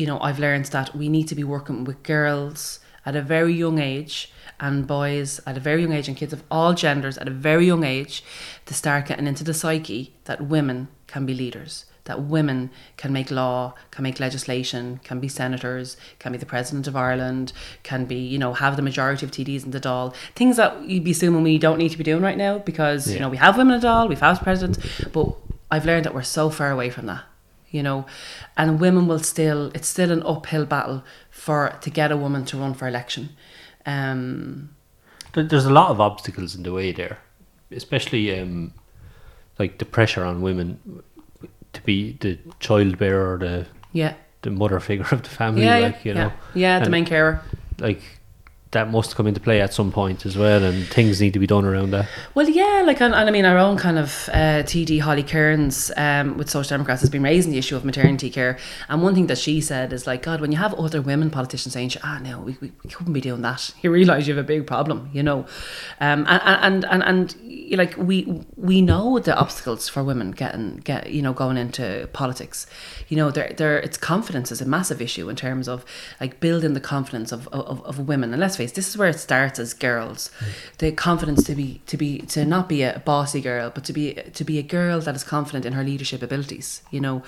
you 0.00 0.06
know, 0.06 0.18
I've 0.20 0.38
learned 0.38 0.66
that 0.66 0.94
we 0.94 1.08
need 1.08 1.28
to 1.28 1.34
be 1.34 1.44
working 1.44 1.84
with 1.84 2.02
girls 2.02 2.80
at 3.04 3.16
a 3.16 3.22
very 3.22 3.54
young 3.54 3.78
age 3.78 4.32
and 4.60 4.86
boys 4.86 5.40
at 5.46 5.56
a 5.56 5.60
very 5.60 5.82
young 5.82 5.92
age 5.92 6.08
and 6.08 6.16
kids 6.16 6.32
of 6.32 6.44
all 6.50 6.72
genders 6.72 7.18
at 7.18 7.28
a 7.28 7.32
very 7.48 7.66
young 7.66 7.84
age 7.84 8.22
to 8.66 8.74
start 8.74 9.06
getting 9.06 9.26
into 9.26 9.44
the 9.44 9.54
psyche 9.54 10.14
that 10.24 10.46
women 10.46 10.88
can 11.06 11.26
be 11.26 11.34
leaders 11.34 11.86
that 12.04 12.22
women 12.22 12.70
can 12.96 13.12
make 13.12 13.30
law 13.30 13.74
can 13.90 14.02
make 14.02 14.18
legislation 14.18 15.00
can 15.04 15.20
be 15.20 15.28
senators 15.28 15.96
can 16.18 16.32
be 16.32 16.38
the 16.38 16.46
president 16.46 16.86
of 16.86 16.96
ireland 16.96 17.52
can 17.82 18.04
be 18.04 18.16
you 18.16 18.38
know 18.38 18.52
have 18.54 18.76
the 18.76 18.82
majority 18.82 19.24
of 19.24 19.32
tds 19.32 19.64
in 19.64 19.70
the 19.70 19.80
Dáil 19.80 20.14
things 20.34 20.56
that 20.56 20.82
you'd 20.88 21.04
be 21.04 21.12
assuming 21.12 21.42
we 21.42 21.58
don't 21.58 21.78
need 21.78 21.90
to 21.90 21.98
be 21.98 22.04
doing 22.04 22.22
right 22.22 22.38
now 22.38 22.58
because 22.58 23.12
you 23.12 23.20
know 23.20 23.28
we 23.28 23.36
have 23.36 23.56
women 23.56 23.74
in 23.74 23.80
the 23.80 23.86
Dáil 23.86 24.08
we've 24.08 24.20
house 24.20 24.38
presidents 24.38 24.78
but 25.12 25.34
i've 25.70 25.86
learned 25.86 26.04
that 26.04 26.14
we're 26.14 26.22
so 26.22 26.50
far 26.50 26.70
away 26.70 26.90
from 26.90 27.06
that 27.06 27.24
you 27.72 27.82
know? 27.82 28.06
And 28.56 28.78
women 28.78 29.08
will 29.08 29.18
still 29.18 29.72
it's 29.74 29.88
still 29.88 30.12
an 30.12 30.22
uphill 30.22 30.66
battle 30.66 31.02
for 31.30 31.76
to 31.80 31.90
get 31.90 32.12
a 32.12 32.16
woman 32.16 32.44
to 32.46 32.58
run 32.58 32.74
for 32.74 32.86
election. 32.86 33.30
Um 33.84 34.76
There's 35.34 35.64
a 35.64 35.72
lot 35.72 35.90
of 35.90 36.00
obstacles 36.00 36.54
in 36.54 36.62
the 36.62 36.72
way 36.72 36.92
there, 36.92 37.18
especially 37.70 38.38
um, 38.38 38.74
like 39.58 39.78
the 39.78 39.86
pressure 39.86 40.24
on 40.24 40.42
women 40.42 41.02
to 41.72 41.82
be 41.82 42.16
the 42.20 42.38
child 42.60 42.98
bearer, 42.98 43.38
the 43.38 43.66
yeah 43.92 44.14
the 44.42 44.50
mother 44.50 44.80
figure 44.80 45.06
of 45.12 45.22
the 45.22 45.28
family. 45.30 45.62
yeah 45.64 45.78
like 45.78 46.04
you 46.04 46.12
yeah. 46.14 46.24
know, 46.28 46.32
yeah 46.54 46.78
the 46.78 46.84
And- 46.84 46.90
main 46.92 47.04
carer 47.04 47.40
like 47.78 48.00
that 48.72 48.90
must 48.90 49.14
come 49.16 49.26
into 49.26 49.40
play 49.40 49.60
at 49.60 49.72
some 49.72 49.92
point 49.92 50.24
as 50.24 50.36
well, 50.36 50.64
and 50.64 50.86
things 50.88 51.20
need 51.20 51.34
to 51.34 51.38
be 51.38 51.46
done 51.46 51.64
around 51.64 51.90
that. 51.90 52.08
Well, 52.34 52.48
yeah, 52.48 52.82
like, 52.86 53.02
and, 53.02 53.14
and 53.14 53.28
I 53.28 53.30
mean, 53.30 53.44
our 53.44 53.58
own 53.58 53.76
kind 53.76 53.98
of 53.98 54.30
uh, 54.32 54.64
TD 54.64 55.00
Holly 55.00 55.22
Cairns 55.22 55.92
um, 55.96 56.38
with 56.38 56.48
Social 56.48 56.70
Democrats 56.70 57.02
has 57.02 57.10
been 57.10 57.22
raising 57.22 57.52
the 57.52 57.58
issue 57.58 57.76
of 57.76 57.84
maternity 57.84 58.30
care. 58.30 58.58
And 58.88 59.02
one 59.02 59.14
thing 59.14 59.26
that 59.26 59.36
she 59.38 59.60
said 59.60 59.92
is 59.92 60.06
like, 60.06 60.22
God, 60.22 60.40
when 60.40 60.52
you 60.52 60.58
have 60.58 60.72
other 60.74 61.02
women 61.02 61.30
politicians 61.30 61.74
saying, 61.74 61.92
ah, 62.02 62.18
no, 62.22 62.40
we, 62.40 62.56
we, 62.62 62.72
we 62.82 62.90
couldn't 62.90 63.12
be 63.12 63.20
doing 63.20 63.42
that, 63.42 63.74
you 63.82 63.90
realise 63.90 64.26
you 64.26 64.34
have 64.34 64.44
a 64.44 64.46
big 64.46 64.66
problem, 64.66 65.10
you 65.12 65.22
know. 65.22 65.40
Um, 66.00 66.26
and, 66.26 66.84
and, 66.84 66.84
and, 66.86 67.02
and, 67.02 67.78
like, 67.78 67.96
we 67.98 68.42
we 68.56 68.80
know 68.80 69.18
the 69.18 69.36
obstacles 69.36 69.88
for 69.88 70.02
women 70.02 70.30
getting, 70.30 70.76
get 70.78 71.10
you 71.10 71.20
know, 71.20 71.34
going 71.34 71.58
into 71.58 72.08
politics. 72.14 72.66
You 73.08 73.18
know, 73.18 73.30
they're, 73.30 73.52
they're, 73.54 73.78
it's 73.78 73.98
confidence 73.98 74.50
is 74.50 74.62
a 74.62 74.66
massive 74.66 75.02
issue 75.02 75.28
in 75.28 75.36
terms 75.36 75.68
of 75.68 75.84
like 76.20 76.40
building 76.40 76.72
the 76.72 76.80
confidence 76.80 77.32
of, 77.32 77.48
of, 77.48 77.84
of 77.84 77.98
women. 78.08 78.32
And 78.32 78.40
let's 78.40 78.56
face, 78.62 78.72
this 78.72 78.88
is 78.88 78.96
where 78.96 79.08
it 79.08 79.18
starts 79.18 79.58
as 79.58 79.74
girls, 79.74 80.30
the 80.78 80.92
confidence 80.92 81.44
to 81.44 81.54
be 81.54 81.80
to 81.86 81.96
be 81.96 82.18
to 82.34 82.44
not 82.44 82.68
be 82.68 82.82
a 82.82 83.02
bossy 83.04 83.40
girl, 83.40 83.70
but 83.74 83.84
to 83.84 83.92
be 83.92 84.14
to 84.14 84.44
be 84.44 84.58
a 84.58 84.62
girl 84.62 85.00
that 85.00 85.14
is 85.14 85.24
confident 85.24 85.64
in 85.66 85.72
her 85.72 85.84
leadership 85.84 86.22
abilities. 86.22 86.82
You 86.90 87.00
know, 87.00 87.22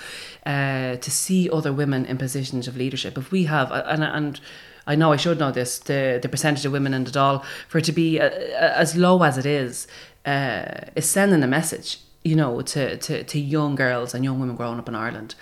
uh, 0.47 0.97
to 0.97 1.11
see 1.11 1.51
other 1.51 1.73
women 1.73 2.07
in 2.07 2.19
positions 2.19 2.69
of 2.69 2.77
leadership. 2.77 3.19
If 3.19 3.31
we 3.31 3.45
have 3.45 3.71
and 3.73 4.05
and. 4.05 4.41
I 4.87 4.97
know 4.97 5.15
I 5.15 5.17
should 5.17 5.39
know 5.39 5.51
this. 5.51 5.79
The 5.79 6.19
the 6.21 6.29
percentage 6.29 6.67
of 6.67 6.73
women 6.73 6.93
in 6.93 7.05
the 7.05 7.11
Dáil 7.11 7.43
for 7.69 7.79
it 7.79 7.87
to 7.87 7.93
be 7.93 8.21
uh, 8.21 8.27
uh, 8.27 8.83
as 8.83 8.95
low 8.95 9.23
as 9.23 9.39
it 9.39 9.47
is 9.47 9.87
uh, 10.27 10.93
is 10.95 11.09
sending 11.09 11.43
a 11.43 11.47
message 11.47 12.01
you 12.25 12.35
know, 12.35 12.63
to, 12.63 12.97
to, 12.97 13.23
to 13.23 13.39
young 13.39 13.75
girls 13.77 14.15
and 14.15 14.25
young 14.25 14.41
women 14.41 14.57
growing 14.57 14.79
up 14.79 14.89
in 14.89 14.95
Ireland. 14.95 15.35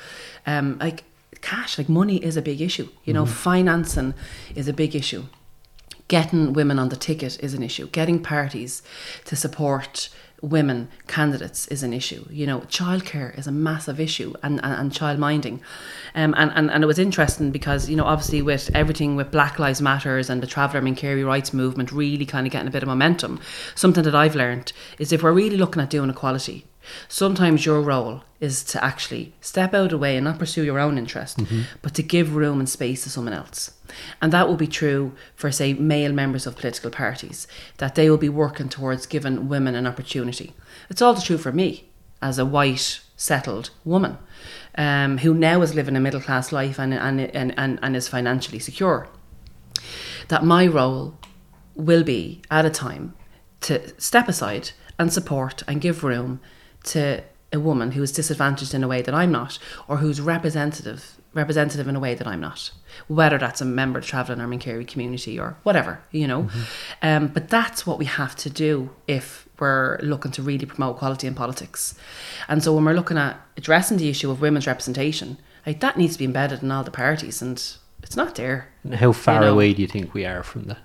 Um, 0.47 0.79
like 0.81 1.05
cash, 1.41 1.79
like 1.79 1.89
money 1.89 2.17
is 2.23 2.37
a 2.37 2.43
big 2.43 2.61
issue. 2.61 2.89
You 3.05 3.15
know, 3.15 3.25
financing 3.27 4.15
is 4.55 4.69
a 4.69 4.73
big 4.73 4.95
issue. 4.97 5.25
Getting 6.13 6.53
women 6.53 6.79
on 6.79 6.91
the 6.91 6.97
ticket 6.97 7.43
is 7.43 7.55
an 7.55 7.63
issue. 7.63 7.87
Getting 7.89 8.23
parties 8.23 8.83
to 9.25 9.35
support 9.35 10.11
women 10.43 10.91
candidates 11.07 11.67
is 11.69 11.83
an 11.83 11.95
issue. 11.95 12.27
You 12.29 12.47
know, 12.47 12.61
childcare 12.69 13.39
is 13.39 13.47
a 13.47 13.51
massive 13.51 13.99
issue 13.99 14.35
and, 14.43 14.63
and, 14.63 14.75
and 14.75 14.93
child 14.93 15.19
minding. 15.19 15.63
Um, 16.15 16.35
and, 16.37 16.53
and, 16.55 16.71
and 16.71 16.85
it 16.85 16.87
was 16.87 16.99
interesting 16.99 17.51
because, 17.51 17.89
you 17.89 17.97
know, 17.97 18.05
obviously 18.05 18.43
with 18.43 18.71
everything 18.75 19.17
with 19.17 19.31
Black 19.31 19.59
Lives 19.59 19.81
Matters 19.81 20.29
and 20.29 20.43
the 20.43 20.47
Traveller 20.47 20.95
Carey 20.95 21.25
rights 21.25 21.55
movement 21.55 21.91
really 21.91 22.27
kind 22.27 22.47
of 22.47 22.53
getting 22.53 22.69
a 22.69 22.71
bit 22.71 22.83
of 22.83 22.91
momentum, 22.91 23.41
something 23.75 24.05
that 24.05 24.15
I've 24.15 24.37
learned 24.37 24.75
is 24.99 25.15
if 25.15 25.23
we're 25.23 25.33
really 25.33 25.57
looking 25.57 25.81
at 25.81 25.89
doing 25.89 26.11
equality, 26.11 26.67
sometimes 27.09 27.67
your 27.67 27.81
role 27.81 28.23
is 28.41 28.65
to 28.65 28.85
actually 28.85 29.35
step 29.41 29.73
out 29.75 29.85
of 29.85 29.91
the 29.91 29.99
way 29.99 30.17
and 30.17 30.25
not 30.25 30.39
pursue 30.39 30.65
your 30.65 30.79
own 30.79 30.99
interest, 30.99 31.41
but 31.81 31.95
to 31.95 32.03
give 32.03 32.35
room 32.35 32.59
and 32.59 32.69
space 32.69 33.05
to 33.05 33.11
someone 33.11 33.35
else. 33.35 33.73
And 34.21 34.33
that 34.33 34.49
will 34.49 34.57
be 34.57 34.67
true 34.67 35.13
for, 35.37 35.53
say, 35.53 35.75
male 35.75 36.13
members 36.13 36.47
of 36.47 36.57
political 36.57 36.91
parties, 36.91 37.47
that 37.79 37.95
they 37.95 38.11
will 38.11 38.19
be 38.19 38.29
working 38.29 38.69
towards 38.69 39.07
giving 39.07 39.49
women 39.49 39.75
an 39.75 39.87
opportunity. 39.87 40.55
It's 40.91 41.03
also 41.03 41.23
true 41.25 41.39
for 41.39 41.53
me 41.53 41.89
as 42.21 42.39
a 42.39 42.47
white, 42.47 43.01
settled 43.17 43.71
woman 43.85 44.19
um, 44.77 45.19
who 45.19 45.33
now 45.33 45.63
is 45.63 45.77
living 45.77 45.95
a 45.95 46.01
middle 46.01 46.21
class 46.21 46.51
life 46.51 46.79
and, 46.79 46.93
and, 46.93 47.21
and, 47.21 47.55
and, 47.57 47.79
and 47.81 47.97
is 47.97 48.09
financially 48.09 48.59
secure. 48.59 49.09
That 50.27 50.45
my 50.45 50.67
role 50.67 51.17
will 51.77 52.03
be 52.03 52.43
at 52.51 52.65
a 52.65 52.71
time 52.71 53.15
to 53.61 54.01
step 54.01 54.29
aside 54.29 54.71
and 54.99 55.13
support 55.13 55.63
and 55.69 55.81
give 55.81 56.03
room 56.03 56.41
to 56.85 57.23
a 57.53 57.61
woman 57.61 57.93
who 57.93 58.03
is 58.03 58.13
disadvantaged 58.13 58.75
in 58.75 58.83
a 58.83 58.89
way 58.89 59.03
that 59.03 59.15
I'm 59.15 59.31
not, 59.31 59.59
or 59.89 59.99
who's 59.99 60.21
representative 60.21 61.19
representative 61.35 61.89
in 61.89 61.97
a 61.97 62.01
way 62.01 62.15
that 62.15 62.27
I'm 62.27 62.41
not. 62.41 62.71
Whether 63.09 63.39
that's 63.39 63.61
a 63.61 63.65
member 63.65 63.99
of 63.99 64.05
the 64.05 64.11
Travelling 64.11 64.41
Arm 64.41 64.53
and 64.53 64.61
Kerry 64.61 64.85
community 64.85 65.39
or 65.39 65.57
whatever, 65.63 66.03
you 66.11 66.27
know. 66.27 66.49
Um, 67.01 67.29
but 67.29 67.49
that's 67.49 67.87
what 67.87 67.99
we 67.99 68.05
have 68.05 68.37
to 68.37 68.51
do 68.51 68.91
if 69.09 69.49
we're 69.59 69.99
looking 70.03 70.33
to 70.33 70.43
really 70.43 70.67
promote 70.67 70.97
equality 70.97 71.27
in 71.27 71.35
politics. 71.35 71.95
And 72.49 72.63
so 72.63 72.75
when 72.75 72.85
we're 72.85 72.93
looking 72.93 73.19
at 73.19 73.41
addressing 73.57 73.97
the 73.97 74.09
issue 74.09 74.31
of 74.31 74.41
women's 74.41 74.67
representation, 74.67 75.39
like 75.67 75.81
that 75.81 75.97
needs 75.97 76.15
to 76.15 76.19
be 76.19 76.25
embedded 76.25 76.63
in 76.63 76.71
all 76.71 76.85
the 76.85 76.91
parties 76.91 77.41
and 77.41 77.57
it's 78.03 78.17
not 78.17 78.35
there. 78.35 78.69
And 78.85 78.95
how 78.97 79.13
far 79.13 79.41
know. 79.41 79.53
away 79.53 79.73
do 79.73 79.83
you 79.83 79.89
think 79.89 80.13
we 80.15 80.25
are 80.25 80.43
from 80.43 80.65
that? 80.65 80.79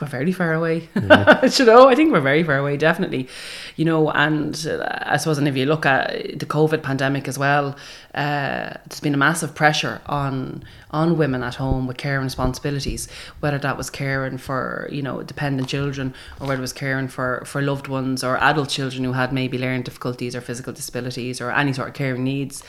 We're 0.00 0.06
very 0.06 0.32
far 0.32 0.52
away. 0.52 0.88
you 0.94 1.64
know, 1.64 1.88
I 1.88 1.94
think 1.94 2.12
we're 2.12 2.20
very 2.20 2.42
far 2.42 2.56
away, 2.56 2.76
definitely. 2.76 3.28
You 3.76 3.84
know, 3.84 4.10
and 4.10 4.66
uh, 4.66 4.86
I 5.02 5.16
suppose, 5.16 5.38
and 5.38 5.48
if 5.48 5.56
you 5.56 5.66
look 5.66 5.84
at 5.86 6.38
the 6.38 6.46
COVID 6.46 6.82
pandemic 6.82 7.28
as 7.28 7.38
well, 7.38 7.76
uh, 8.14 8.74
there's 8.86 9.00
been 9.00 9.14
a 9.14 9.18
massive 9.18 9.54
pressure 9.54 10.00
on 10.06 10.64
on 10.90 11.16
women 11.16 11.42
at 11.42 11.54
home 11.54 11.86
with 11.86 11.96
care 11.96 12.16
and 12.16 12.24
responsibilities, 12.24 13.08
whether 13.40 13.58
that 13.58 13.76
was 13.76 13.90
caring 13.90 14.38
for 14.38 14.88
you 14.90 15.02
know 15.02 15.22
dependent 15.22 15.68
children 15.68 16.14
or 16.40 16.48
whether 16.48 16.60
it 16.60 16.62
was 16.62 16.72
caring 16.72 17.08
for 17.08 17.44
for 17.46 17.62
loved 17.62 17.88
ones 17.88 18.24
or 18.24 18.36
adult 18.38 18.68
children 18.68 19.04
who 19.04 19.12
had 19.12 19.32
maybe 19.32 19.58
learning 19.58 19.82
difficulties 19.82 20.34
or 20.34 20.40
physical 20.40 20.72
disabilities 20.72 21.40
or 21.40 21.50
any 21.50 21.72
sort 21.72 21.88
of 21.88 21.94
caring 21.94 22.24
needs, 22.24 22.62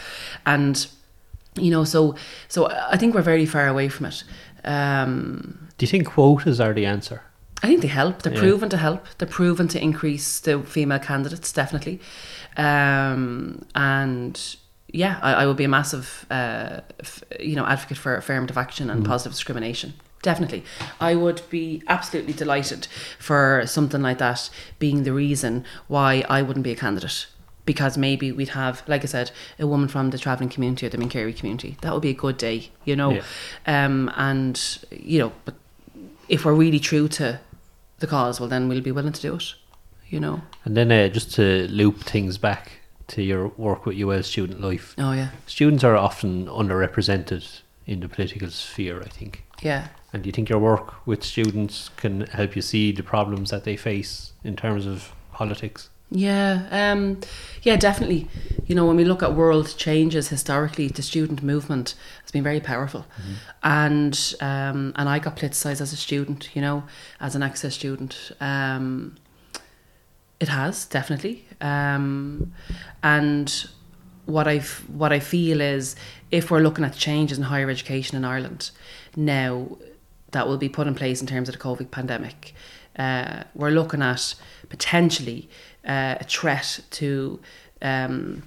and 0.46 0.88
you 1.56 1.72
know, 1.72 1.84
so 1.84 2.16
so 2.48 2.70
I 2.70 2.98
think 2.98 3.14
we're 3.14 3.22
very 3.22 3.46
far 3.46 3.68
away 3.68 3.90
from 3.90 4.08
it. 4.08 4.24
Um, 4.64 5.70
Do 5.82 5.86
you 5.86 5.90
think 5.90 6.06
quotas 6.06 6.60
are 6.62 6.74
the 6.74 6.86
answer? 6.86 7.24
I 7.64 7.66
think 7.66 7.82
they 7.82 7.88
help. 7.88 8.22
They're 8.22 8.32
Yeah. 8.34 8.40
proven 8.40 8.70
to 8.70 8.78
help. 8.78 9.04
They're 9.18 9.28
proven 9.28 9.68
to 9.70 9.82
increase 9.82 10.40
the 10.40 10.60
female 10.62 11.00
candidates, 11.00 11.52
definitely. 11.52 12.00
Um, 12.56 13.66
and 13.74 14.40
yeah, 14.92 15.18
I, 15.24 15.34
I 15.34 15.46
would 15.48 15.58
be 15.58 15.64
a 15.64 15.68
massive, 15.68 16.28
uh, 16.30 16.82
f- 17.00 17.24
you 17.40 17.56
know, 17.56 17.66
advocate 17.66 17.98
for 17.98 18.16
affirmative 18.16 18.60
action 18.60 18.92
and 18.92 19.04
positive 19.04 19.32
discrimination. 19.32 19.96
Definitely, 20.22 20.64
I 21.00 21.16
would 21.16 21.42
be 21.50 21.82
absolutely 21.88 22.34
delighted 22.34 22.86
for 23.18 23.64
something 23.66 24.04
like 24.04 24.20
that 24.20 24.52
being 24.78 25.02
the 25.02 25.14
reason 25.14 25.66
why 25.88 26.24
I 26.30 26.44
wouldn't 26.44 26.64
be 26.64 26.74
a 26.74 26.76
candidate. 26.76 27.26
Because 27.66 27.98
maybe 27.98 28.32
we'd 28.32 28.50
have, 28.50 28.84
like 28.88 29.02
I 29.04 29.08
said, 29.08 29.32
a 29.58 29.66
woman 29.66 29.88
from 29.88 30.12
the 30.12 30.18
travelling 30.20 30.50
community 30.50 30.86
or 30.86 30.90
the 30.90 30.98
Mincéirí 30.98 31.36
community. 31.36 31.78
That 31.82 31.94
would 31.94 32.02
be 32.04 32.10
a 32.10 32.14
good 32.14 32.38
day, 32.38 32.70
you 32.86 32.96
know. 32.96 33.12
Yeah. 33.66 33.86
Um, 33.86 34.12
and 34.16 34.60
you 34.92 35.18
know, 35.20 35.32
but 35.46 35.56
if 36.32 36.46
we're 36.46 36.54
really 36.54 36.80
true 36.80 37.08
to 37.10 37.40
the 38.00 38.08
cause, 38.08 38.40
well, 38.40 38.50
then 38.50 38.68
we'll 38.70 38.82
be 38.82 38.92
willing 38.92 39.14
to 39.14 39.22
do 39.22 39.36
it. 39.36 39.54
You 40.08 40.20
know. 40.20 40.42
And 40.66 40.76
then 40.76 40.92
uh, 40.92 41.08
just 41.08 41.34
to 41.36 41.68
loop 41.70 42.04
things 42.04 42.38
back 42.38 42.72
to 43.08 43.22
your 43.22 43.50
work 43.50 43.86
with 43.86 43.98
UL 43.98 44.24
Student 44.24 44.60
Life, 44.62 44.96
Oh 44.98 45.12
yeah, 45.14 45.30
students 45.46 45.84
are 45.84 45.96
often 45.96 46.48
underrepresented 46.48 47.62
in 47.86 48.00
the 48.00 48.10
political 48.10 48.50
sphere, 48.50 49.02
I 49.02 49.08
think. 49.10 49.44
yeah, 49.62 49.88
And 50.14 50.24
do 50.24 50.28
you 50.28 50.32
think 50.34 50.50
your 50.50 50.60
work 50.60 51.06
with 51.06 51.24
students 51.24 51.90
can 51.98 52.22
help 52.28 52.56
you 52.56 52.62
see 52.62 52.92
the 52.92 53.04
problems 53.04 53.50
that 53.52 53.64
they 53.64 53.76
face 53.78 54.34
in 54.44 54.56
terms 54.56 54.86
of 54.86 55.14
politics? 55.34 55.90
Yeah, 56.12 56.68
um, 56.72 57.20
yeah, 57.64 57.78
definitely. 57.78 58.28
You 58.68 58.76
know, 58.76 58.86
when 58.86 58.98
we 58.98 59.06
look 59.06 59.24
at 59.24 59.34
world 59.34 59.74
changes 59.78 60.30
historically, 60.30 60.88
the 60.88 61.02
student 61.02 61.42
movement 61.42 61.96
has 62.22 62.32
been 62.32 62.44
very 62.44 62.60
powerful, 62.60 63.06
and 63.64 64.36
um, 64.40 64.94
and 64.96 65.10
I 65.10 65.20
got 65.20 65.36
politicised 65.38 65.82
as 65.82 65.94
a 65.94 65.98
student. 65.98 66.50
You 66.54 66.62
know, 66.62 66.84
as 67.20 67.36
an 67.36 67.44
access 67.44 67.74
student. 67.76 68.32
Um, 68.40 69.16
It 70.42 70.50
has 70.50 70.88
definitely, 70.90 71.46
um, 71.62 72.52
and 73.04 73.70
what 74.26 74.48
I 74.48 74.60
what 74.98 75.12
I 75.14 75.20
feel 75.20 75.62
is 75.62 75.96
if 76.32 76.50
we're 76.50 76.64
looking 76.64 76.86
at 76.86 76.96
changes 76.98 77.38
in 77.38 77.44
higher 77.44 77.70
education 77.70 78.18
in 78.18 78.26
Ireland 78.26 78.72
now 79.16 79.78
that 80.32 80.48
will 80.48 80.58
be 80.58 80.70
put 80.70 80.88
in 80.88 80.96
place 80.96 81.22
in 81.22 81.28
terms 81.28 81.50
of 81.50 81.56
the 81.56 81.62
COVID 81.62 81.92
pandemic, 81.92 82.54
uh, 82.98 83.44
we're 83.54 83.70
looking 83.70 84.02
at 84.02 84.36
potentially 84.70 85.48
uh, 85.86 86.16
a 86.20 86.24
threat 86.24 86.80
to. 86.92 87.40
Um, 87.82 88.44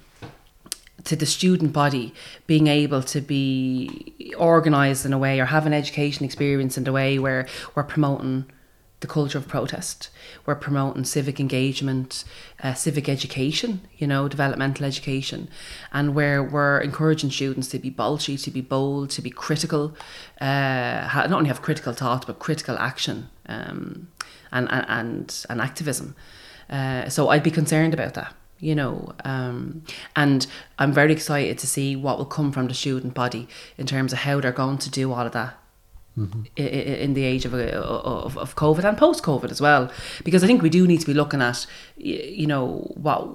to 1.03 1.15
the 1.15 1.25
student 1.25 1.71
body 1.71 2.15
being 2.47 2.65
able 2.65 3.03
to 3.03 3.21
be 3.21 4.33
organized 4.37 5.05
in 5.05 5.13
a 5.13 5.19
way 5.19 5.39
or 5.39 5.45
have 5.45 5.67
an 5.67 5.73
education 5.73 6.25
experience 6.25 6.79
in 6.79 6.87
a 6.87 6.91
way 6.91 7.19
where 7.19 7.45
we're 7.75 7.83
promoting 7.83 8.45
the 9.01 9.07
culture 9.13 9.37
of 9.37 9.47
protest. 9.47 10.09
We're 10.45 10.55
promoting 10.55 11.03
civic 11.03 11.39
engagement, 11.39 12.23
uh, 12.63 12.73
civic 12.73 13.07
education, 13.07 13.81
you 13.97 14.07
know, 14.07 14.27
developmental 14.27 14.85
education, 14.85 15.49
and 15.91 16.15
where 16.15 16.41
we're 16.41 16.79
encouraging 16.79 17.29
students 17.29 17.67
to 17.69 17.79
be 17.79 17.91
bolshy, 17.91 18.41
to 18.43 18.51
be 18.51 18.61
bold, 18.61 19.11
to 19.11 19.21
be 19.21 19.29
critical, 19.29 19.95
uh, 20.41 21.07
not 21.13 21.31
only 21.31 21.49
have 21.49 21.61
critical 21.61 21.93
thought 21.93 22.25
but 22.25 22.39
critical 22.39 22.77
action 22.77 23.29
um, 23.47 24.07
and, 24.51 24.67
and 24.71 24.85
and 24.87 25.45
and 25.49 25.61
activism. 25.61 26.15
Uh, 26.69 27.09
so 27.09 27.29
I'd 27.29 27.43
be 27.43 27.51
concerned 27.51 27.93
about 27.93 28.13
that 28.15 28.33
you 28.59 28.73
know 28.73 29.11
um, 29.25 29.83
and 30.15 30.47
i'm 30.79 30.93
very 30.93 31.11
excited 31.11 31.57
to 31.59 31.67
see 31.67 31.93
what 31.93 32.17
will 32.17 32.25
come 32.37 32.53
from 32.53 32.67
the 32.69 32.73
student 32.73 33.13
body 33.13 33.49
in 33.77 33.85
terms 33.85 34.13
of 34.13 34.19
how 34.19 34.39
they're 34.39 34.53
going 34.53 34.77
to 34.77 34.89
do 34.89 35.11
all 35.11 35.25
of 35.25 35.33
that 35.33 35.53
i- 36.57 36.61
i- 36.61 36.99
in 37.05 37.13
the 37.15 37.25
age 37.25 37.43
of, 37.43 37.53
of, 37.53 38.37
of 38.37 38.55
covid 38.55 38.85
and 38.85 38.97
post 38.97 39.21
covid 39.23 39.51
as 39.51 39.59
well. 39.59 39.91
Because 40.23 40.41
i 40.43 40.47
think 40.47 40.61
we 40.61 40.69
do 40.69 40.87
need 40.87 41.01
to 41.01 41.05
be 41.05 41.13
looking 41.13 41.41
at 41.41 41.65
you 41.97 42.47
know 42.47 42.89
what 42.95 43.27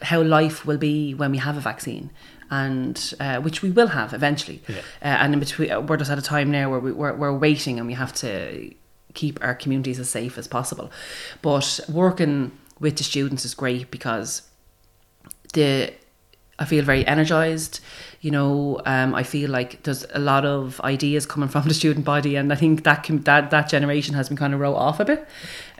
how 0.00 0.22
life 0.22 0.64
will 0.66 0.78
be 0.78 1.12
when 1.14 1.30
we 1.30 1.38
have 1.38 1.56
a 1.58 1.60
vaccine 1.60 2.10
and 2.50 3.12
uh, 3.20 3.38
which 3.40 3.60
we 3.60 3.70
will 3.70 3.88
have 3.88 4.14
eventually. 4.14 4.62
Yeah. 4.66 4.76
uh, 5.02 5.18
and 5.22 5.34
in 5.34 5.40
between 5.40 5.86
we're 5.86 5.98
just 5.98 6.10
at 6.10 6.18
a 6.18 6.22
time 6.22 6.50
now 6.50 6.70
where 6.70 6.80
we, 6.80 6.92
we're, 6.92 7.14
we're 7.14 7.36
waiting 7.36 7.78
and 7.78 7.86
we 7.86 7.94
have 7.94 8.14
to 8.14 8.72
keep 9.14 9.42
our 9.42 9.54
communities 9.54 9.98
as 9.98 10.08
safe 10.08 10.38
as 10.38 10.46
possible 10.46 10.90
but 11.42 11.80
working 11.88 12.52
with 12.80 12.96
the 12.96 13.04
students 13.04 13.44
is 13.44 13.54
great 13.54 13.90
because 13.90 14.42
the 15.54 15.92
I 16.58 16.64
feel 16.64 16.84
very 16.84 17.06
energized. 17.06 17.80
You 18.20 18.32
know, 18.32 18.80
um, 18.84 19.14
I 19.14 19.22
feel 19.22 19.48
like 19.48 19.84
there's 19.84 20.04
a 20.12 20.18
lot 20.18 20.44
of 20.44 20.80
ideas 20.80 21.24
coming 21.24 21.48
from 21.48 21.68
the 21.68 21.74
student 21.74 22.04
body, 22.04 22.34
and 22.34 22.52
I 22.52 22.56
think 22.56 22.82
that 22.82 23.04
can, 23.04 23.22
that 23.22 23.50
that 23.50 23.68
generation 23.68 24.14
has 24.14 24.28
been 24.28 24.36
kind 24.36 24.54
of 24.54 24.60
wrote 24.60 24.74
off 24.74 24.98
a 24.98 25.04
bit, 25.04 25.26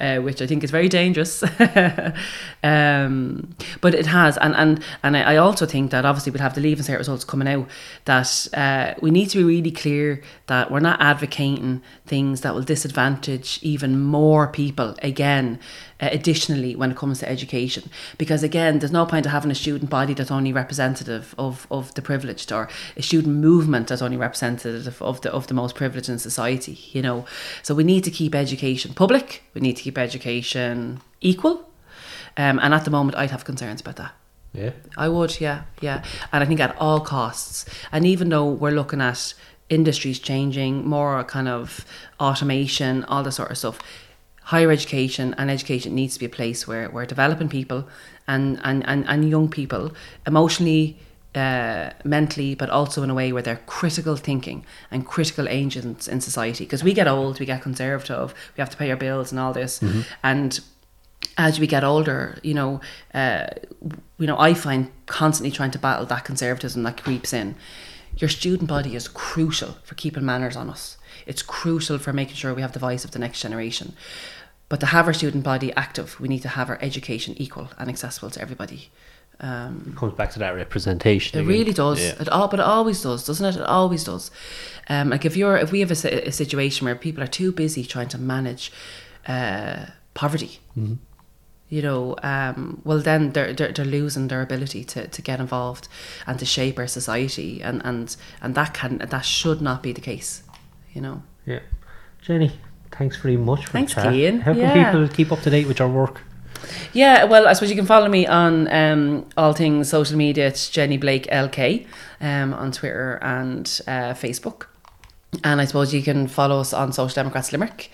uh, 0.01 0.19
which 0.19 0.41
I 0.41 0.47
think 0.47 0.65
is 0.65 0.71
very 0.71 0.89
dangerous. 0.89 1.43
um, 2.63 3.49
but 3.81 3.95
it 3.95 4.07
has, 4.07 4.37
and 4.39 4.55
and 4.55 4.83
and 5.03 5.17
I 5.17 5.37
also 5.37 5.67
think 5.67 5.91
that 5.91 6.05
obviously 6.05 6.33
we'll 6.33 6.43
have 6.43 6.55
the 6.55 6.61
leaving 6.61 6.85
cert 6.85 6.99
results 6.99 7.25
coming 7.25 7.49
out. 7.49 7.69
That 8.05 8.49
uh, 8.55 8.95
we 9.01 9.11
need 9.11 9.31
to 9.31 9.39
be 9.39 9.45
really 9.45 9.71
clear 9.71 10.23
that 10.47 10.71
we're 10.71 10.81
not 10.81 11.01
advocating 11.01 11.83
things 12.07 12.41
that 12.43 12.55
will 12.55 12.63
disadvantage 12.63 13.59
even 13.63 14.01
more 14.01 14.49
people 14.49 14.95
again. 15.03 15.59
Uh, 16.01 16.09
additionally, 16.13 16.77
when 16.77 16.93
it 16.93 16.97
comes 16.97 17.19
to 17.19 17.29
education, 17.29 17.91
because 18.19 18.45
again, 18.45 18.79
there's 18.79 18.93
no 18.93 19.05
point 19.05 19.27
of 19.27 19.33
having 19.33 19.51
a 19.51 19.55
student 19.55 19.91
body 19.91 20.15
that's 20.15 20.31
only 20.31 20.53
representative 20.53 21.35
of, 21.37 21.67
of 21.73 21.93
the 21.95 22.03
privileged, 22.03 22.53
or 22.53 22.69
a 22.97 23.03
student 23.03 23.35
movement 23.35 23.89
that's 23.89 24.01
only 24.01 24.17
representative 24.17 25.03
of 25.03 25.21
the 25.23 25.33
of 25.33 25.49
the 25.49 25.55
most 25.55 25.75
privileged 25.75 26.09
in 26.09 26.19
society. 26.19 26.79
You 26.93 27.03
know, 27.03 27.27
so 27.65 27.75
we 27.75 27.83
need 27.83 28.05
to 28.05 28.13
keep 28.13 28.37
education 28.37 28.95
public. 28.95 29.43
We 29.55 29.61
need 29.61 29.77
to 29.79 29.83
keep 29.89 29.99
education 29.99 31.01
equal. 31.21 31.65
Um, 32.37 32.59
and 32.63 32.75
at 32.75 32.85
the 32.85 32.91
moment, 32.91 33.17
I'd 33.17 33.31
have 33.31 33.45
concerns 33.45 33.81
about 33.81 33.97
that. 33.97 34.13
Yeah. 34.53 34.71
I 34.97 35.09
would, 35.09 35.41
yeah, 35.41 35.63
yeah. 35.81 36.05
And 36.33 36.43
I 36.45 36.47
think 36.47 36.61
at 36.61 36.77
all 36.79 37.01
costs. 37.01 37.65
And 37.91 38.07
even 38.07 38.29
though 38.29 38.49
we're 38.51 38.71
looking 38.81 39.01
at 39.01 39.35
industries 39.69 40.19
changing, 40.19 40.87
more 40.87 41.25
kind 41.25 41.49
of 41.49 41.85
automation, 42.21 43.05
all 43.05 43.23
this 43.23 43.37
sort 43.37 43.51
of 43.51 43.59
stuff, 43.59 43.79
higher 44.43 44.71
education 44.71 45.35
and 45.39 45.51
education 45.51 45.95
needs 45.95 46.15
to 46.15 46.21
be 46.21 46.27
a 46.27 46.31
place 46.41 46.67
where 46.67 46.89
we're 46.91 47.07
developing 47.07 47.49
people 47.49 47.89
and, 48.27 48.61
and, 48.65 48.87
and, 48.87 49.07
and 49.09 49.29
young 49.29 49.49
people 49.49 49.93
emotionally, 50.27 50.99
uh, 51.35 51.91
mentally, 52.05 52.55
but 52.55 52.71
also 52.71 53.03
in 53.03 53.11
a 53.11 53.15
way 53.15 53.33
where 53.33 53.43
they're 53.43 53.61
critical 53.67 54.17
thinking 54.17 54.65
and 54.91 55.07
critical 55.07 55.49
agents 55.49 56.09
in 56.09 56.21
society. 56.21 56.65
Because 56.65 56.83
we 56.83 56.95
get 56.95 57.07
old, 57.07 57.39
we 57.39 57.47
get 57.47 57.63
conservative, 57.63 58.35
we 58.57 58.61
have 58.61 58.71
to 58.71 58.77
pay 58.77 58.91
our 58.91 58.97
bills 58.97 59.31
and 59.31 59.39
all 59.39 59.53
this. 59.53 59.81
And 60.23 60.61
as 61.37 61.61
we 61.61 61.67
get 61.67 61.85
older, 61.85 62.39
you 62.43 62.55
know, 62.55 62.81
uh, 63.15 63.47
you 64.19 64.27
know, 64.27 64.39
I 64.39 64.55
find 64.55 64.91
constantly 65.07 65.51
trying 65.51 65.71
to 65.73 65.79
battle 65.79 66.07
that 66.07 66.25
conservatism 66.25 66.83
that 66.83 67.03
creeps 67.03 67.33
in. 67.33 67.55
Your 68.17 68.29
student 68.29 68.69
body 68.69 68.97
is 68.97 69.07
crucial 69.07 69.77
for 69.85 69.95
keeping 69.95 70.25
manners 70.25 70.57
on 70.57 70.69
us. 70.69 70.97
It's 71.27 71.43
crucial 71.43 71.99
for 71.99 72.13
making 72.13 72.35
sure 72.35 72.53
we 72.53 72.63
have 72.63 72.73
the 72.73 72.79
voice 72.81 73.05
of 73.05 73.13
the 73.13 73.19
next 73.19 73.41
generation. 73.41 73.95
But 74.69 74.81
to 74.81 74.87
have 74.87 75.07
our 75.07 75.15
student 75.15 75.45
body 75.45 75.73
active, 75.77 76.19
we 76.21 76.29
need 76.29 76.43
to 76.43 76.49
have 76.49 76.69
our 76.69 76.79
education 76.83 77.35
equal 77.39 77.71
and 77.79 77.89
accessible 77.89 78.31
to 78.31 78.41
everybody. 78.41 78.91
Um, 79.41 79.95
Comes 79.97 80.15
back 80.15 80.31
to 80.33 80.39
that 80.41 80.51
representation. 80.57 81.39
it 81.39 81.43
again. 81.43 81.49
really 81.59 81.73
does. 81.73 82.01
Yeah. 82.01 82.15
It 82.21 82.29
all, 82.29 82.49
but 82.49 82.59
it 82.61 82.67
always 82.67 83.01
does, 83.03 83.25
doesn't 83.25 83.47
it? 83.47 83.57
It 83.57 83.63
always 83.67 84.03
does. 84.05 84.31
Um, 84.89 85.11
like 85.11 85.25
if 85.25 85.37
you're, 85.37 85.57
if 85.57 85.71
we 85.71 85.81
have 85.81 85.91
a, 85.93 86.29
a 86.29 86.33
situation 86.33 86.85
where 86.87 86.97
people 86.97 87.23
are 87.23 87.29
too 87.29 87.53
busy 87.53 87.85
trying 87.85 88.09
to 88.09 88.19
manage 88.19 88.73
uh, 89.29 89.87
poverty, 90.15 90.59
Mm-hmm. 90.77 90.95
you 91.69 91.83
know, 91.83 92.17
um, 92.23 92.81
well 92.85 92.99
then 92.99 93.33
they're, 93.33 93.53
they're 93.53 93.73
they're 93.73 93.85
losing 93.85 94.29
their 94.29 94.41
ability 94.43 94.85
to, 94.85 95.07
to 95.09 95.23
get 95.23 95.39
involved 95.41 95.87
and 96.27 96.39
to 96.39 96.45
shape 96.47 96.79
our 96.79 96.87
society, 96.89 97.61
and 97.63 97.83
and 97.85 98.17
and 98.43 98.55
that 98.55 98.73
can 98.75 98.99
that 98.99 99.25
should 99.25 99.61
not 99.61 99.83
be 99.83 99.93
the 99.93 100.01
case, 100.01 100.43
you 100.95 101.01
know. 101.01 101.23
Yeah. 101.47 101.61
Jenny, 102.23 102.51
thanks 102.91 103.17
very 103.19 103.37
much 103.37 103.67
for 103.67 103.73
Thanks, 103.73 103.95
the 103.95 104.01
How 104.01 104.53
can 104.53 104.57
Yeah. 104.61 104.85
people 104.93 105.09
keep 105.09 105.31
up 105.33 105.41
to 105.43 105.51
date 105.51 105.67
with 105.69 105.79
your 105.79 105.89
work? 105.89 106.23
Yeah, 106.93 107.25
well, 107.25 107.47
I 107.47 107.53
suppose 107.53 107.71
you 107.71 107.77
can 107.77 107.87
follow 107.87 108.09
me 108.09 108.27
on 108.27 108.73
um, 108.73 109.27
all 109.37 109.53
things 109.53 109.89
social 109.89 110.17
media. 110.17 110.49
It's 110.49 110.71
Jenny 110.71 110.97
Blake 110.97 111.27
LK 111.27 111.87
um, 112.21 112.55
on 112.55 112.73
Twitter 112.73 113.19
and 113.23 113.67
uh, 113.87 114.15
Facebook. 114.15 114.67
And 115.45 115.61
I 115.61 115.67
suppose 115.67 115.93
you 115.93 116.03
can 116.03 116.27
follow 116.27 116.59
us 116.59 116.73
on 116.73 116.91
Social 116.91 117.15
Democrats 117.15 117.53
Limerick 117.53 117.91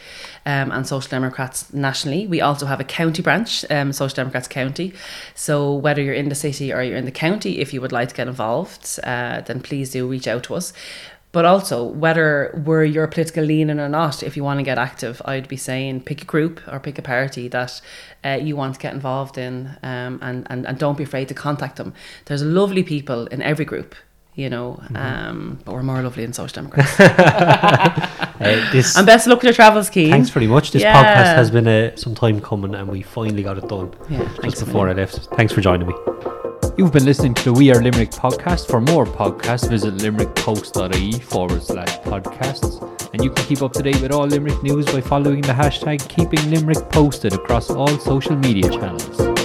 um, 0.47 0.71
and 0.71 0.87
Social 0.87 1.11
Democrats 1.11 1.73
nationally. 1.75 2.29
We 2.29 2.41
also 2.41 2.65
have 2.67 2.79
a 2.79 2.85
county 2.85 3.23
branch, 3.23 3.65
um, 3.71 3.93
Social 3.93 4.15
Democrats 4.15 4.47
County. 4.47 4.95
So 5.35 5.75
whether 5.75 6.01
you're 6.01 6.15
in 6.15 6.29
the 6.29 6.37
city 6.37 6.73
or 6.73 6.81
you're 6.81 6.97
in 6.97 7.07
the 7.07 7.11
county, 7.11 7.59
if 7.59 7.75
you 7.75 7.81
would 7.81 7.91
like 7.91 8.11
to 8.11 8.15
get 8.15 8.29
involved, 8.29 9.01
uh, 9.03 9.41
then 9.41 9.61
please 9.61 9.91
do 9.91 10.07
reach 10.07 10.29
out 10.29 10.45
to 10.45 10.55
us. 10.55 10.73
But 11.35 11.45
also, 11.45 11.83
whether 11.83 12.63
we're 12.65 12.85
your 12.85 13.09
political 13.09 13.43
leaning 13.43 13.81
or 13.81 13.89
not, 13.89 14.23
if 14.23 14.37
you 14.37 14.45
want 14.45 14.61
to 14.61 14.63
get 14.63 14.79
active, 14.79 15.21
I'd 15.25 15.49
be 15.49 15.57
saying 15.57 16.03
pick 16.03 16.23
a 16.23 16.25
group 16.25 16.61
or 16.69 16.79
pick 16.79 16.97
a 16.97 17.03
party 17.03 17.49
that 17.49 17.81
uh, 18.25 18.39
you 18.41 18.55
want 18.55 18.75
to 18.75 18.81
get 18.81 18.95
involved 18.95 19.37
in 19.37 19.77
um, 19.83 20.21
and, 20.23 20.47
and, 20.49 20.65
and 20.65 20.79
don't 20.79 20.97
be 20.97 21.03
afraid 21.03 21.27
to 21.27 21.35
contact 21.35 21.75
them. 21.75 21.93
There's 22.27 22.45
lovely 22.45 22.85
people 22.85 23.27
in 23.27 23.43
every 23.43 23.65
group, 23.65 23.97
you 24.35 24.51
know, 24.51 24.81
um, 24.95 25.59
but 25.65 25.75
we're 25.75 25.83
more 25.83 26.03
lovely 26.03 26.25
in 26.25 26.33
Social 26.33 26.55
Democrats. 26.63 26.99
Uh, 26.99 28.69
this, 28.73 28.97
and 28.97 29.07
best 29.07 29.27
of 29.27 29.31
luck 29.31 29.39
with 29.39 29.45
your 29.45 29.55
travels, 29.55 29.89
Keane. 29.89 30.11
thanks 30.11 30.31
very 30.31 30.47
much. 30.47 30.73
This 30.73 30.83
Yeah. 30.83 30.95
podcast 31.03 31.37
has 31.37 31.51
been 31.51 31.69
uh, 31.69 31.95
some 31.97 32.15
time 32.15 32.41
coming 32.41 32.75
and 32.75 32.89
we 32.89 33.03
finally 33.03 33.43
got 33.43 33.59
it 33.59 33.69
done. 33.69 33.93
Yeah, 34.11 34.19
thanks 34.41 34.59
just 34.59 34.65
before 34.67 34.89
I 34.89 34.93
left. 34.93 35.17
Thanks 35.37 35.53
for 35.53 35.61
joining 35.61 35.87
me. 35.87 35.95
You've 36.77 36.93
been 36.93 37.05
listening 37.05 37.35
to 37.35 37.45
the 37.45 37.53
We 37.53 37.71
Are 37.71 37.81
Limerick 37.81 38.11
podcast. 38.11 38.67
For 38.67 38.81
more 38.81 39.07
podcasts, 39.07 39.69
visit 39.71 39.95
limerickpost.ie 39.99 41.21
forward 41.21 41.63
slash 41.63 41.97
podcasts. 42.01 42.81
And 43.13 43.23
you 43.23 43.31
can 43.31 43.47
keep 43.47 43.63
up 43.63 43.73
to 43.75 43.83
date 43.85 44.01
with 44.03 44.11
all 44.11 44.27
Limerick 44.27 44.61
news 44.65 44.87
by 44.87 45.01
following 45.01 45.43
the 45.43 45.53
hashtag 45.53 46.07
Keeping 46.09 46.51
Limerick 46.51 46.91
Posted 46.91 47.33
across 47.33 47.71
all 47.71 47.97
social 48.01 48.35
media 48.35 48.69
channels. 48.69 49.44